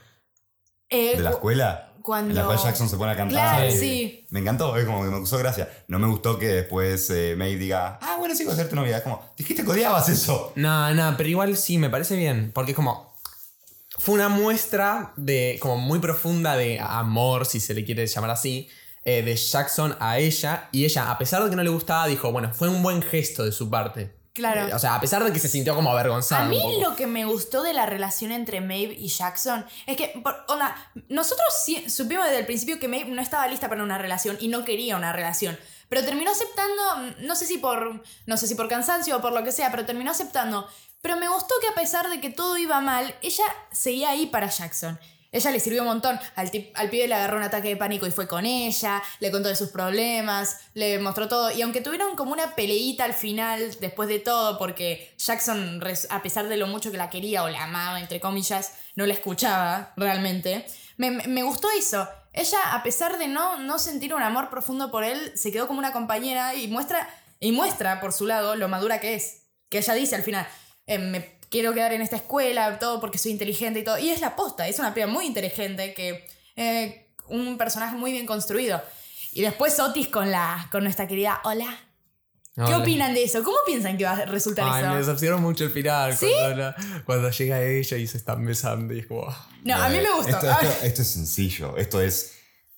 eh, 0.89 1.15
de 1.17 1.23
la 1.23 1.29
cu- 1.31 1.35
escuela. 1.37 1.94
Cuando- 2.05 2.29
En 2.31 2.35
la 2.37 2.45
cual 2.45 2.57
Jackson 2.59 2.87
se 2.87 2.97
pone 2.97 3.11
a 3.11 3.15
cantar. 3.17 3.57
Claro, 3.57 3.71
sí. 3.71 4.25
Me 4.29 4.39
encantó, 4.41 4.77
es 4.77 4.85
como 4.85 4.99
que 5.01 5.05
me 5.09 5.11
causó 5.17 5.37
gracia. 5.39 5.67
No 5.87 5.97
me 5.99 6.07
gustó 6.07 6.37
que 6.37 6.47
después 6.47 7.09
eh, 7.09 7.35
May 7.35 7.55
diga, 7.55 7.97
ah, 8.01 8.17
bueno, 8.19 8.35
sí, 8.35 8.43
voy 8.45 8.53
a 8.53 8.55
ser 8.57 8.69
tu 8.69 8.75
novia. 8.75 8.97
Es 8.97 9.03
como, 9.03 9.21
dijiste 9.37 9.63
que 9.65 9.71
odiabas 9.71 10.07
eso. 10.09 10.53
No, 10.55 10.93
no, 10.93 11.17
pero 11.17 11.27
igual 11.29 11.57
sí, 11.57 11.77
me 11.79 11.89
parece 11.89 12.15
bien. 12.15 12.51
Porque 12.53 12.71
es 12.71 12.75
como. 12.75 13.15
Fue 13.97 14.13
una 14.15 14.29
muestra 14.29 15.13
de. 15.17 15.57
como 15.61 15.77
muy 15.77 15.99
profunda 15.99 16.55
de 16.55 16.79
amor, 16.79 17.45
si 17.45 17.59
se 17.59 17.73
le 17.73 17.83
quiere 17.85 18.05
llamar 18.07 18.29
así. 18.31 18.69
eh, 19.07 19.21
de 19.23 19.35
Jackson 19.35 19.95
a 19.99 20.17
ella. 20.19 20.67
Y 20.71 20.83
ella, 20.85 21.11
a 21.11 21.17
pesar 21.17 21.43
de 21.43 21.49
que 21.49 21.55
no 21.55 21.63
le 21.63 21.69
gustaba, 21.69 22.07
dijo, 22.07 22.31
bueno, 22.31 22.51
fue 22.53 22.69
un 22.69 22.81
buen 22.83 23.01
gesto 23.01 23.43
de 23.45 23.51
su 23.51 23.69
parte. 23.69 24.15
Claro. 24.35 24.67
Eh, 24.67 24.73
o 24.73 24.77
sea, 24.79 24.93
a 24.95 24.99
pesar 25.01 25.23
de 25.23 25.31
que 25.33 25.39
se 25.39 25.47
sintió 25.47 25.73
como 25.75 25.89
avergonzada. 25.89 26.43
A 26.43 26.47
mí 26.49 26.61
lo 26.81 26.95
que 26.95 27.07
me 27.07 27.23
gustó 27.25 27.63
de 27.63 27.73
la 27.73 27.85
relación 27.87 28.31
entre 28.33 28.59
Maeve 28.61 28.93
y 28.93 29.07
Jackson 29.07 29.65
es 29.87 29.95
que, 29.97 30.09
por- 30.21 30.43
onda, 30.49 30.75
nosotros 31.09 31.47
sí- 31.63 31.89
supimos 31.89 32.25
desde 32.25 32.39
el 32.39 32.45
principio 32.45 32.77
que 32.77 32.87
Maeve 32.89 33.09
no 33.11 33.21
estaba 33.21 33.47
lista 33.47 33.69
para 33.69 33.81
una 33.81 33.97
relación 33.97 34.37
y 34.41 34.49
no 34.49 34.65
quería 34.65 34.97
una 34.97 35.13
relación. 35.13 35.57
Pero 35.87 36.03
terminó 36.03 36.31
aceptando, 36.31 36.81
mm, 36.97 37.25
no 37.25 37.35
sé 37.35 37.45
si 37.45 37.57
por, 37.59 38.03
no 38.25 38.37
sé 38.37 38.47
si 38.47 38.55
por 38.55 38.67
cansancio 38.67 39.15
o 39.17 39.21
por 39.21 39.31
lo 39.31 39.43
que 39.43 39.51
sea, 39.53 39.71
pero 39.71 39.85
terminó 39.85 40.11
aceptando. 40.11 40.67
Pero 41.01 41.15
me 41.17 41.29
gustó 41.29 41.55
que 41.61 41.67
a 41.67 41.75
pesar 41.75 42.09
de 42.09 42.19
que 42.19 42.29
todo 42.29 42.57
iba 42.57 42.81
mal, 42.81 43.15
ella 43.21 43.43
seguía 43.71 44.09
ahí 44.09 44.25
para 44.25 44.49
Jackson. 44.49 44.99
Ella 45.35 45.51
le 45.51 45.59
sirvió 45.59 45.81
un 45.81 45.89
montón. 45.89 46.17
Al, 46.35 46.49
al 46.75 46.89
pibe 46.89 47.09
le 47.09 47.13
agarró 47.13 47.35
un 47.35 47.43
ataque 47.43 47.67
de 47.67 47.75
pánico 47.75 48.07
y 48.07 48.11
fue 48.11 48.25
con 48.25 48.45
ella, 48.45 49.03
le 49.19 49.31
contó 49.31 49.49
de 49.49 49.57
sus 49.57 49.67
problemas, 49.67 50.61
le 50.73 50.97
mostró 50.99 51.27
todo. 51.27 51.51
Y 51.51 51.61
aunque 51.61 51.81
tuvieron 51.81 52.15
como 52.15 52.31
una 52.31 52.55
peleita 52.55 53.03
al 53.03 53.13
final, 53.13 53.75
después 53.81 54.07
de 54.07 54.19
todo, 54.19 54.57
porque 54.57 55.13
Jackson, 55.17 55.83
a 56.09 56.23
pesar 56.23 56.47
de 56.47 56.55
lo 56.55 56.67
mucho 56.67 56.89
que 56.89 56.97
la 56.97 57.09
quería 57.09 57.43
o 57.43 57.49
la 57.49 57.65
amaba, 57.65 57.99
entre 57.99 58.21
comillas, 58.21 58.75
no 58.95 59.05
la 59.05 59.13
escuchaba 59.13 59.91
realmente, 59.97 60.65
me, 60.95 61.43
gustó 61.43 61.67
eso. 61.77 62.07
Ella, 62.31 62.73
a 62.73 62.81
pesar 62.81 63.17
de 63.17 63.27
no, 63.27 63.59
no 63.59 63.77
sentir 63.77 64.13
un 64.15 64.23
amor 64.23 64.49
profundo 64.49 64.89
por 64.89 65.03
él, 65.03 65.33
se 65.35 65.51
quedó 65.51 65.67
como 65.67 65.79
una 65.79 65.91
compañera 65.91 66.55
y 66.55 66.69
muestra, 66.69 67.09
y 67.41 67.51
muestra 67.51 67.99
por 67.99 68.13
su 68.13 68.25
lado 68.25 68.55
lo 68.55 68.69
madura 68.69 69.01
que 69.01 69.15
es. 69.15 69.41
Que 69.67 69.79
ella 69.79 69.95
dice 69.95 70.15
al 70.15 70.23
final, 70.23 70.47
eh, 70.87 70.97
me 70.97 71.34
quiero 71.49 71.73
quedar 71.73 71.93
en 71.93 72.01
esta 72.01 72.15
escuela, 72.17 72.77
todo 72.79 72.99
porque 72.99 73.17
soy 73.17 73.31
inteligente 73.31 73.79
y 73.79 73.83
todo. 73.83 73.97
Y 73.97 74.09
es 74.09 74.21
la 74.21 74.35
posta, 74.35 74.67
es 74.67 74.79
una 74.79 74.93
piba 74.93 75.07
muy 75.07 75.25
inteligente, 75.25 75.93
que 75.93 76.25
eh, 76.55 77.07
un 77.27 77.57
personaje 77.57 77.95
muy 77.95 78.11
bien 78.11 78.25
construido. 78.25 78.81
Y 79.33 79.41
después 79.41 79.79
Otis 79.79 80.07
con, 80.07 80.31
la, 80.31 80.67
con 80.71 80.83
nuestra 80.83 81.07
querida 81.07 81.41
Hola. 81.43 81.77
¿Qué 82.55 82.61
Hola. 82.61 82.77
opinan 82.77 83.13
de 83.13 83.21
eso? 83.25 83.43
¿Cómo 83.43 83.57
piensan 83.65 83.97
que 83.97 84.05
va 84.05 84.11
a 84.11 84.25
resultar 84.25 84.65
Ay, 84.65 84.83
me 84.83 84.89
eso? 84.99 85.07
decepcionó 85.07 85.39
mucho 85.39 85.65
el 85.65 85.71
final. 85.71 86.15
¿Sí? 86.15 86.31
Cuando, 86.39 86.55
la- 86.57 86.75
cuando 87.05 87.29
llega 87.29 87.61
ella 87.61 87.97
y 87.97 88.07
se 88.07 88.15
están 88.17 88.45
besando 88.45 88.93
y 88.93 88.99
es 88.99 89.07
como... 89.07 89.27
ah. 89.27 89.49
No, 89.65 89.75
a 89.75 89.89
mí 89.89 89.97
me 89.97 90.09
gustó. 90.13 90.29
Esto, 90.37 90.49
esto- 90.51 90.85
esto 90.85 91.01
es 91.01 91.07
sencillo. 91.11 91.75
Esto 91.75 91.99
es 91.99 92.31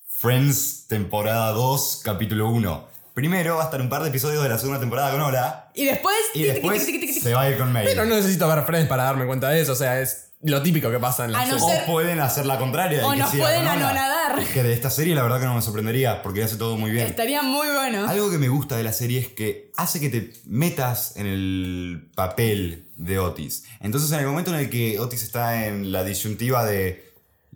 Friends 0.07 0.87
temporada 0.87 1.51
2, 1.51 2.01
capítulo 2.03 2.49
1. 2.49 2.87
Primero 3.17 3.55
va 3.55 3.63
a 3.63 3.65
estar 3.65 3.81
un 3.81 3.89
par 3.89 4.03
de 4.03 4.09
episodios 4.09 4.43
de 4.43 4.49
la 4.49 4.59
segunda 4.59 4.79
temporada 4.79 5.09
con 5.09 5.19
Hola. 5.21 5.71
Y 5.73 5.85
después... 5.85 6.15
Y 6.35 6.43
tic, 6.43 6.45
tic, 6.45 6.53
después 6.53 6.85
tic, 6.85 6.99
tic, 6.99 7.01
tic, 7.01 7.13
tic. 7.15 7.23
se 7.23 7.33
va 7.33 7.41
a 7.41 7.49
ir 7.49 7.57
con 7.57 7.73
May. 7.73 7.83
Pero 7.83 8.05
no 8.05 8.15
necesito 8.15 8.47
ver 8.47 8.63
Friends 8.63 8.87
para 8.87 9.05
darme 9.05 9.25
cuenta 9.25 9.49
de 9.49 9.59
eso. 9.59 9.71
O 9.71 9.75
sea, 9.75 9.99
es 9.99 10.33
lo 10.43 10.61
típico 10.61 10.91
que 10.91 10.99
pasa 10.99 11.25
en 11.25 11.31
la 11.31 11.39
A 11.39 11.45
no 11.47 11.57
serie. 11.57 11.65
O 11.65 11.67
ser- 11.67 11.85
pueden 11.87 12.19
hacer 12.19 12.45
la 12.45 12.59
contraria. 12.59 13.07
O 13.07 13.13
que 13.13 13.17
nos 13.17 13.31
pueden 13.33 13.65
anonadar. 13.67 14.45
Que 14.53 14.61
de 14.61 14.71
esta 14.71 14.91
serie 14.91 15.15
la 15.15 15.23
verdad 15.23 15.39
que 15.39 15.47
no 15.47 15.55
me 15.55 15.63
sorprendería 15.63 16.21
porque 16.21 16.43
hace 16.43 16.57
todo 16.57 16.77
muy 16.77 16.91
bien. 16.91 17.07
Estaría 17.07 17.41
muy 17.41 17.65
bueno. 17.65 18.07
Algo 18.07 18.29
que 18.29 18.37
me 18.37 18.49
gusta 18.49 18.77
de 18.77 18.83
la 18.83 18.93
serie 18.93 19.19
es 19.19 19.29
que 19.29 19.71
hace 19.77 19.99
que 19.99 20.09
te 20.09 20.33
metas 20.45 21.17
en 21.17 21.25
el 21.25 22.11
papel 22.13 22.91
de 22.97 23.17
Otis. 23.17 23.63
Entonces, 23.79 24.11
en 24.11 24.19
el 24.19 24.27
momento 24.27 24.53
en 24.53 24.59
el 24.59 24.69
que 24.69 24.99
Otis 24.99 25.23
está 25.23 25.65
en 25.65 25.91
la 25.91 26.03
disyuntiva 26.03 26.65
de 26.65 27.06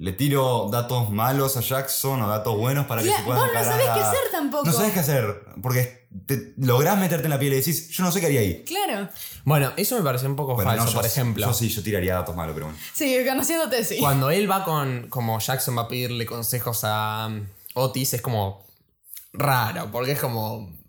le 0.01 0.13
tiro 0.13 0.67
datos 0.71 1.11
malos 1.11 1.57
a 1.57 1.61
Jackson 1.61 2.23
o 2.23 2.27
datos 2.27 2.57
buenos 2.57 2.87
para 2.87 3.03
que 3.03 3.09
se 3.09 3.21
pueda 3.21 3.39
vos 3.39 3.49
no 3.53 3.63
sabés 3.63 3.85
qué 3.85 3.99
hacer 3.99 4.19
tampoco. 4.31 4.65
No 4.65 4.73
sabes 4.73 4.93
qué 4.93 4.99
hacer, 4.99 5.45
porque 5.61 6.07
te, 6.25 6.55
lográs 6.57 6.97
meterte 6.97 7.25
en 7.25 7.29
la 7.29 7.37
piel 7.37 7.53
y 7.53 7.57
decís, 7.57 7.89
yo 7.89 8.03
no 8.03 8.11
sé 8.11 8.19
qué 8.19 8.25
haría 8.25 8.39
ahí. 8.39 8.63
Claro. 8.65 9.09
Bueno, 9.45 9.71
eso 9.77 9.95
me 9.95 10.03
pareció 10.03 10.27
un 10.27 10.35
poco 10.35 10.55
Bueno, 10.55 10.71
falso, 10.71 10.85
no, 10.85 10.91
yo- 10.91 10.97
por 10.97 11.05
ejemplo. 11.05 11.45
Yo 11.45 11.53
sí, 11.53 11.69
yo 11.69 11.83
tiraría 11.83 12.15
datos 12.15 12.35
malos, 12.35 12.55
pero 12.55 12.65
bueno. 12.65 12.79
Sí, 12.93 13.15
conociéndote, 13.27 13.83
sí. 13.83 13.99
Cuando 13.99 14.31
él 14.31 14.49
va 14.49 14.63
con. 14.63 15.07
Como 15.07 15.37
Jackson 15.39 15.77
va 15.77 15.83
a 15.83 15.87
pedirle 15.87 16.25
consejos 16.25 16.79
a 16.83 17.29
Otis, 17.75 18.15
es 18.15 18.23
como. 18.23 18.65
raro, 19.33 19.89
porque 19.91 20.13
es 20.13 20.19
como. 20.19 20.80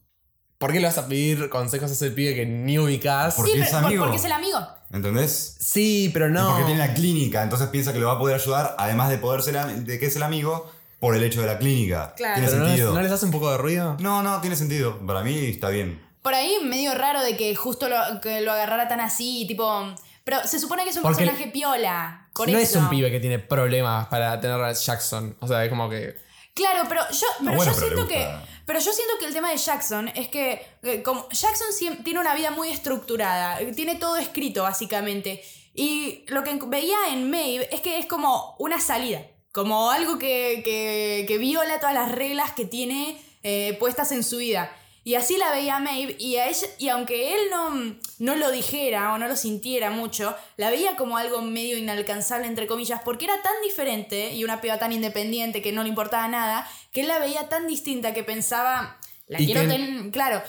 ¿Por 0.63 0.73
qué 0.73 0.81
le 0.81 0.87
vas 0.87 0.97
a 0.99 1.07
pedir 1.09 1.49
consejos 1.51 1.91
a 1.91 1.95
ese 1.95 2.11
pibe 2.13 2.35
que 2.35 2.47
ni 2.47 2.79
ubicas? 2.79 3.35
Porque 3.35 3.53
Sí, 3.53 3.61
es 3.61 3.67
pero- 3.67 3.79
por- 3.81 3.87
amigo. 3.87 4.05
porque 4.05 4.17
es 4.19 4.25
el 4.25 4.33
amigo. 4.33 4.59
¿Entendés? 4.93 5.57
Sí, 5.59 6.11
pero 6.15 6.29
Y 6.29 6.33
no. 6.33 6.49
porque 6.51 6.65
tiene 6.65 6.79
la 6.87 6.95
clínica, 6.95 7.43
entonces 7.43 7.69
piensa 7.69 7.93
que 7.93 7.99
lo 7.99 8.07
va 8.07 8.13
a 8.15 8.19
poder 8.19 8.37
ayudar, 8.41 8.75
además 8.79 9.11
de 9.11 9.19
poder 9.19 9.43
ser 9.43 9.59
am- 9.59 9.85
de 9.85 9.99
que 9.99 10.07
es 10.07 10.17
el 10.17 10.23
amigo, 10.23 10.71
por 11.01 11.17
el 11.17 11.23
hecho 11.25 11.41
de 11.41 11.49
la 11.49 11.59
clínica. 11.59 12.15
Claro. 12.17 12.35
Tiene 12.35 12.47
Pero 12.49 12.59
no 12.61 12.65
les, 12.65 12.73
sentido. 12.75 12.95
¿no 12.95 13.03
les 13.03 13.11
hace 13.13 13.25
un 13.27 13.33
poco 13.33 13.51
de 13.51 13.59
ruido? 13.59 13.97
No, 14.01 14.23
no, 14.23 14.41
tiene 14.41 14.55
sentido. 14.55 14.99
Para 15.05 15.23
mí 15.23 15.37
está 15.47 15.69
bien. 15.69 16.01
Por 16.23 16.33
ahí 16.35 16.55
medio 16.63 16.95
raro 16.95 17.21
de 17.23 17.37
que 17.37 17.57
justo 17.57 17.89
lo, 17.89 17.97
que 18.21 18.41
lo 18.43 18.53
agarrara 18.53 18.87
tan 18.87 19.01
así, 19.01 19.45
tipo... 19.49 19.93
Pero 20.25 20.47
se 20.47 20.61
supone 20.61 20.85
que 20.85 20.91
es 20.91 20.97
un 20.97 21.03
Porque- 21.03 21.25
personaje 21.25 21.51
piola. 21.51 22.29
Por 22.33 22.49
no 22.49 22.57
eso. 22.57 22.79
es 22.79 22.85
un 22.85 22.89
pibe 22.89 23.11
que 23.11 23.19
tiene 23.19 23.41
problemas 23.41 24.07
para 24.07 24.41
tener 24.41 24.61
a 24.61 24.73
Jackson. 24.73 25.35
O 25.41 25.49
sea, 25.49 25.65
es 25.65 25.69
como 25.69 25.91
que. 25.91 26.15
Claro, 26.55 26.85
pero 26.89 27.03
yo, 27.11 27.27
pero 27.39 27.57
bueno, 27.57 27.73
yo 27.73 27.79
pero 27.79 27.87
siento 27.87 28.09
que. 28.09 28.29
Pero 28.65 28.79
yo 28.79 28.93
siento 28.93 29.15
que 29.19 29.27
el 29.27 29.33
tema 29.33 29.51
de 29.51 29.57
Jackson 29.57 30.09
es 30.09 30.29
que. 30.29 30.65
eh, 30.83 31.03
como 31.03 31.29
Jackson 31.31 31.69
tiene 32.05 32.21
una 32.21 32.35
vida 32.35 32.51
muy 32.51 32.71
estructurada. 32.71 33.59
Tiene 33.75 33.97
todo 33.97 34.17
escrito, 34.17 34.63
básicamente. 34.63 35.43
Y 35.75 36.25
lo 36.29 36.45
que 36.45 36.59
veía 36.67 37.09
en 37.09 37.31
Maeve 37.31 37.69
es 37.73 37.81
que 37.81 37.99
es 37.99 38.07
como 38.07 38.55
una 38.59 38.81
salida. 38.81 39.23
Como 39.53 39.91
algo 39.91 40.19
que, 40.19 40.63
que, 40.65 41.25
que 41.27 41.39
viola 41.39 41.81
todas 41.81 41.95
las 41.95 42.13
reglas 42.13 42.53
que 42.53 42.65
tiene 42.65 43.19
eh, 43.43 43.77
puestas 43.81 44.13
en 44.13 44.23
su 44.23 44.39
vida. 44.39 44.75
Y 45.05 45.17
así 45.17 45.37
la 45.37 45.51
veía 45.51 45.81
Maeve, 45.81 46.15
y, 46.19 46.37
a 46.37 46.49
ella, 46.49 46.67
y 46.79 46.89
aunque 46.89 47.35
él 47.35 47.41
no, 47.51 47.97
no 48.21 48.37
lo 48.37 48.51
dijera 48.53 49.13
o 49.13 49.19
no 49.19 49.27
lo 49.27 49.35
sintiera 49.35 49.91
mucho, 49.91 50.37
la 50.57 50.71
veía 50.71 50.95
como 50.97 51.17
algo 51.17 51.43
medio 51.43 51.77
inalcanzable, 51.77 52.47
entre 52.47 52.69
comillas, 52.69 53.01
porque 53.05 53.25
era 53.25 53.43
tan 53.43 53.55
diferente 53.65 54.33
y 54.33 54.45
una 54.45 54.61
piba 54.61 54.79
tan 54.79 54.93
independiente 54.93 55.61
que 55.61 55.73
no 55.73 55.83
le 55.83 55.89
importaba 55.89 56.29
nada, 56.29 56.71
que 56.93 57.01
él 57.01 57.09
la 57.09 57.19
veía 57.19 57.49
tan 57.49 57.67
distinta 57.67 58.15
que 58.15 58.23
pensaba, 58.23 58.99
la 59.27 59.41
Y 59.41 59.47
quiero 59.47 59.63
que- 59.63 59.69
tener, 59.69 60.11
claro. 60.13 60.41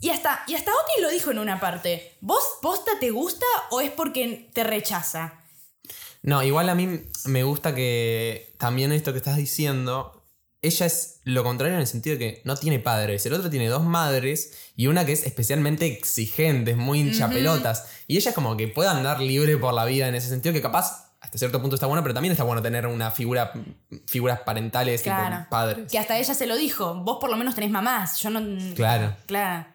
Y 0.00 0.10
hasta, 0.10 0.44
y 0.48 0.54
hasta 0.54 0.70
Otis 0.72 1.02
lo 1.02 1.10
dijo 1.10 1.30
en 1.30 1.38
una 1.38 1.60
parte, 1.60 2.16
¿vos 2.20 2.42
posta 2.60 2.92
te 3.00 3.10
gusta 3.10 3.46
o 3.70 3.80
es 3.80 3.90
porque 3.92 4.48
te 4.52 4.64
rechaza? 4.64 5.34
No, 6.22 6.42
igual 6.42 6.68
a 6.68 6.74
mí 6.74 7.02
me 7.26 7.42
gusta 7.42 7.74
que 7.74 8.52
también 8.58 8.92
esto 8.92 9.12
que 9.12 9.18
estás 9.18 9.36
diciendo, 9.36 10.21
ella 10.62 10.86
es 10.86 11.20
lo 11.24 11.42
contrario 11.42 11.74
en 11.74 11.80
el 11.80 11.86
sentido 11.88 12.16
de 12.16 12.18
que 12.18 12.42
no 12.44 12.56
tiene 12.56 12.78
padres. 12.78 13.26
El 13.26 13.32
otro 13.34 13.50
tiene 13.50 13.68
dos 13.68 13.82
madres 13.84 14.52
y 14.76 14.86
una 14.86 15.04
que 15.04 15.12
es 15.12 15.26
especialmente 15.26 15.86
exigente, 15.86 16.70
es 16.70 16.76
muy 16.76 17.00
hincha 17.00 17.28
pelotas. 17.28 17.86
Y 18.06 18.16
ella 18.16 18.30
es 18.30 18.34
como 18.34 18.56
que 18.56 18.68
puede 18.68 18.88
andar 18.88 19.20
libre 19.20 19.56
por 19.56 19.74
la 19.74 19.84
vida 19.84 20.06
en 20.08 20.14
ese 20.14 20.28
sentido, 20.28 20.52
que 20.52 20.62
capaz 20.62 21.08
hasta 21.20 21.38
cierto 21.38 21.60
punto 21.60 21.76
está 21.76 21.86
bueno, 21.86 22.02
pero 22.02 22.14
también 22.14 22.32
está 22.32 22.42
bueno 22.44 22.62
tener 22.62 22.86
una 22.86 23.10
figura, 23.12 23.52
figuras 24.06 24.40
parentales, 24.40 25.02
Claro. 25.02 25.36
tipo 25.36 25.50
padres. 25.50 25.90
Que 25.90 25.98
hasta 25.98 26.18
ella 26.18 26.34
se 26.34 26.46
lo 26.46 26.56
dijo, 26.56 26.94
vos 26.96 27.18
por 27.20 27.30
lo 27.30 27.36
menos 27.36 27.54
tenés 27.54 27.70
mamás, 27.70 28.20
yo 28.20 28.30
no... 28.30 28.40
Claro. 28.74 29.14
Claro. 29.26 29.66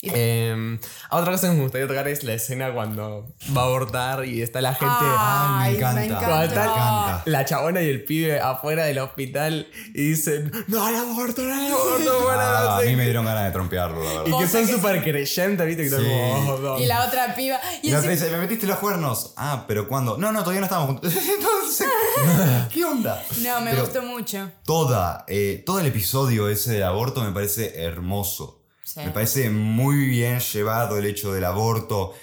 Eh, 0.00 0.78
otra 1.10 1.32
cosa 1.32 1.48
que 1.48 1.54
me 1.56 1.62
gustaría 1.62 1.88
tocar 1.88 2.06
es 2.06 2.22
la 2.22 2.34
escena 2.34 2.72
cuando 2.72 3.34
va 3.56 3.62
a 3.62 3.64
abortar 3.64 4.24
y 4.26 4.42
está 4.42 4.60
la 4.60 4.72
gente. 4.74 4.94
Ay, 4.96 5.72
me 5.72 5.78
encanta. 5.78 6.00
me 6.00 6.08
Cuando 6.08 6.44
está 6.44 6.60
Me 6.60 6.66
encanta. 6.70 7.22
la 7.26 7.44
chabona 7.44 7.82
y 7.82 7.88
el 7.88 8.04
pibe 8.04 8.38
afuera 8.40 8.84
del 8.84 9.00
hospital 9.00 9.66
y 9.94 10.10
dicen: 10.10 10.52
No 10.68 10.86
al 10.86 10.94
aborto, 10.94 11.42
no 11.42 11.52
al 11.52 11.66
aborto, 11.72 12.20
bueno, 12.22 12.40
Ah, 12.40 12.60
no 12.62 12.70
a 12.74 12.78
sé 12.78 12.84
mí 12.84 12.90
qué". 12.92 12.96
me 12.96 13.04
dieron 13.06 13.24
ganas 13.24 13.46
de 13.46 13.50
trompearlo, 13.50 13.98
la 14.04 14.10
Y 14.12 14.14
verdad. 14.18 14.24
que 14.24 14.30
Cosa 14.30 14.48
son 14.48 14.66
que- 14.66 14.72
súper 14.72 15.02
creyentes, 15.02 15.66
¿viste? 15.66 15.82
Que 15.82 15.88
Sí. 15.90 15.96
como, 15.96 16.52
"Oh, 16.54 16.58
no". 16.58 16.78
Y 16.78 16.86
la 16.86 17.04
otra 17.04 17.34
piba. 17.34 17.58
Y 17.82 17.88
Y 17.88 17.90
la 17.90 17.98
otra 17.98 18.10
dice, 18.12 18.30
¿me 18.30 18.38
metiste 18.38 18.68
los 18.68 18.78
cuernos? 18.78 19.34
Ah, 19.36 19.64
pero 19.66 19.88
¿cuándo? 19.88 20.16
No, 20.16 20.30
no, 20.30 20.40
todavía 20.40 20.60
no 20.60 20.66
estábamos 20.66 20.90
juntos. 20.92 21.12
Entonces, 21.38 21.88
¿qué 22.72 22.84
onda? 22.84 23.20
No, 23.42 23.60
me 23.62 23.70
Pero 23.72 23.82
gustó 23.82 24.02
mucho. 24.02 24.48
Toda, 24.64 25.24
eh, 25.26 25.60
todo 25.66 25.80
el 25.80 25.86
episodio 25.86 26.48
ese 26.48 26.70
de 26.74 26.84
aborto 26.84 27.20
me 27.24 27.32
parece 27.32 27.82
hermoso. 27.82 28.57
Sí. 28.94 29.00
Me 29.00 29.10
parece 29.10 29.50
muy 29.50 29.96
bien 30.06 30.40
llevado 30.40 30.96
el 30.98 31.04
hecho 31.06 31.32
del 31.32 31.44
aborto. 31.44 32.14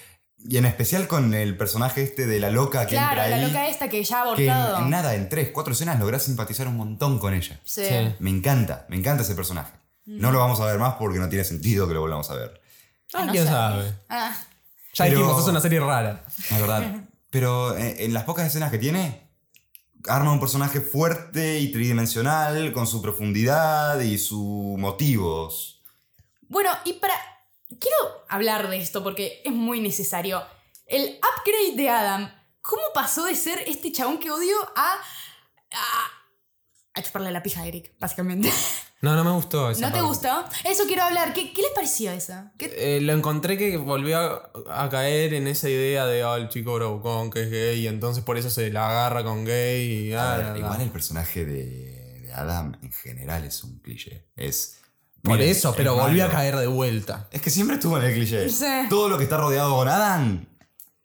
Y 0.47 0.57
en 0.57 0.65
especial 0.65 1.07
con 1.07 1.33
el 1.33 1.57
personaje 1.57 2.01
este 2.03 2.25
de 2.27 2.39
la 2.39 2.49
loca 2.49 2.85
que 2.85 2.95
Claro, 2.95 3.21
entra 3.21 3.27
la 3.29 3.35
ahí. 3.35 3.41
loca 3.47 3.67
esta 3.67 3.89
que 3.89 4.03
ya 4.03 4.21
ha 4.23 4.35
que 4.35 4.45
en, 4.45 4.49
abortado. 4.51 4.83
en 4.83 4.89
nada, 4.89 5.15
en 5.15 5.29
tres, 5.29 5.49
cuatro 5.53 5.73
escenas 5.73 5.99
lográs 5.99 6.23
simpatizar 6.23 6.67
un 6.67 6.77
montón 6.77 7.19
con 7.19 7.33
ella. 7.33 7.59
Sí. 7.65 7.83
Sí. 7.87 8.15
Me 8.19 8.29
encanta, 8.29 8.85
me 8.89 8.95
encanta 8.95 9.23
ese 9.23 9.35
personaje. 9.35 9.73
No 10.05 10.31
lo 10.31 10.39
vamos 10.39 10.59
a 10.59 10.65
ver 10.65 10.77
más 10.79 10.95
porque 10.95 11.17
no 11.19 11.29
tiene 11.29 11.43
sentido 11.43 11.87
que 11.87 11.93
lo 11.95 12.01
volvamos 12.01 12.29
a 12.29 12.35
ver. 12.35 12.61
Ah, 13.13 13.25
no 13.25 13.31
quién 13.31 13.45
sabe. 13.45 13.91
Ah, 14.09 14.35
Ya 14.93 15.05
Pero- 15.05 15.19
dijimos, 15.19 15.41
es 15.43 15.47
una 15.47 15.61
serie 15.61 15.79
rara. 15.79 16.23
Es 16.49 16.59
verdad. 16.59 16.83
Pero 17.31 17.75
en, 17.77 17.95
en 17.99 18.13
las 18.13 18.23
pocas 18.23 18.45
escenas 18.47 18.71
que 18.71 18.77
tiene, 18.77 19.27
arma 20.07 20.31
un 20.31 20.39
personaje 20.39 20.79
fuerte 20.79 21.59
y 21.59 21.71
tridimensional, 21.71 22.71
con 22.71 22.85
su 22.87 23.01
profundidad 23.01 23.99
y 24.01 24.17
sus 24.19 24.77
motivos. 24.77 25.74
Bueno, 26.49 26.69
y 26.85 26.93
para. 26.93 27.13
Quiero 27.79 27.97
hablar 28.29 28.69
de 28.69 28.77
esto 28.77 29.03
porque 29.03 29.41
es 29.43 29.51
muy 29.51 29.79
necesario. 29.79 30.43
El 30.85 31.17
upgrade 31.19 31.75
de 31.75 31.89
Adam. 31.89 32.31
¿Cómo 32.61 32.81
pasó 32.93 33.25
de 33.25 33.35
ser 33.35 33.59
este 33.67 33.91
chabón 33.91 34.19
que 34.19 34.31
odio 34.31 34.55
a. 34.75 34.93
a. 35.71 36.05
a 36.93 37.01
chuparle 37.03 37.31
la 37.31 37.43
pija 37.43 37.61
a 37.61 37.67
Eric, 37.67 37.93
básicamente? 37.99 38.51
No, 39.01 39.13
no 39.13 39.23
me 39.23 39.31
gustó. 39.31 39.69
esa 39.69 39.81
¿No 39.81 39.87
te 39.87 39.99
parte. 39.99 40.07
gustó? 40.07 40.45
Eso 40.63 40.85
quiero 40.87 41.03
hablar. 41.03 41.31
¿Qué, 41.33 41.53
qué 41.53 41.61
les 41.61 41.71
pareció 41.75 42.11
eso? 42.11 42.33
¿Qué- 42.57 42.73
Eh, 42.97 43.01
lo 43.01 43.13
encontré 43.13 43.55
que 43.55 43.77
volvió 43.77 44.17
a, 44.17 44.51
a 44.85 44.89
caer 44.89 45.35
en 45.35 45.45
esa 45.45 45.69
idea 45.69 46.07
de 46.07 46.23
ah, 46.23 46.37
el 46.37 46.49
chico 46.49 46.73
bravucón 46.73 47.29
que 47.29 47.43
es 47.43 47.51
gay 47.51 47.79
y 47.81 47.87
entonces 47.87 48.23
por 48.23 48.35
eso 48.37 48.49
se 48.49 48.71
la 48.71 48.89
agarra 48.89 49.23
con 49.23 49.45
gay 49.45 50.07
y 50.07 50.13
ah, 50.13 50.37
ver, 50.37 50.45
la, 50.47 50.51
la. 50.53 50.57
igual 50.57 50.81
el 50.81 50.89
personaje 50.89 51.45
de, 51.45 51.65
de 52.21 52.33
Adam 52.33 52.79
en 52.81 52.91
general 52.91 53.43
es 53.43 53.63
un 53.63 53.77
cliché. 53.79 54.25
Es. 54.37 54.79
Por 55.25 55.37
miren, 55.37 55.49
eso, 55.51 55.71
es 55.71 55.75
pero 55.75 55.95
volvió 55.95 56.25
a 56.25 56.29
caer 56.29 56.55
de 56.55 56.67
vuelta. 56.67 57.27
Es 57.31 57.41
que 57.41 57.49
siempre 57.49 57.75
estuvo 57.75 57.97
en 57.97 58.03
el 58.05 58.13
cliché. 58.13 58.49
Sí. 58.49 58.65
Todo 58.89 59.09
lo 59.09 59.17
que 59.17 59.23
está 59.25 59.37
rodeado 59.37 59.75
con 59.75 59.87
Adam 59.89 60.45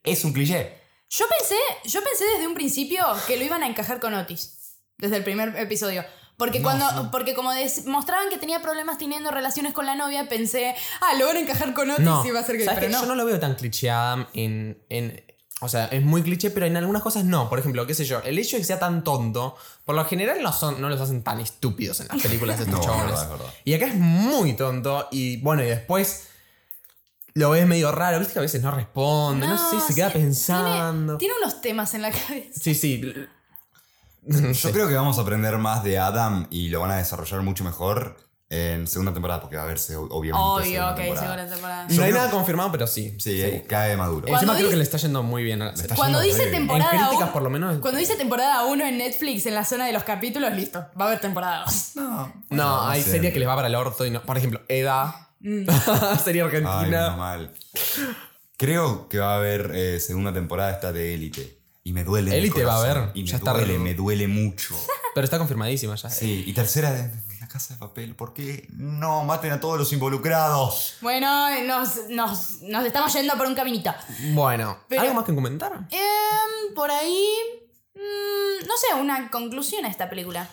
es 0.04 0.24
un 0.24 0.32
cliché. 0.32 0.78
Yo 1.10 1.24
pensé, 1.28 1.56
yo 1.88 2.00
pensé 2.04 2.24
desde 2.34 2.46
un 2.46 2.54
principio 2.54 3.04
que 3.26 3.36
lo 3.36 3.44
iban 3.44 3.62
a 3.62 3.66
encajar 3.66 3.98
con 3.98 4.14
Otis. 4.14 4.76
Desde 4.98 5.16
el 5.16 5.24
primer 5.24 5.56
episodio. 5.56 6.04
Porque 6.36 6.58
No, 6.60 6.64
cuando, 6.64 7.10
porque 7.10 7.34
como 7.34 7.52
des- 7.52 7.84
mostraban 7.86 8.28
que 8.30 8.38
tenía 8.38 8.62
problemas 8.62 8.96
teniendo 8.96 9.30
relaciones 9.30 9.74
con 9.74 9.84
la 9.86 9.94
novia, 9.94 10.28
pensé, 10.28 10.74
ah, 11.00 11.14
lo 11.18 11.26
van 11.26 11.36
a 11.36 11.40
encajar 11.40 11.74
con 11.74 11.90
Otis 11.90 12.04
No, 12.04 12.24
y 12.24 12.30
va 12.30 12.40
a 12.40 12.44
ser. 12.44 12.62
¿sabes 12.64 12.80
Pero 12.80 12.92
no. 12.92 13.00
yo 13.00 13.06
no 13.06 13.14
lo 13.14 13.24
veo 13.26 13.38
tan 13.40 13.54
cliché 13.56 13.90
Adam 13.90 14.26
en, 14.34 14.82
en- 14.88 15.22
O 15.62 15.68
sea, 15.68 15.86
es 15.86 16.02
muy 16.02 16.22
cliché, 16.22 16.50
pero 16.50 16.66
en 16.66 16.76
algunas 16.76 17.02
cosas 17.02 17.24
no. 17.24 17.48
Por 17.50 17.58
ejemplo, 17.58 17.86
qué 17.86 17.94
sé 17.94 18.04
yo, 18.04 18.20
el 18.20 18.38
hecho 18.38 18.56
de 18.56 18.62
que 18.62 18.66
sea 18.66 18.78
tan 18.78 19.04
tonto, 19.04 19.56
por 19.84 19.94
lo 19.94 20.04
general 20.06 20.42
no, 20.42 20.52
son, 20.52 20.80
no 20.80 20.88
los 20.88 21.00
hacen 21.00 21.22
tan 21.22 21.38
estúpidos 21.38 22.00
en 22.00 22.08
las 22.08 22.22
películas 22.22 22.58
de 22.58 22.64
estos 22.64 22.78
No, 22.80 22.80
es 22.80 22.86
chabones. 22.86 23.10
verdad, 23.12 23.24
es 23.24 23.30
verdad. 23.38 23.54
Y 23.64 23.74
acá 23.74 23.86
es 23.86 23.94
muy 23.94 24.54
tonto 24.54 25.08
y 25.10 25.36
bueno, 25.42 25.62
y 25.62 25.66
después 25.66 26.28
lo 27.34 27.50
ves 27.50 27.66
medio 27.66 27.92
raro, 27.92 28.18
viste 28.18 28.32
que 28.32 28.38
a 28.38 28.42
veces 28.42 28.62
no 28.62 28.70
responde, 28.70 29.46
no, 29.46 29.70
sé, 29.70 29.86
se 29.86 29.94
queda 29.94 30.10
sí, 30.10 30.18
pensando. 30.18 31.18
Tiene, 31.18 31.34
tiene 31.34 31.44
unos 31.44 31.60
temas 31.60 31.94
en 31.94 32.02
la 32.02 32.10
cabeza. 32.10 32.58
Sí, 32.60 32.74
sí. 32.74 33.02
Yo 34.22 34.72
creo 34.72 34.88
que 34.88 34.94
vamos 34.94 35.18
a 35.18 35.22
aprender 35.22 35.56
más 35.58 35.84
de 35.84 35.98
Adam 35.98 36.46
y 36.50 36.68
lo 36.68 36.80
van 36.80 36.92
a 36.92 36.96
desarrollar 36.96 37.42
mucho 37.42 37.64
mejor 37.64 38.16
en 38.52 38.88
segunda 38.88 39.12
temporada, 39.12 39.40
porque 39.40 39.56
va 39.56 39.62
a 39.62 39.66
verse 39.66 39.94
obviamente. 39.96 40.36
Obvio, 40.44 40.64
segunda 40.64 40.90
ok, 40.90 40.96
temporada. 40.96 41.26
segunda 41.36 41.54
temporada. 41.54 41.82
No 41.84 41.88
hay 41.90 42.10
creo- 42.10 42.14
nada 42.20 42.30
confirmado, 42.32 42.72
pero 42.72 42.86
sí. 42.88 43.14
Sí, 43.18 43.40
eh, 43.40 43.64
cae 43.68 43.96
maduro. 43.96 44.22
Cuando 44.26 44.36
Encima 44.38 44.52
creo 44.54 44.64
dice- 44.66 44.70
que 44.72 44.76
le 44.78 44.82
está 44.82 44.96
yendo 44.98 45.22
muy 45.22 45.42
bien 45.44 45.62
a 45.62 45.70
está 45.70 45.94
Cuando 45.94 46.20
yendo 46.20 46.36
dice 46.36 46.50
temporada 46.50 46.90
En 46.90 46.98
críticas, 46.98 47.22
1, 47.28 47.32
por 47.32 47.42
lo 47.42 47.50
menos. 47.50 47.78
cuando 47.78 47.98
dice 48.00 48.16
temporada 48.16 48.64
1 48.64 48.84
en 48.84 48.98
Netflix 48.98 49.46
en 49.46 49.54
la 49.54 49.64
zona 49.64 49.86
de 49.86 49.92
los 49.92 50.02
capítulos, 50.02 50.52
listo, 50.52 50.80
va 51.00 51.04
a 51.04 51.08
haber 51.08 51.20
temporada 51.20 51.62
2. 51.64 51.92
No, 51.94 52.32
No, 52.50 52.88
hay 52.88 53.02
sé. 53.02 53.12
series 53.12 53.32
que 53.32 53.38
les 53.38 53.48
va 53.48 53.54
para 53.54 53.68
el 53.68 53.74
orto 53.76 54.04
y 54.04 54.10
no. 54.10 54.20
Por 54.22 54.36
ejemplo, 54.36 54.60
Eda. 54.68 55.28
Mm. 55.38 55.64
serie 56.24 56.42
Ay, 56.42 56.46
argentina. 56.48 56.80
menos 56.86 57.16
mal. 57.18 57.54
Creo 58.56 59.08
que 59.08 59.18
va 59.18 59.34
a 59.34 59.36
haber 59.36 59.70
eh, 59.74 60.00
segunda 60.00 60.32
temporada 60.32 60.70
esta 60.72 60.92
de 60.92 61.14
Élite. 61.14 61.59
Y 61.82 61.92
me 61.92 62.04
duele. 62.04 62.36
Élite 62.36 62.64
va 62.64 62.74
a 62.74 62.78
corazón. 62.80 63.02
haber, 63.04 63.16
Y 63.16 63.22
me 63.22 63.28
ya 63.30 63.36
está 63.38 63.52
duele, 63.52 63.72
re- 63.74 63.78
me 63.78 63.94
duele 63.94 64.28
mucho. 64.28 64.74
Pero 65.14 65.24
está 65.24 65.38
confirmadísima 65.38 65.94
ya. 65.96 66.10
Sí, 66.10 66.44
y 66.46 66.52
tercera 66.52 66.92
de, 66.92 67.10
la 67.40 67.48
casa 67.48 67.74
de 67.74 67.80
papel. 67.80 68.14
¿Por 68.14 68.32
qué 68.34 68.68
no 68.72 69.24
maten 69.24 69.50
a 69.52 69.60
todos 69.60 69.78
los 69.78 69.92
involucrados? 69.92 70.96
Bueno, 71.00 71.48
nos, 71.64 72.08
nos, 72.10 72.60
nos 72.62 72.84
estamos 72.84 73.12
yendo 73.14 73.34
por 73.36 73.46
un 73.46 73.54
caminito. 73.54 73.92
Bueno, 74.34 74.78
Pero- 74.88 75.00
¿algo 75.02 75.14
más 75.14 75.24
que 75.24 75.34
comentar? 75.34 75.72
Em, 75.90 76.74
por 76.74 76.90
ahí. 76.90 77.26
mm, 77.94 78.66
no 78.66 78.74
sé, 78.76 79.00
una 79.00 79.30
conclusión 79.30 79.84
a 79.84 79.88
esta 79.88 80.08
película. 80.10 80.48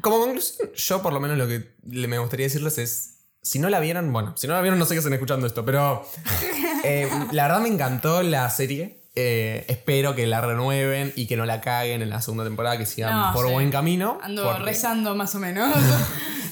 Como 0.00 0.18
conclusión, 0.18 0.70
yo 0.74 1.00
por 1.02 1.12
lo 1.12 1.20
menos 1.20 1.36
lo 1.38 1.46
que 1.46 1.68
me 1.84 2.18
gustaría 2.18 2.46
decirles 2.46 2.78
es. 2.78 3.08
Si 3.44 3.58
no 3.58 3.68
la 3.68 3.78
vieron, 3.80 4.12
bueno, 4.12 4.34
si 4.36 4.46
no 4.46 4.54
la 4.54 4.60
vieron 4.60 4.78
no 4.78 4.84
sé 4.86 4.94
qué 4.94 4.98
están 4.98 5.12
escuchando 5.12 5.46
esto, 5.48 5.64
pero 5.64 6.04
eh, 6.84 7.10
la 7.32 7.44
verdad 7.48 7.60
me 7.60 7.68
encantó 7.68 8.22
la 8.22 8.48
serie. 8.50 9.01
Eh, 9.14 9.66
espero 9.68 10.14
que 10.14 10.26
la 10.26 10.40
renueven 10.40 11.12
y 11.16 11.26
que 11.26 11.36
no 11.36 11.44
la 11.44 11.60
caguen 11.60 12.00
en 12.02 12.08
la 12.10 12.22
segunda 12.22 12.44
temporada, 12.44 12.78
que 12.78 12.86
sigan 12.86 13.12
No, 13.14 13.32
por 13.34 13.46
sí. 13.46 13.52
buen 13.52 13.70
camino. 13.70 14.18
Ando 14.22 14.42
porque 14.44 14.62
rezando 14.62 15.14
más 15.14 15.34
o 15.34 15.38
menos. 15.38 15.74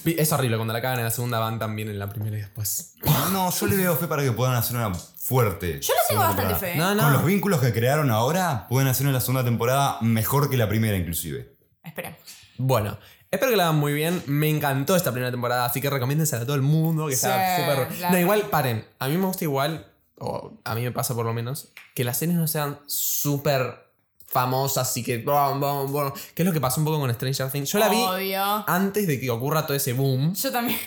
Es 0.04 0.32
horrible 0.32 0.56
cuando 0.56 0.72
la 0.72 0.80
cagan 0.80 1.00
en 1.00 1.04
la 1.04 1.10
segunda 1.10 1.38
van 1.40 1.58
también 1.58 1.90
en 1.90 1.98
la 1.98 2.08
primera 2.08 2.34
y 2.34 2.40
después. 2.40 2.94
No, 3.32 3.50
yo 3.52 3.66
le 3.66 3.76
veo 3.76 3.94
fe 3.96 4.06
para 4.06 4.22
que 4.22 4.32
puedan 4.32 4.54
hacer 4.54 4.74
una 4.76 4.94
fuerte. 4.94 5.78
Yo 5.82 5.92
le 5.92 6.00
tengo 6.08 6.20
bastante 6.22 6.54
temporada. 6.54 6.72
fe. 6.72 6.78
No, 6.78 6.94
no. 6.94 7.02
Con 7.02 7.12
los 7.12 7.24
vínculos 7.26 7.60
que 7.60 7.70
crearon 7.74 8.10
ahora, 8.10 8.66
pueden 8.70 8.88
hacer 8.88 9.06
en 9.06 9.12
la 9.12 9.20
segunda 9.20 9.44
temporada 9.44 9.98
mejor 10.00 10.48
que 10.48 10.56
la 10.56 10.70
primera, 10.70 10.96
inclusive. 10.96 11.54
Espera. 11.84 12.16
Bueno, 12.56 12.98
espero 13.30 13.50
que 13.50 13.58
la 13.58 13.64
hagan 13.64 13.76
muy 13.76 13.92
bien. 13.92 14.22
Me 14.26 14.48
encantó 14.48 14.96
esta 14.96 15.12
primera 15.12 15.30
temporada, 15.30 15.66
así 15.66 15.82
que 15.82 15.90
recomiéndensela 15.90 16.42
a 16.42 16.46
todo 16.46 16.56
el 16.56 16.62
mundo. 16.62 17.06
Que 17.08 17.16
Sí, 17.16 17.26
está 17.26 17.56
súper. 17.58 18.10
No, 18.10 18.18
igual, 18.18 18.40
paren. 18.44 18.86
A 19.00 19.06
mí 19.08 19.18
me 19.18 19.26
gusta 19.26 19.44
igual, 19.44 19.86
o 20.20 20.52
a 20.64 20.74
mí 20.74 20.82
me 20.82 20.92
pasa 20.92 21.14
por 21.14 21.26
lo 21.26 21.32
menos, 21.32 21.72
que 21.94 22.04
las 22.04 22.18
series 22.18 22.38
no 22.38 22.46
sean 22.46 22.78
súper 22.86 23.90
famosas 24.26 24.96
y 24.96 25.02
que. 25.02 25.18
bom, 25.18 25.60
bom, 25.60 25.90
bom, 25.90 26.12
que 26.34 26.42
es 26.42 26.46
lo 26.46 26.52
que 26.52 26.60
pasó 26.60 26.80
un 26.80 26.86
poco 26.86 27.00
con 27.00 27.12
Stranger 27.12 27.50
Things. 27.50 27.70
Yo 27.72 27.78
la 27.78 27.88
vi 27.88 27.96
Obvio. 27.96 28.64
antes 28.68 29.06
de 29.06 29.20
que 29.20 29.30
ocurra 29.30 29.66
todo 29.66 29.76
ese 29.76 29.92
boom. 29.92 30.34
Yo 30.34 30.52
también. 30.52 30.78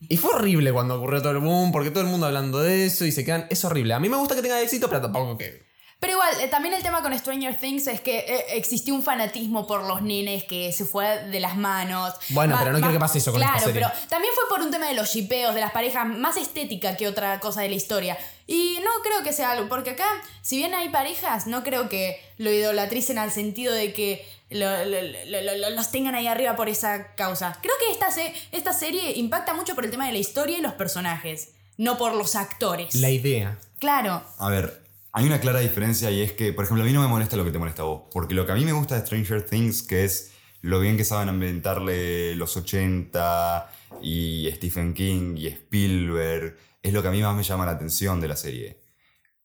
Y 0.00 0.16
fue 0.16 0.32
horrible 0.32 0.72
cuando 0.72 0.96
ocurrió 0.96 1.20
todo 1.20 1.32
el 1.32 1.38
boom, 1.38 1.72
porque 1.72 1.90
todo 1.90 2.02
el 2.04 2.08
mundo 2.08 2.26
hablando 2.26 2.60
de 2.60 2.86
eso 2.86 3.04
y 3.04 3.12
se 3.12 3.24
quedan. 3.24 3.46
Es 3.50 3.64
horrible. 3.64 3.94
A 3.94 4.00
mí 4.00 4.08
me 4.08 4.16
gusta 4.16 4.34
que 4.34 4.42
tenga 4.42 4.60
éxito, 4.60 4.88
pero 4.88 5.02
tampoco 5.02 5.36
que. 5.36 5.67
Pero 6.00 6.12
igual, 6.12 6.28
eh, 6.40 6.46
también 6.46 6.74
el 6.74 6.82
tema 6.82 7.02
con 7.02 7.16
Stranger 7.18 7.56
Things 7.58 7.88
es 7.88 8.00
que 8.00 8.18
eh, 8.18 8.44
existió 8.56 8.94
un 8.94 9.02
fanatismo 9.02 9.66
por 9.66 9.82
los 9.82 10.00
nenes 10.00 10.44
que 10.44 10.70
se 10.72 10.84
fue 10.84 11.24
de 11.24 11.40
las 11.40 11.56
manos. 11.56 12.14
Bueno, 12.28 12.54
Ma- 12.54 12.60
pero 12.60 12.72
no 12.72 12.78
ma- 12.78 12.86
quiero 12.86 12.92
que 12.98 13.00
pase 13.00 13.18
eso 13.18 13.32
con 13.32 13.40
claro, 13.40 13.56
esta 13.56 13.66
serie. 13.66 13.82
pero 13.88 14.08
también 14.08 14.32
fue 14.34 14.44
por 14.48 14.64
un 14.64 14.70
tema 14.70 14.86
de 14.86 14.94
los 14.94 15.12
shipeos, 15.12 15.54
de 15.56 15.60
las 15.60 15.72
parejas, 15.72 16.06
más 16.06 16.36
estética 16.36 16.96
que 16.96 17.08
otra 17.08 17.40
cosa 17.40 17.62
de 17.62 17.68
la 17.70 17.74
historia. 17.74 18.16
Y 18.46 18.78
no 18.84 18.90
creo 19.02 19.24
que 19.24 19.32
sea 19.32 19.50
algo, 19.50 19.68
porque 19.68 19.90
acá, 19.90 20.06
si 20.40 20.56
bien 20.56 20.72
hay 20.72 20.88
parejas, 20.90 21.48
no 21.48 21.64
creo 21.64 21.88
que 21.88 22.20
lo 22.38 22.52
idolatricen 22.52 23.18
al 23.18 23.32
sentido 23.32 23.74
de 23.74 23.92
que 23.92 24.24
lo- 24.50 24.84
lo- 24.84 25.02
lo- 25.02 25.42
lo- 25.42 25.56
lo- 25.56 25.70
los 25.70 25.90
tengan 25.90 26.14
ahí 26.14 26.28
arriba 26.28 26.54
por 26.54 26.68
esa 26.68 27.14
causa. 27.16 27.58
Creo 27.60 27.74
que 27.84 27.92
esta, 27.92 28.12
se- 28.12 28.32
esta 28.52 28.72
serie 28.72 29.14
impacta 29.18 29.52
mucho 29.52 29.74
por 29.74 29.84
el 29.84 29.90
tema 29.90 30.06
de 30.06 30.12
la 30.12 30.18
historia 30.18 30.56
y 30.58 30.60
los 30.60 30.74
personajes, 30.74 31.48
no 31.76 31.98
por 31.98 32.14
los 32.14 32.36
actores. 32.36 32.94
La 32.94 33.10
idea. 33.10 33.58
Claro. 33.80 34.22
A 34.38 34.48
ver, 34.48 34.80
hay 35.12 35.26
una 35.26 35.40
clara 35.40 35.60
diferencia 35.60 36.10
y 36.10 36.20
es 36.22 36.32
que, 36.32 36.52
por 36.52 36.64
ejemplo, 36.64 36.82
a 36.84 36.86
mí 36.86 36.92
no 36.92 37.00
me 37.00 37.08
molesta 37.08 37.36
lo 37.36 37.44
que 37.44 37.50
te 37.50 37.58
molesta 37.58 37.82
a 37.82 37.86
vos. 37.86 38.02
Porque 38.12 38.34
lo 38.34 38.46
que 38.46 38.52
a 38.52 38.54
mí 38.54 38.64
me 38.64 38.72
gusta 38.72 38.94
de 38.94 39.00
Stranger 39.06 39.42
Things, 39.42 39.82
que 39.82 40.04
es 40.04 40.32
lo 40.60 40.80
bien 40.80 40.96
que 40.96 41.04
saben 41.04 41.28
ambientarle 41.28 42.34
los 42.36 42.56
80 42.56 43.70
y 44.02 44.48
Stephen 44.56 44.92
King 44.94 45.36
y 45.36 45.46
Spielberg, 45.48 46.56
es 46.82 46.92
lo 46.92 47.02
que 47.02 47.08
a 47.08 47.10
mí 47.10 47.22
más 47.22 47.34
me 47.36 47.42
llama 47.42 47.64
la 47.64 47.72
atención 47.72 48.20
de 48.20 48.28
la 48.28 48.36
serie. 48.36 48.80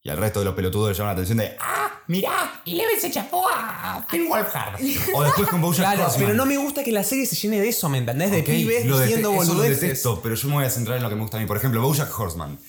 Y 0.02 0.10
al 0.10 0.18
resto 0.18 0.40
de 0.40 0.46
los 0.46 0.54
pelotudos 0.54 0.90
le 0.90 0.96
llama 0.96 1.10
la 1.10 1.14
atención 1.14 1.38
de 1.38 1.56
¡Ah! 1.60 1.90
¡Mirá! 2.08 2.62
Y 2.66 2.76
Leven 2.76 3.00
se 3.00 3.10
chapó 3.10 3.48
a 3.48 4.06
Wolfhard. 4.12 4.78
O 5.14 5.24
después 5.24 5.48
con 5.48 5.62
Bojack 5.62 5.96
Claro, 5.96 6.12
pero 6.18 6.34
no 6.34 6.46
me 6.46 6.58
gusta 6.58 6.84
que 6.84 6.92
la 6.92 7.04
serie 7.04 7.26
se 7.26 7.38
llene 7.38 7.62
de 7.62 7.70
eso, 7.70 7.88
¿me 7.88 8.00
entendés? 8.00 8.30
De 8.32 8.42
Ok, 8.42 8.46
pibes 8.48 8.86
lo 8.86 9.00
diciendo 9.00 9.32
eso 9.34 9.44
lo 9.44 9.48
boludeces. 9.60 9.80
detesto, 9.82 10.20
pero 10.22 10.36
yo 10.36 10.48
me 10.50 10.56
voy 10.56 10.66
a 10.66 10.70
centrar 10.70 10.98
en 10.98 11.04
lo 11.04 11.10
que 11.10 11.16
me 11.16 11.22
gusta 11.22 11.38
a 11.38 11.40
mí. 11.40 11.46
Por 11.46 11.56
ejemplo, 11.56 11.82
Bojack 11.82 12.20
Horseman. 12.20 12.60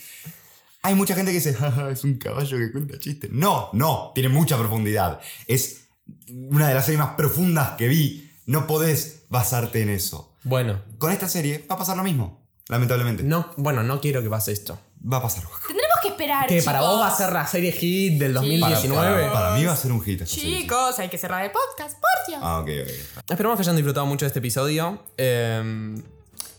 Hay 0.85 0.95
mucha 0.95 1.15
gente 1.15 1.33
que 1.33 1.39
dice, 1.39 1.57
"Ah, 1.61 1.89
es 1.91 2.05
un 2.05 2.19
caballo 2.19 2.59
que 2.59 2.71
cuenta 2.71 2.99
chistes. 2.99 3.31
No, 3.33 3.71
no, 3.73 4.13
tiene 4.15 4.29
mucha 4.29 4.57
profundidad. 4.59 5.19
Es 5.49 5.87
una 6.29 6.69
de 6.69 6.75
las 6.75 6.85
series 6.85 7.01
más 7.01 7.15
profundas 7.17 7.71
que 7.79 7.89
vi. 7.89 8.31
No 8.47 8.67
podés 8.67 9.25
basarte 9.31 9.81
en 9.83 9.89
eso. 9.89 10.35
Bueno, 10.45 10.83
Con 10.99 11.11
esta 11.11 11.27
serie 11.29 11.65
va 11.71 11.77
a 11.77 11.79
pasar 11.79 11.97
lo 11.97 12.03
mismo, 12.05 12.47
lamentablemente. 12.69 13.23
no, 13.23 13.51
bueno, 13.57 13.83
no 13.83 14.01
quiero 14.01 14.23
que 14.23 14.29
pase 14.31 14.53
esto. 14.53 14.79
va 15.11 15.19
a 15.19 15.23
pasar. 15.23 15.45
Tendremos 15.67 15.97
que 16.03 16.09
esperar. 16.09 16.47
Que 16.49 16.63
para 16.63 16.81
vos 16.81 16.99
va 17.01 17.09
a 17.09 17.15
ser 17.17 17.31
la 17.33 17.47
serie 17.47 17.73
hit 17.73 18.19
del 18.19 18.33
Para, 18.33 18.41
2019. 18.47 19.21
para- 19.23 19.33
para 19.33 19.55
mí 19.55 19.65
va 19.65 19.73
a 19.73 19.77
ser 19.77 19.93
un 19.93 20.01
hit 20.03 20.21
esta 20.23 20.35
serie. 20.35 20.61
Chicos, 20.63 20.99
hay 20.99 21.09
que 21.11 21.19
cerrar 21.19 21.45
el 21.45 21.51
podcast, 21.51 21.95
por 21.95 22.27
Dios. 22.29 22.41
Ah, 22.43 22.61
ok, 22.61 22.69
ok. 22.83 23.31
Esperamos 23.31 23.57
que 23.59 23.63
hayan 23.63 23.77
disfrutado 23.77 24.07
mucho 24.07 24.25
de 24.25 24.29
este 24.29 24.39
episodio. 24.39 25.03
Eh, 25.19 25.95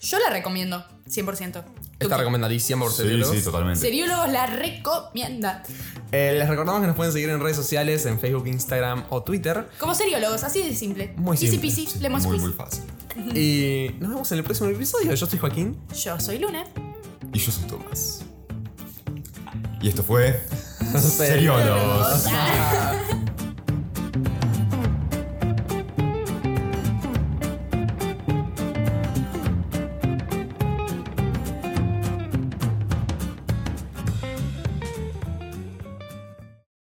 Yo 0.06 0.20
la 0.20 0.30
recomiendo, 0.30 0.86
100%. 1.10 1.64
¿Tú 1.98 2.06
está 2.08 2.18
recomendadísima 2.18 2.82
por 2.84 2.92
Sí, 2.92 2.98
seriólogos. 3.04 3.36
sí, 3.38 3.44
totalmente. 3.44 3.80
Seriólogos 3.80 4.30
la 4.30 4.46
recomienda. 4.48 5.64
Eh, 6.12 6.36
les 6.38 6.48
recordamos 6.48 6.82
que 6.82 6.88
nos 6.88 6.96
pueden 6.96 7.12
seguir 7.14 7.30
en 7.30 7.40
redes 7.40 7.56
sociales, 7.58 8.06
en 8.06 8.20
Facebook, 8.20 8.48
Instagram 8.48 9.06
o 9.10 9.24
Twitter. 9.24 9.68
Como 9.80 9.96
seriólogos, 9.96 10.44
así 10.44 10.62
de 10.62 10.76
simple. 10.76 11.14
Muy 11.18 11.36
Easy 11.36 11.48
simple, 11.48 11.70
peasy, 11.70 11.88
Sí, 11.88 12.00
lemon 12.00 12.22
muy, 12.22 12.38
squeeze. 12.38 12.46
muy 12.46 12.54
fácil. 12.54 12.84
Y 13.36 13.96
nos 14.00 14.10
vemos 14.10 14.32
en 14.32 14.38
el 14.40 14.44
próximo 14.44 14.70
episodio. 14.70 15.14
Yo 15.14 15.26
soy 15.26 15.40
Joaquín. 15.40 15.78
Yo 15.96 16.20
soy 16.20 16.38
Luna. 16.40 16.66
Y 17.34 17.40
yo 17.40 17.52
soy 17.52 17.64
Tomás. 17.66 18.22
Y 19.82 19.88
esto 19.90 20.04
fue. 20.04 20.40
Seriólogos. 21.00 22.22
Seriólogos. 22.22 23.16